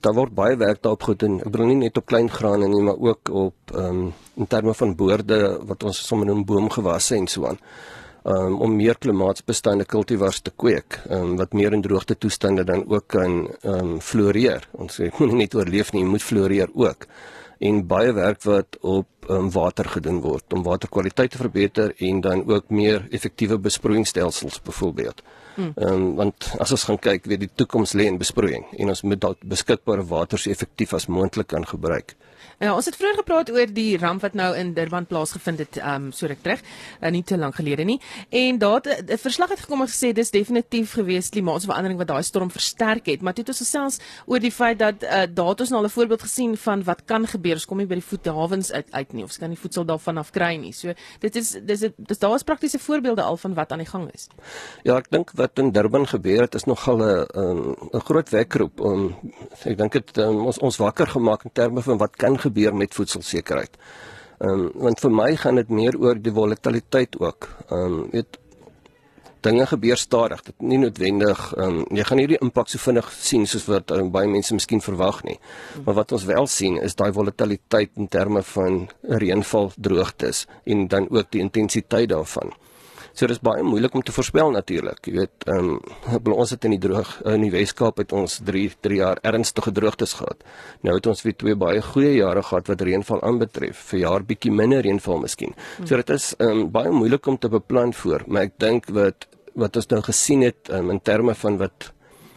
Daar 0.07 0.15
word 0.15 0.35
baie 0.35 0.57
werk 0.57 0.83
daarop 0.83 1.03
gedoen. 1.03 1.41
Ek 1.43 1.51
bedoel 1.51 1.73
nie 1.73 1.81
net 1.83 1.99
op 1.99 2.07
klein 2.07 2.31
grane 2.31 2.69
nie, 2.69 2.83
maar 2.83 3.03
ook 3.11 3.29
op 3.29 3.75
ehm 3.75 4.05
um, 4.05 4.15
in 4.37 4.47
terme 4.47 4.75
van 4.75 4.95
boorde 4.95 5.41
wat 5.67 5.83
ons 5.83 6.07
sommer 6.07 6.27
noem 6.27 6.45
boomgewasse 6.45 7.17
en 7.17 7.27
so 7.27 7.47
aan 7.47 7.59
um, 8.25 8.59
om 8.61 8.77
meer 8.77 8.99
klimaatsbestendige 8.99 9.91
kultivars 9.93 10.41
te 10.45 10.53
kweek 10.57 10.99
um, 11.11 11.37
wat 11.41 11.53
meer 11.53 11.77
in 11.77 11.85
droogte 11.85 12.17
toestande 12.19 12.65
dan 12.65 12.85
ook 12.89 13.07
kan 13.17 13.39
um, 13.63 14.01
floreer. 14.01 14.69
Ons 14.73 15.01
sê 15.01 15.11
moet 15.19 15.33
nie 15.33 15.45
net 15.45 15.55
oorleef 15.55 15.93
nie, 15.93 16.05
moet 16.09 16.25
floreer 16.25 16.73
ook. 16.75 17.09
En 17.65 17.85
baie 17.89 18.13
werk 18.13 18.43
wat 18.49 18.77
op 18.83 19.31
um, 19.31 19.49
water 19.55 19.89
gedoen 19.89 20.21
word 20.25 20.53
om 20.53 20.65
waterkwaliteit 20.67 21.33
te 21.33 21.41
verbeter 21.41 21.95
en 21.99 22.21
dan 22.21 22.45
ook 22.51 22.69
meer 22.69 23.07
effektiewe 23.11 23.59
besproeiingsstelsels 23.59 24.61
byvoorbeeld. 24.65 25.23
Hmm. 25.55 25.73
Ehm 25.77 25.93
um, 25.93 26.15
want 26.19 26.51
as 26.59 26.73
ons 26.75 26.85
gaan 26.89 26.99
kyk, 26.99 27.29
weet 27.31 27.45
die 27.45 27.53
toekoms 27.55 27.93
lê 27.95 28.09
in 28.11 28.19
besproeiing 28.19 28.65
en 28.75 28.91
ons 28.91 29.05
moet 29.07 29.21
dalk 29.21 29.45
beskikbare 29.47 30.03
water 30.11 30.41
so 30.41 30.51
effektief 30.51 30.95
as 30.97 31.07
moontlik 31.07 31.53
kan 31.53 31.67
gebruik. 31.67 32.17
Ja, 32.59 32.75
ons 32.75 32.87
het 32.87 32.97
vroeër 32.97 33.17
gepraat 33.19 33.51
oor 33.51 33.73
die 33.73 33.99
ramp 33.99 34.23
wat 34.23 34.35
nou 34.35 34.55
in 34.57 34.75
Durban 34.75 35.07
plaasgevind 35.07 35.59
het, 35.59 35.77
ehm 35.77 36.07
um, 36.07 36.13
so 36.13 36.27
ruk 36.27 36.43
terug, 36.43 36.61
uh, 37.01 37.11
nie 37.11 37.23
te 37.23 37.39
lank 37.39 37.55
gelede 37.55 37.85
nie. 37.85 38.01
En 38.31 38.59
daar 38.59 38.81
het 38.83 39.11
'n 39.11 39.19
verslag 39.19 39.49
het 39.49 39.61
gekom 39.61 39.81
en 39.81 39.89
gesê 39.89 40.13
dis 40.13 40.31
definitief 40.31 40.93
gewees 40.93 41.29
klimaatsverandering 41.29 41.99
wat 41.99 42.09
daai 42.09 42.23
storm 42.23 42.51
versterk 42.51 43.07
het, 43.07 43.23
maar 43.23 43.35
dit 43.35 43.47
het 43.47 43.49
ons 43.49 43.59
gesels 43.59 43.99
oor 44.27 44.39
die 44.39 44.53
feit 44.53 44.79
dat 44.79 45.03
uh, 45.03 45.27
daar 45.29 45.49
het 45.49 45.61
ons 45.61 45.71
nou 45.71 45.83
al 45.83 45.87
'n 45.89 45.91
voorbeeld 45.91 46.23
gesien 46.23 46.57
van 46.57 46.85
wat 46.85 47.05
kan 47.05 47.27
gebeur 47.27 47.55
as 47.55 47.65
kom 47.65 47.81
jy 47.81 47.87
by 47.87 47.95
die 47.95 48.09
voethavens 48.11 48.73
uit 48.73 48.87
uit 48.91 49.13
nie 49.13 49.25
of 49.25 49.33
jy 49.33 49.39
kan 49.39 49.49
nie 49.49 49.59
voedsel 49.59 49.85
daarvan 49.85 50.19
af 50.19 50.31
kry 50.31 50.57
nie. 50.57 50.73
So 50.73 50.93
dit 51.21 51.37
is 51.37 51.57
dis 51.63 51.85
dis 51.97 52.19
daar 52.19 52.35
is 52.35 52.43
praktiese 52.43 52.79
voorbeelde 52.79 53.23
al 53.23 53.37
van 53.37 53.55
wat 53.55 53.73
aan 53.73 53.79
die 53.79 53.89
gang 53.89 54.11
is. 54.13 54.29
Ja, 54.83 54.97
ek 54.97 55.11
dink 55.11 55.31
wat 55.35 55.59
in 55.59 55.73
Durban 55.73 56.07
gebeur 56.07 56.41
het 56.41 56.55
is 56.55 56.65
nogal 56.65 56.99
'n 56.99 57.27
'n 57.35 57.77
'n 57.93 58.01
groot 58.01 58.31
wekroep 58.31 58.81
om 58.81 59.17
ek 59.65 59.79
dink 59.79 59.93
dit 59.93 60.19
um, 60.19 60.47
ons 60.47 60.59
ons 60.59 60.77
wakker 60.77 61.07
gemaak 61.07 61.45
in 61.45 61.53
terme 61.53 61.83
van 61.83 61.99
wat 61.99 62.17
kan 62.17 62.39
gebeur 62.47 62.75
met 62.77 62.95
voedselsekerheid. 62.95 63.77
Ehm 64.39 64.51
um, 64.51 64.71
want 64.87 65.01
vir 65.01 65.13
my 65.15 65.35
gaan 65.41 65.61
dit 65.61 65.69
meer 65.71 65.97
oor 66.01 66.19
die 66.21 66.33
volatiliteit 66.33 67.21
ook. 67.21 67.49
Ehm 67.69 68.01
um, 68.01 68.09
weet 68.13 68.41
dinge 69.45 69.67
gebeur 69.67 69.97
stadig. 70.01 70.43
Dit 70.43 70.55
nie 70.59 70.79
noodwendig 70.81 71.41
ehm 71.57 71.81
um, 71.85 71.97
jy 71.99 72.05
gaan 72.09 72.21
nie 72.21 72.29
die 72.33 72.41
impak 72.41 72.71
so 72.73 72.81
vinnig 72.83 73.11
sien 73.13 73.47
soos 73.47 73.67
wat 73.69 73.93
um, 73.95 74.11
baie 74.15 74.29
mense 74.31 74.57
miskien 74.57 74.83
verwag 74.85 75.23
nie. 75.29 75.39
Maar 75.85 76.01
wat 76.01 76.13
ons 76.17 76.27
wel 76.31 76.49
sien 76.51 76.81
is 76.83 76.97
daai 76.99 77.13
volatiliteit 77.13 77.93
in 78.01 78.09
terme 78.09 78.43
van 78.55 78.85
reënval, 79.03 79.73
droogtes 79.77 80.47
en 80.65 80.89
dan 80.89 81.11
ook 81.11 81.31
die 81.31 81.45
intensiteit 81.45 82.09
daarvan. 82.09 82.53
So 83.15 83.31
dis 83.31 83.39
baie 83.39 83.63
moeilik 83.63 83.95
om 83.95 84.03
te 84.03 84.13
voorspel 84.15 84.51
natuurlik. 84.51 84.99
Jy 85.07 85.13
weet, 85.21 85.45
ehm 85.47 85.77
um, 86.19 86.33
ons 86.35 86.51
het 86.51 86.65
in 86.67 86.75
die 86.75 86.81
droog 86.83 87.13
in 87.31 87.45
die 87.47 87.53
Weskaap 87.55 88.01
het 88.03 88.13
ons 88.13 88.41
3 88.43 88.65
3 88.83 88.99
jaar 88.99 89.21
ernstige 89.23 89.73
droogtes 89.73 90.17
gehad. 90.19 90.43
Nou 90.83 90.97
het 90.97 91.07
ons 91.07 91.23
weer 91.23 91.37
twee 91.39 91.55
baie 91.55 91.83
goeie 91.83 92.17
jare 92.17 92.43
gehad 92.43 92.73
wat 92.73 92.83
reënval 92.83 93.23
aanbetref. 93.23 93.85
Vir 93.93 94.01
jaar 94.01 94.27
bietjie 94.27 94.53
minder 94.53 94.83
reënval 94.83 95.23
miskien. 95.23 95.55
So 95.85 95.97
dit 96.01 96.11
is 96.11 96.33
ehm 96.41 96.65
um, 96.65 96.71
baie 96.75 96.91
moeilik 96.91 97.27
om 97.31 97.39
te 97.39 97.49
beplan 97.49 97.95
voor, 97.95 98.27
maar 98.27 98.51
ek 98.51 98.59
dink 98.59 98.91
wat 98.91 99.29
wat 99.55 99.77
ons 99.79 99.87
nou 99.93 100.03
gesien 100.03 100.43
het 100.43 100.71
um, 100.75 100.91
in 100.91 100.99
terme 100.99 101.35
van 101.39 101.61
wat 101.63 101.93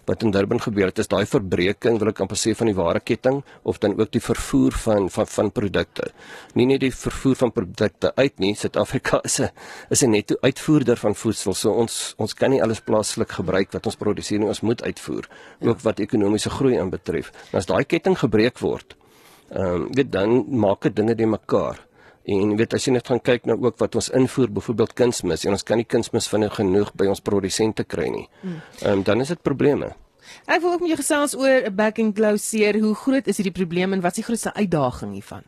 wat 0.08 0.24
in 0.24 0.32
Durban 0.32 0.62
gebeur 0.64 0.90
het 0.90 1.00
is 1.04 1.10
daai 1.12 1.26
verbreeking 1.28 2.00
wil 2.00 2.12
ek 2.14 2.22
amper 2.24 2.40
sê 2.40 2.54
van 2.56 2.70
die 2.70 2.76
ware 2.78 3.02
ketting 3.04 3.42
of 3.68 3.80
dan 3.84 3.98
ook 4.00 4.12
die 4.16 4.24
vervoer 4.24 4.76
van 4.84 5.10
van 5.14 5.28
van 5.28 5.52
produkte. 5.52 6.12
Nie 6.56 6.68
net 6.70 6.82
die 6.86 6.92
vervoer 6.92 7.36
van 7.36 7.52
produkte 7.52 8.14
uit 8.16 8.40
nie, 8.40 8.54
Suid-Afrika 8.56 9.22
is 9.30 9.40
'n 9.40 9.50
is 9.90 10.04
'n 10.04 10.12
netto 10.12 10.36
uitvoerder 10.42 10.98
van 10.98 11.16
voedsel. 11.16 11.54
So 11.54 11.72
ons 11.72 12.14
ons 12.18 12.34
kan 12.34 12.50
nie 12.50 12.62
alles 12.64 12.80
plaaslik 12.80 13.32
gebruik 13.32 13.72
wat 13.72 13.86
ons 13.86 13.96
produseer 13.96 14.40
nie, 14.40 14.48
ons 14.48 14.62
moet 14.62 14.84
uitvoer, 14.84 15.28
ja. 15.60 15.68
ook 15.70 15.82
wat 15.82 16.00
ekonomiese 16.00 16.50
groei 16.50 16.80
aanbetref. 16.80 17.32
As 17.52 17.66
daai 17.66 17.84
ketting 17.84 18.18
gebreek 18.18 18.60
word, 18.60 18.96
ehm 19.50 19.76
um, 19.76 19.88
weet 19.92 20.12
dan 20.12 20.46
maak 20.50 20.82
dit 20.82 20.96
dinge 20.96 21.16
die 21.16 21.28
mekaar. 21.28 21.87
En 22.28 22.58
weet 22.60 22.74
as 22.76 22.84
jy 22.84 22.92
net 22.92 23.08
gaan 23.08 23.22
kyk 23.24 23.46
na 23.48 23.56
ook 23.56 23.78
wat 23.80 23.96
ons 23.96 24.10
invoer, 24.12 24.50
byvoorbeeld 24.52 24.94
kunsmis, 25.00 25.46
en 25.48 25.56
ons 25.56 25.64
kan 25.64 25.80
nie 25.80 25.88
kunsmis 25.88 26.28
vinnig 26.28 26.58
genoeg 26.60 26.92
by 27.00 27.08
ons 27.08 27.24
produsente 27.24 27.86
kry 27.88 28.10
nie. 28.12 28.26
Hmm. 28.42 28.60
Ehm 28.82 29.00
um, 29.00 29.04
dan 29.08 29.24
is 29.24 29.32
dit 29.32 29.42
probleme. 29.42 29.94
Ek 30.46 30.60
wil 30.62 30.74
ook 30.74 30.84
met 30.84 30.92
jou 30.92 31.00
gesels 31.00 31.36
oor 31.40 31.70
back 31.72 32.02
and 32.04 32.16
closure. 32.16 32.82
Hoe 32.84 32.96
groot 32.96 33.28
is 33.32 33.40
hierdie 33.40 33.56
probleem 33.56 33.96
en 33.96 34.04
wat 34.04 34.18
is 34.18 34.22
die 34.22 34.28
grootste 34.28 34.54
uitdaging 34.54 35.14
hiervan? 35.16 35.48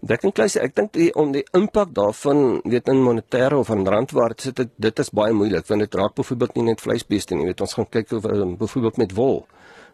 Back 0.00 0.24
and 0.24 0.32
closure, 0.32 0.64
ek 0.64 0.76
dink 0.78 0.94
die 0.96 1.10
om 1.20 1.34
die 1.36 1.44
impak 1.56 1.92
daarvan, 1.92 2.62
weet 2.64 2.88
in 2.88 3.04
monetêre 3.04 3.60
of 3.60 3.68
in 3.68 3.84
randwaarde 3.84 4.48
sit 4.48 4.56
dit 4.56 4.72
dit 4.80 5.04
is 5.04 5.12
baie 5.12 5.36
moeilik 5.36 5.68
want 5.68 5.84
dit 5.84 6.00
raak 6.00 6.16
byvoorbeeld 6.16 6.56
nie 6.56 6.70
net 6.72 6.80
vleisbeeste 6.80 7.36
nie. 7.36 7.50
Weet 7.52 7.60
ons 7.60 7.76
gaan 7.76 7.90
kyk 7.92 8.16
of 8.16 8.24
um, 8.24 8.56
byvoorbeeld 8.56 9.04
met 9.04 9.16
wol 9.20 9.42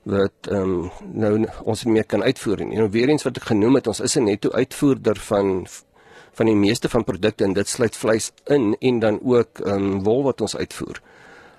wat 0.06 0.46
ehm 0.54 0.70
um, 0.70 0.90
nou 1.18 1.32
ons 1.66 1.82
nie 1.84 1.96
meer 1.96 2.06
kan 2.06 2.22
uitvoer 2.22 2.62
nie. 2.62 2.78
Nou 2.78 2.86
weer 2.94 3.10
eens 3.10 3.26
wat 3.26 3.40
ek 3.40 3.48
genoem 3.50 3.80
het, 3.80 3.90
ons 3.90 4.00
is 4.06 4.14
'n 4.16 4.28
netto 4.30 4.52
uitvoerder 4.54 5.18
van 5.18 5.66
van 6.36 6.46
die 6.50 6.56
meeste 6.56 6.88
van 6.92 7.04
produkte 7.04 7.44
en 7.44 7.54
dit 7.56 7.68
sluit 7.68 7.96
vleis 7.96 8.30
in 8.52 8.74
en 8.80 8.98
dan 9.00 9.20
ook 9.24 9.60
ehm 9.64 9.92
um, 9.92 10.02
wol 10.04 10.22
wat 10.28 10.40
ons 10.40 10.56
uitvoer. 10.56 11.00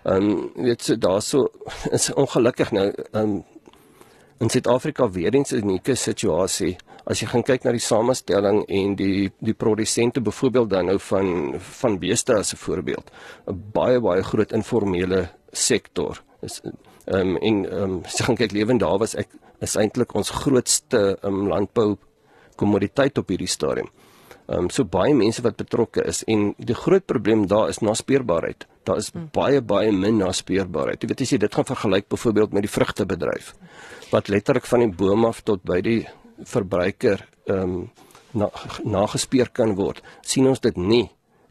Ehm 0.04 0.30
um, 0.30 0.52
weet 0.56 0.84
so 0.84 0.98
daarso 0.98 1.48
is 1.98 2.14
ongelukkig 2.14 2.72
nou 2.72 2.92
ehm 3.12 3.24
um, 3.24 3.44
in 4.40 4.50
Suid-Afrika 4.50 5.10
weer 5.10 5.34
eens 5.34 5.52
'n 5.52 5.58
unieke 5.58 5.96
situasie. 5.96 6.78
As 7.06 7.20
jy 7.20 7.28
gaan 7.28 7.44
kyk 7.44 7.64
na 7.64 7.72
die 7.72 7.80
samestelling 7.80 8.66
en 8.68 8.96
die 8.96 9.32
die 9.40 9.54
produsente 9.54 10.22
byvoorbeeld 10.22 10.70
dan 10.70 10.86
nou 10.86 11.00
van 11.00 11.56
van 11.60 12.00
beeste 12.00 12.36
as 12.36 12.54
'n 12.54 12.58
voorbeeld, 12.58 13.12
'n 13.48 13.64
baie 13.74 14.00
baie 14.00 14.24
groot 14.24 14.52
informele 14.52 15.30
sektor. 15.52 16.24
Is 16.42 16.62
ehm 17.06 17.20
um, 17.20 17.38
en 17.38 17.66
ehm 17.66 17.84
um, 17.84 18.02
as 18.06 18.18
jy 18.18 18.26
gaan 18.26 18.36
kyk 18.36 18.52
lewend 18.52 18.80
daar 18.80 18.98
was 18.98 19.16
ek 19.16 19.28
is 19.62 19.76
eintlik 19.76 20.14
ons 20.14 20.30
grootste 20.30 21.18
ehm 21.22 21.34
um, 21.34 21.48
landbou 21.48 21.98
kommoditeit 22.56 23.18
op 23.18 23.28
hierdie 23.28 23.48
stadium. 23.48 23.90
Ehm 24.48 24.68
um, 24.68 24.70
so 24.70 24.86
baie 24.88 25.14
mense 25.14 25.42
wat 25.44 25.58
betrokke 25.60 26.04
is 26.08 26.24
en 26.24 26.54
die 26.58 26.76
groot 26.76 27.06
probleem 27.06 27.48
daar 27.48 27.70
is 27.70 27.82
naspeurbaarheid. 27.84 28.68
Daar 28.88 28.98
is 28.98 29.12
hmm. 29.12 29.30
baie 29.36 29.62
baie 29.62 29.92
min 29.92 30.18
naspeurbaarheid. 30.18 31.04
Jy 31.04 31.08
weet 31.08 31.22
as 31.22 31.32
jy 31.32 31.40
dit 31.44 31.56
gaan 31.56 31.68
vergelyk 31.68 32.08
byvoorbeeld 32.08 32.54
met 32.54 32.64
die 32.64 32.72
vrugtebedryf 32.72 33.54
wat 34.12 34.30
letterlik 34.32 34.66
van 34.66 34.86
die 34.86 34.94
boom 34.96 35.26
af 35.28 35.42
tot 35.44 35.64
by 35.68 35.82
die 35.82 36.02
verbruiker 36.44 37.28
ehm 37.48 37.64
um, 37.64 37.90
na, 38.38 38.50
nagespeur 38.84 39.50
kan 39.52 39.76
word, 39.76 40.02
sien 40.22 40.48
ons 40.48 40.60
dit 40.62 40.76
nie 40.78 41.08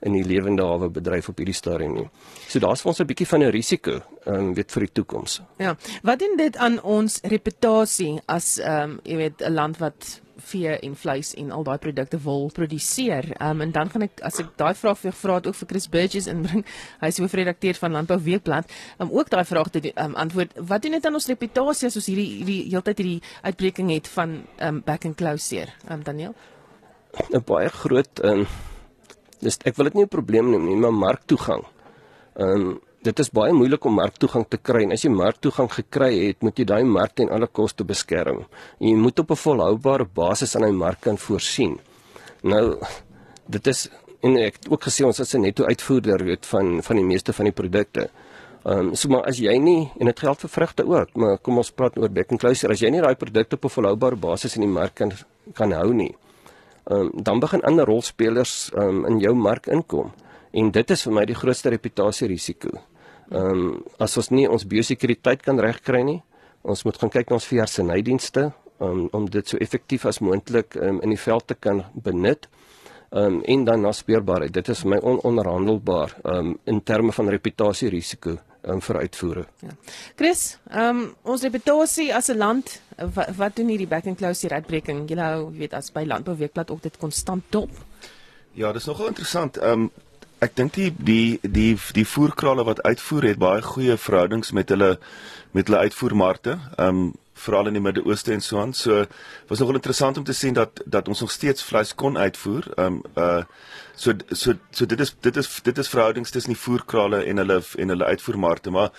in 0.06 0.14
die 0.14 0.24
lewende 0.24 0.64
hawe 0.64 0.88
bedryf 0.92 1.30
op 1.32 1.40
hierdie 1.40 1.56
stadium 1.56 1.96
nie. 1.96 2.06
So 2.48 2.60
daar's 2.62 2.82
vir 2.84 2.92
ons 2.92 3.00
'n 3.00 3.06
bietjie 3.06 3.26
van 3.26 3.42
'n 3.42 3.50
risiko, 3.50 4.00
ehm 4.26 4.34
um, 4.34 4.54
weet 4.54 4.72
vir 4.72 4.80
die 4.86 4.92
toekoms. 4.92 5.40
Ja. 5.58 5.76
Wat 6.02 6.18
doen 6.18 6.36
dit 6.36 6.56
aan 6.56 6.80
ons 6.82 7.20
reputasie 7.22 8.20
as 8.26 8.58
ehm 8.58 8.90
um, 8.90 9.00
jy 9.04 9.16
weet 9.16 9.42
'n 9.42 9.52
land 9.52 9.78
wat 9.78 10.20
vee 10.36 10.78
en 10.78 10.96
vleis 10.96 11.34
en 11.34 11.50
al 11.50 11.64
daai 11.64 11.78
produkte 11.78 12.18
wil 12.22 12.50
produseer. 12.54 13.32
Ehm 13.36 13.50
um, 13.50 13.60
en 13.60 13.72
dan 13.72 13.90
gaan 13.90 14.02
ek 14.02 14.20
as 14.20 14.40
ek 14.40 14.52
daai 14.56 14.74
vraag 14.74 14.98
vir 14.98 15.12
vra 15.12 15.34
het 15.34 15.46
ook 15.46 15.54
vir 15.54 15.68
Chris 15.68 15.88
Burgess 15.88 16.26
inbring. 16.26 16.64
Hy 17.02 17.08
is 17.12 17.18
hoofredakteur 17.18 17.74
van 17.74 17.92
Landbou 17.92 18.18
Weekblad. 18.22 18.70
Ehm 18.98 19.08
um, 19.08 19.18
ook 19.18 19.30
daai 19.30 19.44
vraag 19.44 19.70
te 19.70 19.92
um, 19.94 20.14
antwoord. 20.14 20.52
Wat 20.56 20.82
doen 20.82 20.92
dit 20.92 21.06
aan 21.06 21.14
ons 21.14 21.26
reputasie 21.26 21.86
as 21.86 21.96
ons 21.96 22.06
hierdie 22.06 22.28
hierdie 22.38 22.62
heeltyd 22.70 22.98
hierdie 22.98 23.22
uitbreking 23.42 23.90
het 23.94 24.08
van 24.08 24.42
ehm 24.56 24.74
um, 24.74 24.82
back 24.84 25.04
and 25.04 25.16
closer? 25.16 25.72
Ehm 25.88 25.98
um, 25.98 26.02
Daniel. 26.02 26.34
'n 27.32 27.44
baie 27.44 27.68
groot 27.68 28.20
ehm 28.20 28.44
um, 28.44 28.46
dis 29.40 29.58
ek 29.64 29.76
wil 29.76 29.88
dit 29.88 29.94
nie 29.94 30.04
'n 30.04 30.08
probleem 30.08 30.50
noem 30.50 30.66
nie, 30.66 30.76
maar 30.76 30.92
marktoegang. 30.92 31.64
Ehm 32.36 32.50
um, 32.50 32.80
dit 33.06 33.22
is 33.22 33.30
baie 33.30 33.54
moeilik 33.54 33.84
om 33.86 33.98
marktoegang 34.00 34.46
te 34.50 34.58
kry 34.68 34.82
en 34.84 34.94
as 34.96 35.04
jy 35.04 35.10
marktoegang 35.14 35.68
gekry 35.72 36.10
het, 36.14 36.42
moet 36.42 36.58
jy 36.58 36.66
daai 36.68 36.84
mark 36.84 37.14
ten 37.18 37.30
alle 37.32 37.46
koste 37.46 37.86
beskerm. 37.86 38.44
En 38.80 38.88
jy 38.88 38.96
moet 38.96 39.18
op 39.22 39.30
'n 39.30 39.42
volhoubare 39.44 40.04
basis 40.04 40.56
aan 40.56 40.64
hy 40.64 40.72
mark 40.72 41.00
kan 41.00 41.18
voorsien. 41.18 41.78
Nou 42.42 42.78
dit 43.48 43.66
is 43.66 43.88
en 44.22 44.36
ek 44.36 44.54
het 44.58 44.68
ook 44.70 44.82
gesê 44.88 45.04
ons 45.04 45.20
is 45.20 45.34
'n 45.34 45.40
netto 45.40 45.64
uitvoerder 45.64 46.24
weet 46.24 46.46
van 46.46 46.82
van 46.82 46.96
die 46.96 47.04
meeste 47.04 47.32
van 47.32 47.44
die 47.44 47.52
produkte. 47.52 48.10
Ehm 48.64 48.78
um, 48.78 48.94
so 48.94 49.08
maar 49.08 49.24
as 49.24 49.38
jy 49.38 49.58
nie 49.58 49.90
en 49.98 50.06
dit 50.06 50.20
geld 50.20 50.40
vir 50.40 50.50
vrugte 50.50 50.84
ook, 50.86 51.16
maar 51.16 51.38
kom 51.38 51.56
ons 51.56 51.70
praat 51.70 51.98
oor 51.98 52.08
back 52.08 52.30
and 52.30 52.40
closer. 52.40 52.70
As 52.70 52.80
jy 52.80 52.90
nie 52.90 53.00
daai 53.00 53.14
produkte 53.14 53.54
op 53.56 53.64
'n 53.64 53.68
volhoubare 53.68 54.16
basis 54.16 54.56
in 54.56 54.62
die 54.62 54.70
mark 54.70 54.94
kan 54.94 55.12
kan 55.54 55.72
hou 55.72 55.92
nie, 55.94 56.14
ehm 56.90 57.00
um, 57.00 57.10
dan 57.22 57.40
begin 57.40 57.62
ander 57.62 57.86
rolspelers 57.86 58.70
ehm 58.74 58.88
um, 58.88 59.06
in 59.06 59.18
jou 59.20 59.34
mark 59.34 59.66
inkom. 59.66 60.12
En 60.52 60.70
dit 60.70 60.90
is 60.90 61.02
vir 61.02 61.12
my 61.12 61.24
die 61.24 61.34
grootste 61.34 61.68
reputasie 61.68 62.28
risiko. 62.28 62.70
Ehm 63.30 63.50
um, 63.50 63.84
as 63.98 64.16
ons 64.16 64.30
nie 64.30 64.46
ons 64.48 64.66
biosekuriteit 64.66 65.42
kan 65.42 65.58
regkry 65.58 66.02
nie, 66.06 66.20
ons 66.62 66.84
moet 66.84 66.98
gaan 66.98 67.10
kyk 67.10 67.30
na 67.30 67.38
ons 67.40 67.48
veeartsenydienste 67.50 68.52
um, 68.80 69.08
om 69.12 69.26
dit 69.30 69.48
so 69.48 69.58
effektief 69.58 70.06
as 70.06 70.20
moontlik 70.22 70.76
um, 70.78 71.00
in 71.02 71.14
die 71.14 71.20
veld 71.20 71.46
te 71.46 71.54
kan 71.54 71.84
benut. 71.94 72.48
Ehm 73.10 73.38
um, 73.38 73.42
en 73.42 73.64
dan 73.64 73.80
na 73.80 73.92
speurbaarheid. 73.92 74.52
Dit 74.52 74.68
is 74.68 74.82
vir 74.82 74.96
my 74.96 75.00
ononderhandelbaar 75.02 76.16
ehm 76.24 76.52
um, 76.52 76.58
in 76.64 76.82
terme 76.82 77.12
van 77.12 77.28
reputasie 77.28 77.90
risiko 77.90 78.36
um, 78.66 78.80
vir 78.82 78.98
uitvoere. 79.02 79.44
Ja. 79.62 79.74
Chris, 80.16 80.58
ehm 80.70 81.02
um, 81.02 81.14
ons 81.22 81.42
reputasie 81.42 82.14
as 82.14 82.28
'n 82.28 82.38
land, 82.38 82.80
wat, 83.14 83.34
wat 83.36 83.56
doen 83.56 83.68
hierdie 83.68 83.88
back 83.88 84.06
and 84.06 84.18
close 84.18 84.46
hier 84.46 84.54
uitbreking? 84.54 85.08
Jy 85.08 85.16
nou, 85.16 85.50
weet 85.58 85.74
as 85.74 85.92
by 85.92 86.04
Landbouweekblad 86.04 86.70
ook 86.70 86.82
dit 86.82 86.96
konstant 86.98 87.44
dop. 87.50 87.70
Ja, 88.52 88.72
dis 88.72 88.86
nogal 88.86 89.06
interessant. 89.06 89.56
Ehm 89.56 89.80
um, 89.80 89.90
ek 90.44 90.56
dink 90.56 90.74
die 90.76 90.90
die 90.92 91.38
die 91.42 91.76
die 91.96 92.04
voerkrale 92.04 92.64
wat 92.68 92.82
uitvoer 92.84 93.30
het 93.30 93.38
baie 93.40 93.62
goeie 93.64 93.96
verhoudings 93.96 94.52
met 94.52 94.68
hulle 94.74 94.96
met 95.56 95.70
hulle 95.70 95.86
uitvoermarkte. 95.88 96.58
Ehm 96.76 96.88
um, 97.06 97.14
veral 97.36 97.68
in 97.68 97.76
die 97.76 97.82
Midde-Ooste 97.84 98.32
en 98.32 98.40
so 98.40 98.60
aan. 98.60 98.72
So 98.72 99.04
was 99.48 99.60
nogal 99.60 99.76
interessant 99.76 100.16
om 100.16 100.24
te 100.24 100.32
sien 100.32 100.54
dat 100.56 100.80
dat 100.84 101.08
ons 101.08 101.20
nog 101.20 101.30
steeds 101.30 101.62
vleis 101.62 101.94
kon 101.94 102.18
uitvoer. 102.18 102.68
Ehm 102.76 103.00
um, 103.00 103.02
uh 103.16 103.42
so 103.94 104.12
so 104.30 104.52
so 104.70 104.86
dit 104.86 105.00
is 105.00 105.14
dit 105.20 105.36
is 105.36 105.48
dit 105.62 105.78
is 105.78 105.88
verhoudings 105.88 106.30
tussen 106.30 106.52
die 106.52 106.60
voerkrale 106.60 107.24
en 107.24 107.36
hulle 107.36 107.62
en 107.78 107.88
hulle 107.88 108.04
uitvoermarkte, 108.04 108.70
maar 108.70 108.90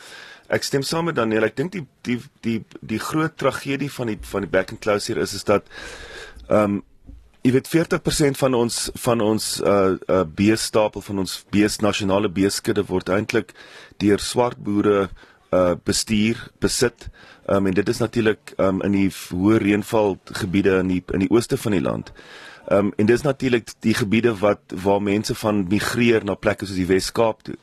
ek 0.47 0.63
stem 0.63 0.81
saam 0.81 1.05
met 1.05 1.15
Daniel. 1.15 1.43
Ek 1.43 1.57
dink 1.57 1.71
die 1.71 1.85
die 2.01 2.21
die 2.41 2.59
die 2.81 2.99
groot 2.99 3.37
tragedie 3.37 3.91
van 3.91 4.13
die 4.13 4.19
van 4.21 4.45
die 4.45 4.49
back 4.49 4.71
and 4.71 4.81
close 4.81 5.11
hier 5.11 5.21
is 5.21 5.33
is 5.33 5.43
dat 5.43 5.65
ehm 6.47 6.63
um, 6.63 6.83
jy 7.47 7.53
weet 7.55 7.69
40% 7.71 8.39
van 8.41 8.55
ons 8.57 8.77
van 9.05 9.21
ons 9.23 9.45
uh 9.63 9.95
uh 10.11 10.23
beestapel 10.39 11.03
van 11.05 11.23
ons 11.23 11.37
bees 11.53 11.79
nasionale 11.79 12.27
beeskudde 12.27 12.83
word 12.89 13.11
eintlik 13.13 13.53
deur 14.03 14.19
swart 14.19 14.59
boere 14.59 15.07
uh 15.55 15.75
bestuur 15.87 16.41
besit. 16.59 17.07
Um, 17.47 17.69
en 17.69 17.73
dit 17.73 17.89
is 17.89 18.01
natuurlik 18.03 18.51
um, 18.59 18.81
in 18.83 18.91
die 18.91 19.07
hoë 19.07 19.61
reënval 19.63 20.17
gebiede 20.41 20.75
in 20.81 20.91
die 20.91 21.03
in 21.15 21.23
die 21.23 21.31
ooste 21.31 21.57
van 21.57 21.77
die 21.77 21.83
land. 21.85 22.11
Um, 22.67 22.91
en 22.99 23.07
dis 23.07 23.23
natuurlik 23.23 23.71
die 23.85 23.95
gebiede 23.95 24.35
wat 24.41 24.75
waar 24.83 24.99
mense 25.01 25.35
van 25.35 25.63
migreer 25.71 26.27
na 26.27 26.35
plekke 26.35 26.67
soos 26.67 26.75
die 26.75 26.89
Wes-Kaap 26.89 27.47
toe. 27.47 27.55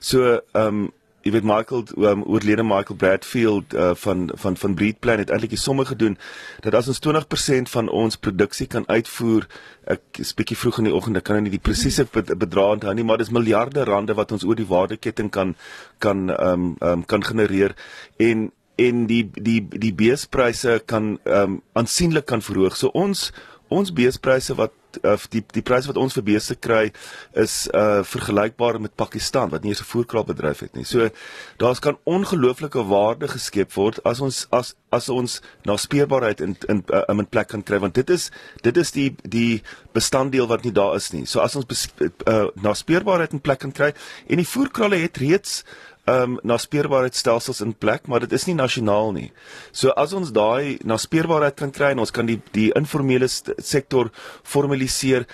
So 0.00 0.40
ehm 0.40 0.66
um, 0.66 0.86
jy 1.26 1.32
weet 1.34 1.46
Michael 1.46 1.84
um, 1.96 2.22
oorlede 2.30 2.62
Michael 2.62 2.96
Bradfield 2.96 3.74
uh, 3.74 3.90
van 3.94 4.30
van 4.34 4.56
van 4.56 4.74
Breedplan 4.74 5.18
het 5.18 5.30
eintlik 5.30 5.54
die 5.56 5.60
somme 5.60 5.84
gedoen 5.84 6.18
dat 6.64 6.74
as 6.78 6.88
ons 6.88 7.00
20% 7.06 7.72
van 7.72 7.88
ons 7.88 8.16
produksie 8.16 8.66
kan 8.66 8.86
uitvoer 8.88 9.48
ek 9.90 10.22
is 10.22 10.34
bietjie 10.38 10.58
vroeg 10.58 10.78
in 10.82 10.90
die 10.90 10.94
oggend 10.94 11.18
ek 11.18 11.26
kan 11.28 11.38
nou 11.38 11.48
nie 11.48 11.56
die 11.56 11.64
presiese 11.70 12.06
bedrag 12.44 12.78
onthou 12.78 12.94
nie 12.94 13.06
maar 13.06 13.18
dis 13.18 13.34
miljarde 13.34 13.84
rande 13.88 14.14
wat 14.18 14.32
ons 14.32 14.46
oor 14.46 14.58
die 14.58 14.68
waardeketting 14.68 15.32
kan 15.34 15.56
kan 15.98 16.28
ehm 16.30 16.70
um, 16.70 16.70
um, 16.82 17.04
kan 17.04 17.24
genereer 17.24 17.74
en 18.16 18.50
en 18.78 19.06
die 19.10 19.24
die 19.34 19.60
die 19.68 19.94
beespryse 19.94 20.80
kan 20.86 21.16
ehm 21.24 21.58
um, 21.58 21.62
aansienlik 21.72 22.26
kan 22.30 22.42
verhoog. 22.42 22.76
So 22.76 22.90
ons 22.94 23.32
ons 23.68 23.92
beespryse 23.92 24.54
wat 24.54 24.72
of 25.02 25.26
die 25.32 25.42
die 25.52 25.62
pryse 25.62 25.88
wat 25.90 25.98
ons 26.00 26.16
vir 26.16 26.24
beeste 26.30 26.56
kry 26.56 26.88
is 27.36 27.66
uh 27.76 28.00
vergelykbaar 28.08 28.78
met 28.80 28.96
Pakistan 28.96 29.50
wat 29.52 29.62
nie 29.62 29.70
eens 29.70 29.82
'n 29.82 29.90
voerkraalbedryf 29.92 30.60
het 30.60 30.74
nie. 30.74 30.84
So 30.84 31.10
daar's 31.58 31.78
kan 31.78 31.98
ongelooflike 32.04 32.82
waarde 32.88 33.28
geskep 33.28 33.72
word 33.72 34.00
as 34.04 34.20
ons 34.20 34.46
as 34.50 34.74
as 34.90 35.08
ons 35.08 35.40
na 35.64 35.76
speerbaarheid 35.76 36.40
in 36.40 36.56
in 36.68 36.84
uh, 36.92 37.02
in 37.08 37.20
'n 37.20 37.28
plek 37.28 37.48
kan 37.48 37.62
kry 37.62 37.78
want 37.78 37.94
dit 37.94 38.10
is 38.10 38.30
dit 38.62 38.76
is 38.76 38.90
die 38.90 39.14
die 39.22 39.62
bestanddeel 39.92 40.46
wat 40.46 40.64
nie 40.64 40.72
daar 40.72 40.94
is 40.94 41.12
nie. 41.12 41.26
So 41.26 41.40
as 41.40 41.56
ons 41.56 41.66
bes, 41.66 41.88
uh, 42.26 42.46
na 42.54 42.74
speerbaarheid 42.74 43.32
in 43.32 43.40
plek 43.40 43.58
kan 43.58 43.72
kry 43.72 43.92
en 44.26 44.36
die 44.36 44.48
voerkrale 44.48 44.96
het 44.96 45.16
reeds 45.16 45.64
ehm 46.08 46.22
um, 46.22 46.38
naspeurbaarheidstelsels 46.42 47.60
in 47.60 47.74
plek, 47.76 48.06
maar 48.06 48.24
dit 48.24 48.32
is 48.32 48.46
nie 48.48 48.56
nasionaal 48.56 49.12
nie. 49.12 49.30
So 49.72 49.92
as 50.00 50.14
ons 50.16 50.32
daai 50.32 50.78
naspeurbaarheid 50.88 51.56
kan 51.58 51.72
kry 51.74 51.92
en 51.92 52.04
ons 52.04 52.12
kan 52.14 52.28
die 52.28 52.40
die 52.54 52.68
informele 52.78 53.28
sektor 53.28 54.10
formaliseer, 54.42 55.26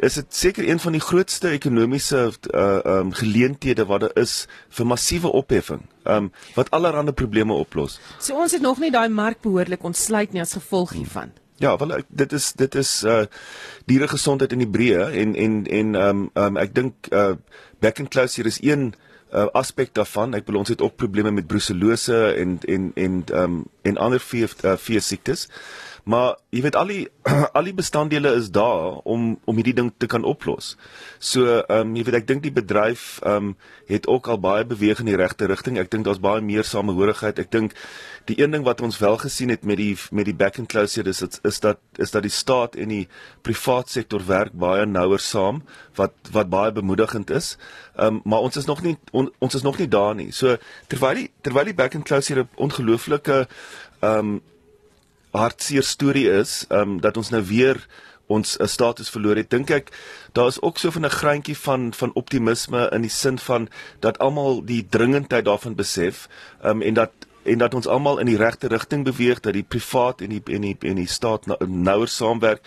is 0.00 0.16
dit 0.18 0.34
seker 0.34 0.66
een 0.68 0.80
van 0.82 0.96
die 0.96 1.02
grootste 1.04 1.52
ekonomiese 1.54 2.30
uh 2.54 2.80
um, 2.94 3.12
geleenthede 3.12 3.86
wat 3.86 4.06
daar 4.06 4.16
is 4.22 4.46
vir 4.78 4.86
massiewe 4.86 5.32
opheffing, 5.42 5.84
um, 6.04 6.30
wat 6.56 6.70
allerlei 6.70 7.12
probleme 7.12 7.54
oplos. 7.54 8.00
So 8.18 8.34
ons 8.34 8.56
het 8.56 8.62
nog 8.62 8.78
nie 8.78 8.90
daai 8.90 9.08
mark 9.08 9.42
behoorlik 9.42 9.84
ontsluit 9.84 10.32
nie 10.32 10.42
as 10.42 10.56
gevolg 10.58 10.96
hiervan. 10.96 11.36
Ja, 11.60 11.76
wel 11.76 12.00
dit 12.08 12.32
is 12.32 12.52
dit 12.52 12.74
is 12.74 13.02
uh 13.04 13.26
dieregesondheid 13.86 14.52
in 14.52 14.64
die 14.64 14.72
breë 14.78 15.10
en 15.22 15.36
en 15.36 15.66
en 15.66 15.94
um, 15.94 16.26
um, 16.34 16.56
ek 16.56 16.74
dink 16.74 17.12
uh 17.12 17.36
back 17.80 18.00
and 18.00 18.10
close 18.10 18.40
hier 18.40 18.46
is 18.46 18.58
een 18.62 18.94
uh, 18.94 19.09
aspek 19.52 19.94
daarvan. 19.94 20.34
Ek 20.34 20.44
bedoel 20.44 20.60
ons 20.64 20.72
het 20.72 20.82
ook 20.82 20.96
probleme 20.96 21.30
met 21.30 21.46
brucellose 21.46 22.32
en 22.32 22.58
en 22.66 22.90
en 22.94 23.22
ehm 23.26 23.42
um, 23.42 23.64
en 23.82 23.96
ander 23.96 24.20
vee 24.20 24.48
uh, 24.64 24.76
vee 24.76 25.00
siektes. 25.00 25.48
Maar 26.10 26.38
jy 26.50 26.62
weet 26.64 26.76
al 26.78 26.90
die 26.90 27.02
al 27.56 27.68
die 27.68 27.76
bestanddele 27.76 28.32
is 28.38 28.50
daar 28.50 28.98
om 29.06 29.36
om 29.44 29.58
hierdie 29.58 29.76
ding 29.78 29.92
te 30.02 30.08
kan 30.10 30.24
oplos. 30.26 30.72
So 31.18 31.60
ehm 31.60 31.92
um, 31.92 31.96
jy 31.98 32.04
weet 32.08 32.18
ek 32.20 32.26
dink 32.30 32.42
die 32.46 32.54
bedryf 32.56 33.20
ehm 33.22 33.50
um, 33.50 33.52
het 33.90 34.06
ook 34.06 34.28
al 34.30 34.38
baie 34.42 34.64
beweeg 34.66 35.02
in 35.02 35.10
die 35.10 35.18
regte 35.18 35.46
rigting. 35.50 35.78
Ek 35.78 35.90
dink 35.90 36.06
daar's 36.06 36.22
baie 36.22 36.42
meer 36.42 36.66
samehorigheid. 36.66 37.38
Ek 37.42 37.50
dink 37.54 37.76
die 38.30 38.38
een 38.42 38.54
ding 38.54 38.66
wat 38.66 38.82
ons 38.86 38.98
wel 39.02 39.18
gesien 39.22 39.54
het 39.54 39.66
met 39.66 39.78
die 39.78 39.94
met 40.10 40.26
die 40.26 40.34
back 40.34 40.58
and 40.58 40.70
close 40.70 41.02
is 41.02 41.22
is, 41.22 41.40
is 41.46 41.60
dat 41.60 41.78
is 41.98 42.14
dat 42.14 42.26
die 42.26 42.34
staat 42.34 42.74
en 42.74 42.90
die 42.94 43.06
privaat 43.46 43.90
sektor 43.90 44.26
werk 44.26 44.52
baie 44.52 44.86
nouer 44.86 45.22
saam 45.22 45.62
wat 45.98 46.14
wat 46.34 46.50
baie 46.50 46.74
bemoedigend 46.74 47.30
is. 47.30 47.56
Ehm 47.94 48.18
um, 48.18 48.22
maar 48.24 48.46
ons 48.46 48.56
is 48.56 48.66
nog 48.66 48.82
nie 48.82 48.96
on, 49.12 49.30
ons 49.38 49.54
is 49.54 49.66
nog 49.66 49.78
nie 49.78 49.88
daar 49.88 50.14
nie. 50.14 50.30
So 50.32 50.56
terwyl 50.88 51.22
die 51.22 51.30
terwyl 51.42 51.70
die 51.70 51.78
back 51.82 51.94
and 51.94 52.04
close 52.04 52.34
'n 52.34 52.48
ongelooflike 52.56 53.46
ehm 54.00 54.18
um, 54.18 54.40
hartseer 55.32 55.82
storie 55.82 56.28
is, 56.30 56.64
ehm 56.68 56.80
um, 56.80 57.00
dat 57.00 57.16
ons 57.16 57.30
nou 57.30 57.42
weer 57.42 57.86
ons 58.26 58.56
'n 58.58 58.66
status 58.66 59.10
verloor 59.10 59.36
het, 59.36 59.50
dink 59.50 59.70
ek 59.70 59.90
daar 60.32 60.46
is 60.46 60.60
ook 60.62 60.78
so 60.78 60.90
van 60.90 61.04
'n 61.04 61.10
greintjie 61.10 61.56
van 61.56 61.94
van 61.94 62.12
optimisme 62.14 62.88
in 62.92 63.00
die 63.00 63.10
sin 63.10 63.38
van 63.38 63.68
dat 63.98 64.18
almal 64.18 64.64
die 64.64 64.86
dringendheid 64.88 65.44
daarvan 65.44 65.74
besef, 65.74 66.28
ehm 66.62 66.70
um, 66.70 66.82
en 66.82 66.94
dat 66.94 67.10
en 67.42 67.58
dat 67.58 67.74
ons 67.74 67.86
almal 67.86 68.18
in 68.18 68.26
die 68.26 68.36
regte 68.36 68.68
rigting 68.68 69.04
beweeg 69.04 69.40
dat 69.40 69.52
die 69.52 69.62
privaat 69.62 70.20
en 70.20 70.28
die 70.28 70.42
en 70.44 70.60
die 70.60 70.76
en 70.80 70.94
die 70.94 71.08
staat 71.08 71.46
nou, 71.46 71.58
nouer 71.66 72.08
saamwerk. 72.08 72.60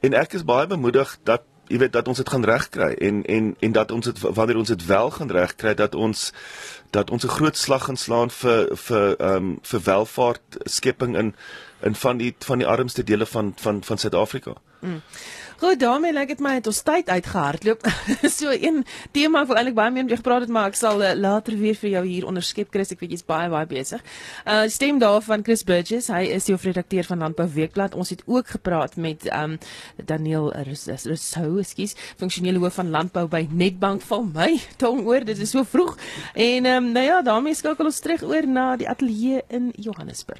En 0.00 0.14
ek 0.14 0.32
is 0.32 0.44
baie 0.44 0.66
bemoedig 0.66 1.18
dat 1.22 1.42
jy 1.68 1.78
weet 1.78 1.92
dat 1.92 2.08
ons 2.08 2.16
dit 2.16 2.28
gaan 2.28 2.44
regkry 2.44 2.92
en 3.04 3.24
en 3.24 3.54
en 3.60 3.72
dat 3.72 3.90
ons 3.90 4.04
dit 4.04 4.20
wanneer 4.20 4.56
ons 4.56 4.68
dit 4.68 4.84
wel 4.86 5.10
gaan 5.10 5.30
regkry 5.30 5.74
dat 5.74 5.94
ons 5.94 6.32
dat 6.90 7.10
ons 7.10 7.24
'n 7.24 7.36
groot 7.36 7.56
slag 7.56 7.84
gaan 7.84 7.96
slaan 7.96 8.30
vir 8.30 8.76
vir 8.76 9.16
ehm 9.16 9.36
um, 9.36 9.58
vir 9.62 9.80
welvaart 9.80 10.58
skepping 10.64 11.16
in 11.16 11.34
in 11.80 11.94
van 11.94 12.16
die 12.16 12.34
van 12.38 12.58
die 12.58 12.66
armste 12.66 13.04
dele 13.04 13.26
van 13.26 13.52
van 13.56 13.82
van 13.84 13.98
Suid-Afrika. 13.98 14.54
Mm. 14.80 15.02
Goed, 15.58 15.80
daarmee 15.82 16.12
lyk 16.14 16.28
dit 16.30 16.42
my 16.42 16.52
het 16.54 16.68
ons 16.70 16.78
tyd 16.86 17.08
uitgehardloop. 17.10 17.82
so 18.38 18.52
een 18.54 18.84
tema 19.10 19.40
wat 19.42 19.58
eintlik 19.58 19.74
baie 19.74 19.90
meer 19.90 20.06
jou 20.06 20.18
gepraat 20.20 20.44
het, 20.44 20.52
maar 20.54 20.68
ek 20.70 20.78
sal 20.78 21.02
uh, 21.02 21.16
later 21.18 21.56
weer 21.58 21.74
vir 21.80 21.90
jou 21.96 22.02
hier 22.06 22.26
onderskep 22.30 22.70
Chris, 22.70 22.92
ek 22.94 23.02
weet 23.02 23.16
jy's 23.16 23.26
baie 23.26 23.50
baie 23.50 23.66
besig. 23.66 24.04
Uh 24.46 24.68
stem 24.70 25.00
daarvan 25.02 25.42
Chris 25.42 25.66
Burgess, 25.66 26.12
hy 26.14 26.28
is 26.36 26.46
die 26.46 26.54
hoofredakteur 26.54 27.08
van 27.10 27.26
Landbou 27.26 27.48
Weekblad. 27.56 27.96
Ons 27.98 28.14
het 28.14 28.22
ook 28.30 28.54
gepraat 28.54 28.94
met 29.02 29.26
um 29.34 29.56
Daniel 29.98 30.46
Rousseau, 30.54 31.58
ekskuus, 31.58 31.96
funksionele 32.22 32.62
hoof 32.62 32.78
van 32.78 32.94
landbou 32.94 33.26
by 33.26 33.48
Netbank 33.50 34.06
van 34.06 34.30
my. 34.36 34.52
Tong 34.78 35.02
oor, 35.10 35.26
dit 35.26 35.42
is 35.42 35.56
so 35.56 35.66
vroeg. 35.66 35.96
En 36.38 36.70
um 36.70 36.92
nou 36.94 37.02
ja, 37.02 37.18
daarmee 37.26 37.58
skakel 37.58 37.90
ons 37.90 37.98
terug 38.06 38.22
oor 38.30 38.46
na 38.46 38.76
die 38.78 38.86
ateljee 38.86 39.42
in 39.50 39.72
Johannesburg. 39.74 40.38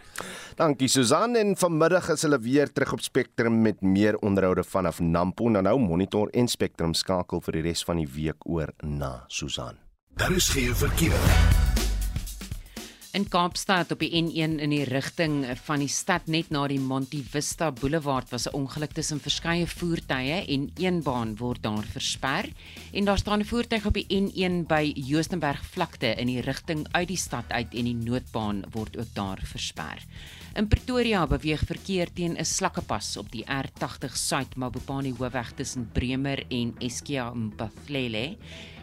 Dankie 0.59 0.89
Susan 0.89 1.37
en 1.39 1.53
vanmiddag 1.55 2.09
is 2.11 2.25
hulle 2.27 2.41
weer 2.43 2.73
terug 2.75 2.97
op 2.97 3.01
Spectrum 3.01 3.61
met 3.63 3.79
meer 3.81 4.17
onderhoude 4.27 4.65
vanaf 4.67 4.99
Nampo 4.99 5.47
en 5.47 5.63
nou 5.63 5.77
Monitor 5.79 6.33
en 6.35 6.51
Spectrum 6.51 6.97
skakel 6.99 7.45
vir 7.47 7.61
die 7.61 7.63
res 7.69 7.85
van 7.87 8.03
die 8.03 8.09
week 8.11 8.43
oor 8.43 8.75
na 8.83 9.13
Susan. 9.31 9.79
Daar 10.19 10.35
is 10.35 10.51
geen 10.51 10.75
verkeer. 10.75 11.69
In 13.17 13.25
Kaapstad 13.25 13.91
op 13.95 14.03
die 14.05 14.11
N1 14.13 14.59
in 14.61 14.71
die 14.71 14.85
rigting 14.85 15.41
van 15.65 15.81
die 15.81 15.89
stad 15.89 16.27
net 16.29 16.51
na 16.53 16.67
die 16.69 16.79
Monte 16.79 17.23
Vista 17.25 17.71
Boulevard 17.73 18.29
was 18.31 18.47
'n 18.47 18.55
ongeluk 18.55 18.93
tussen 18.93 19.21
verskeie 19.21 19.67
voertuie 19.67 20.45
en 20.45 20.71
een 20.77 21.03
baan 21.03 21.37
word 21.37 21.63
daar 21.63 21.85
versper 21.85 22.51
en 22.93 23.05
daar 23.05 23.19
staan 23.19 23.41
'n 23.41 23.45
voertuig 23.45 23.87
op 23.87 23.95
die 23.95 24.07
N1 24.07 24.67
by 24.67 24.93
Joostenberg 24.95 25.65
vlakte 25.65 26.15
in 26.21 26.27
die 26.27 26.41
rigting 26.41 26.87
uit 26.91 27.09
die 27.09 27.17
stad 27.17 27.45
uit 27.49 27.75
en 27.75 27.85
die 27.85 27.97
noodbaan 27.97 28.65
word 28.71 28.99
ook 28.99 29.15
daar 29.15 29.41
versper. 29.43 30.05
In 30.59 30.67
Pretoria 30.67 31.21
beweeg 31.31 31.61
verkeer 31.63 32.11
teen 32.13 32.35
'n 32.35 32.45
slakkepas 32.45 33.17
op 33.17 33.31
die 33.31 33.45
R80 33.47 34.17
Suid 34.17 34.57
Mabopane 34.57 35.13
hoofweg 35.19 35.53
tussen 35.53 35.91
Bremer 35.93 36.43
en 36.49 36.75
Eskia 36.79 37.31
Mpathlele. 37.35 38.37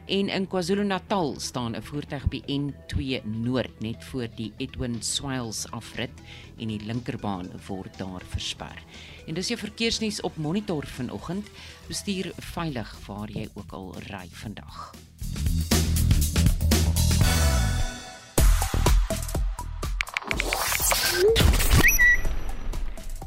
En 0.05 0.29
in 0.29 0.47
KwaZulu-Natal 0.47 1.35
staan 1.39 1.75
'n 1.75 1.81
voertuig 1.81 2.23
op 2.23 2.31
die 2.31 2.43
N2 2.47 3.21
Noord 3.25 3.79
net 3.79 4.03
voor 4.03 4.27
die 4.35 4.53
Edwin 4.57 5.01
Swiles 5.01 5.71
afrit 5.71 6.21
en 6.57 6.67
die 6.67 6.79
linkerbaan 6.79 7.51
word 7.67 7.97
daar 7.97 8.23
versper. 8.23 8.83
En 9.27 9.33
dis 9.33 9.47
jou 9.47 9.59
verkeersnuus 9.59 10.21
op 10.21 10.37
Monitor 10.37 10.85
vanoggend. 10.85 11.47
Bestuur 11.87 12.31
veilig 12.37 12.99
waar 13.07 13.29
jy 13.31 13.49
ook 13.53 13.71
al 13.71 13.95
ry 13.99 14.27
vandag. 14.31 14.93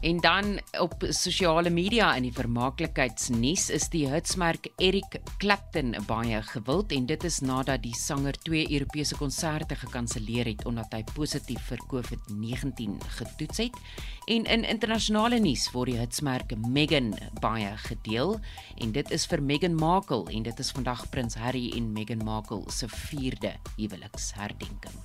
En 0.00 0.20
dan 0.20 0.60
op 0.78 1.04
sosiale 1.08 1.70
media 1.70 2.12
in 2.14 2.22
die 2.22 2.32
vermaaklikheidsnuus 2.32 3.64
is 3.74 3.88
die 3.90 4.04
hitsmerk 4.06 4.68
Eric 4.76 5.18
Clapton 5.42 5.96
baie 6.06 6.38
gewild 6.52 6.94
en 6.94 7.08
dit 7.10 7.26
is 7.26 7.40
nadat 7.42 7.82
die 7.82 7.94
sanger 7.98 8.38
twee 8.46 8.62
Europese 8.70 9.18
konserte 9.18 9.74
gekanselleer 9.74 10.52
het 10.52 10.64
omdat 10.70 10.94
hy 10.94 11.02
positief 11.16 11.66
vir 11.72 11.82
COVID-19 11.90 12.94
getoets 13.18 13.64
het. 13.66 13.82
En 14.30 14.46
in 14.46 14.64
internasionale 14.64 15.42
nuus 15.42 15.66
word 15.74 15.90
die 15.90 15.98
hitsmerk 15.98 16.54
Meghan 16.62 17.16
baie 17.42 17.74
gedeel 17.90 18.36
en 18.78 18.94
dit 18.94 19.10
is 19.10 19.26
vir 19.26 19.42
Meghan 19.42 19.74
Markle 19.74 20.28
en 20.30 20.46
dit 20.46 20.62
is 20.62 20.74
vandag 20.78 21.08
prins 21.10 21.36
Harry 21.42 21.72
en 21.74 21.92
Meghan 21.92 22.22
Markle 22.22 22.62
se 22.70 22.86
4de 22.86 23.56
huweliksherdenking. 23.76 25.02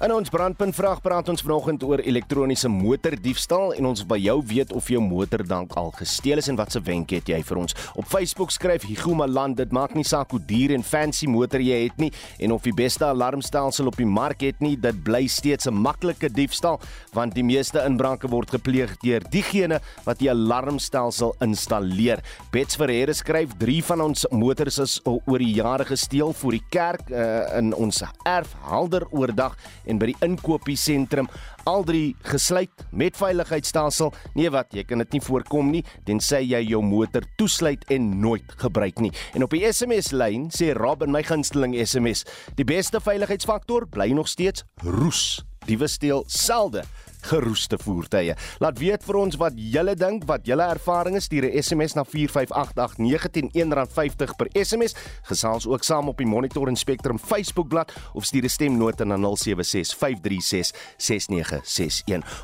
In 0.00 0.14
ons 0.14 0.30
brandpunt 0.32 0.72
vraag 0.72 1.02
praat 1.04 1.28
ons 1.28 1.42
vanoggend 1.44 1.82
oor 1.84 2.00
elektroniese 2.00 2.70
motordiefstal 2.72 3.74
en 3.76 3.90
ons 3.90 4.00
by 4.08 4.16
jou 4.16 4.38
weet 4.48 4.70
of 4.72 4.86
jou 4.88 5.00
motor 5.04 5.42
dalk 5.44 5.74
al 5.76 5.90
gesteel 5.92 6.40
is 6.40 6.46
en 6.48 6.56
wat 6.56 6.72
se 6.72 6.80
wenke 6.86 7.18
het 7.18 7.28
jy 7.28 7.42
vir 7.44 7.58
ons. 7.60 7.76
Op 8.00 8.08
Facebook 8.08 8.48
skryf 8.54 8.86
Hugo 8.88 9.12
Maland, 9.18 9.58
dit 9.58 9.74
maak 9.76 9.92
nie 9.92 10.06
saak 10.08 10.32
hoe 10.32 10.40
duur 10.40 10.72
en 10.72 10.86
fancy 10.88 11.28
motor 11.28 11.60
jy 11.60 11.82
het 11.82 12.00
nie 12.00 12.08
en 12.40 12.54
of 12.56 12.64
die 12.64 12.72
beste 12.72 13.04
alarmstelsel 13.10 13.90
op 13.92 13.98
die 14.00 14.06
mark 14.08 14.40
het 14.46 14.62
nie, 14.64 14.72
dit 14.80 15.02
bly 15.04 15.26
steeds 15.28 15.68
'n 15.68 15.76
maklike 15.76 16.32
diefstal 16.32 16.80
want 17.12 17.34
die 17.34 17.44
meeste 17.44 17.84
inbrake 17.84 18.28
word 18.32 18.48
gepleeg 18.56 18.96
deur 19.04 19.20
diegene 19.28 19.82
wat 20.06 20.18
die 20.18 20.30
alarmstelsel 20.30 21.34
installeer. 21.42 22.24
Bets 22.50 22.76
Ferreira 22.76 23.12
skryf 23.12 23.52
3 23.58 23.84
van 23.84 24.00
ons 24.00 24.24
motors 24.30 24.78
is 24.78 25.00
oor 25.04 25.38
die 25.38 25.52
jare 25.60 25.84
gesteel 25.84 26.32
voor 26.32 26.52
die 26.52 26.64
kerk 26.70 27.10
uh, 27.10 27.58
in 27.58 27.74
ons 27.74 28.02
erf 28.24 28.56
helder 28.64 29.04
oordag 29.10 29.56
en 29.90 29.98
by 30.00 30.12
die 30.12 30.18
inkopiesentrum 30.24 31.28
al 31.68 31.84
drie 31.86 32.14
gesluit 32.30 32.84
met 32.96 33.18
veiligheidsstelsel. 33.18 34.14
Nee 34.38 34.50
wat, 34.54 34.72
jy 34.74 34.86
kan 34.88 35.02
dit 35.02 35.18
nie 35.18 35.22
voorkom 35.24 35.72
nie 35.74 35.84
tensy 36.08 36.42
jy 36.44 36.62
jou 36.70 36.80
motor 36.84 37.26
toesluit 37.40 37.84
en 37.92 38.08
nooit 38.22 38.56
gebruik 38.62 39.02
nie. 39.02 39.12
En 39.34 39.44
op 39.46 39.54
die 39.54 39.64
SMS 39.68 40.12
lyn 40.16 40.48
sê 40.54 40.72
Rob 40.78 41.04
in 41.06 41.12
my 41.14 41.22
gunsteling 41.26 41.76
SMS, 41.76 42.24
die 42.56 42.66
beste 42.66 43.02
veiligheidsfaktor 43.02 43.88
bly 43.90 44.12
nog 44.16 44.30
steeds 44.30 44.64
roes. 44.86 45.42
Diewe 45.68 45.90
steel 45.92 46.24
selde 46.26 46.86
geroeste 47.22 47.78
voertuie. 47.78 48.34
Laat 48.58 48.78
weet 48.78 49.04
vir 49.04 49.16
ons 49.20 49.36
wat 49.40 49.52
julle 49.56 49.94
dink, 49.98 50.24
wat 50.28 50.46
julle 50.48 50.62
ervarings 50.62 51.16
is, 51.16 51.24
stuur 51.24 51.44
'n 51.44 51.62
SMS 51.62 51.94
na 51.94 52.04
4588919 52.04 53.72
R50 53.72 54.36
per 54.36 54.48
SMS. 54.52 54.94
Gesels 55.22 55.66
ook 55.66 55.84
saam 55.84 56.08
op 56.08 56.16
die 56.16 56.26
Monitor 56.26 56.68
en 56.68 56.76
Spectrum 56.76 57.18
Facebookblad 57.18 57.92
of 58.14 58.24
stuur 58.24 58.44
'n 58.44 58.48
stemnota 58.48 59.04
na 59.04 59.16
0765366961. 59.16 59.22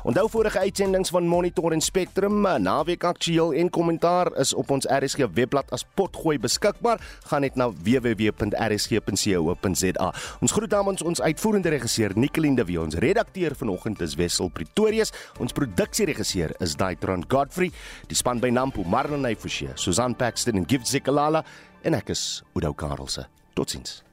Onthou 0.03 0.29
vorige 0.29 0.59
uitsendings 0.59 1.09
van 1.09 1.27
Monitor 1.27 1.71
en 1.71 1.81
Spectrum, 1.81 2.45
eh, 2.45 2.55
naweek 2.55 3.03
aktueel 3.03 3.53
en 3.53 3.69
kommentaar 3.69 4.37
is 4.37 4.53
op 4.53 4.69
ons 4.69 4.85
RSG 4.85 5.17
webblad 5.33 5.71
as 5.71 5.85
potgooi 5.93 6.39
beskikbaar. 6.39 7.01
Gaan 7.25 7.41
net 7.41 7.55
na 7.55 7.71
www.rsg.co.za. 7.71 10.13
Ons 10.39 10.51
groet 10.51 10.69
namens 10.69 11.01
ons 11.01 11.21
uitvoerende 11.21 11.69
regisseur 11.69 12.11
Nicoline 12.15 12.55
de 12.55 12.65
Wet, 12.65 12.77
ons 12.77 12.95
redakteur 12.95 13.55
vanoggend 13.55 14.01
is 14.01 14.15
Wessel 14.15 14.49
Pretorius. 14.67 15.13
Ons 15.39 15.55
produksieregisseur 15.55 16.55
is 16.63 16.75
Daitron 16.77 17.25
Godfrey. 17.27 17.71
Die 18.07 18.17
span 18.17 18.41
by 18.43 18.51
Nampo, 18.51 18.83
Marlene 18.83 19.35
Forsie, 19.35 19.71
Susan 19.75 20.15
Paxton 20.15 20.57
en 20.57 20.67
Gift 20.67 20.87
Zikalala 20.87 21.43
en 21.83 21.97
ek 21.97 22.11
is 22.15 22.43
Udo 22.55 22.73
Karlse. 22.73 23.27
Totsiens. 23.55 24.06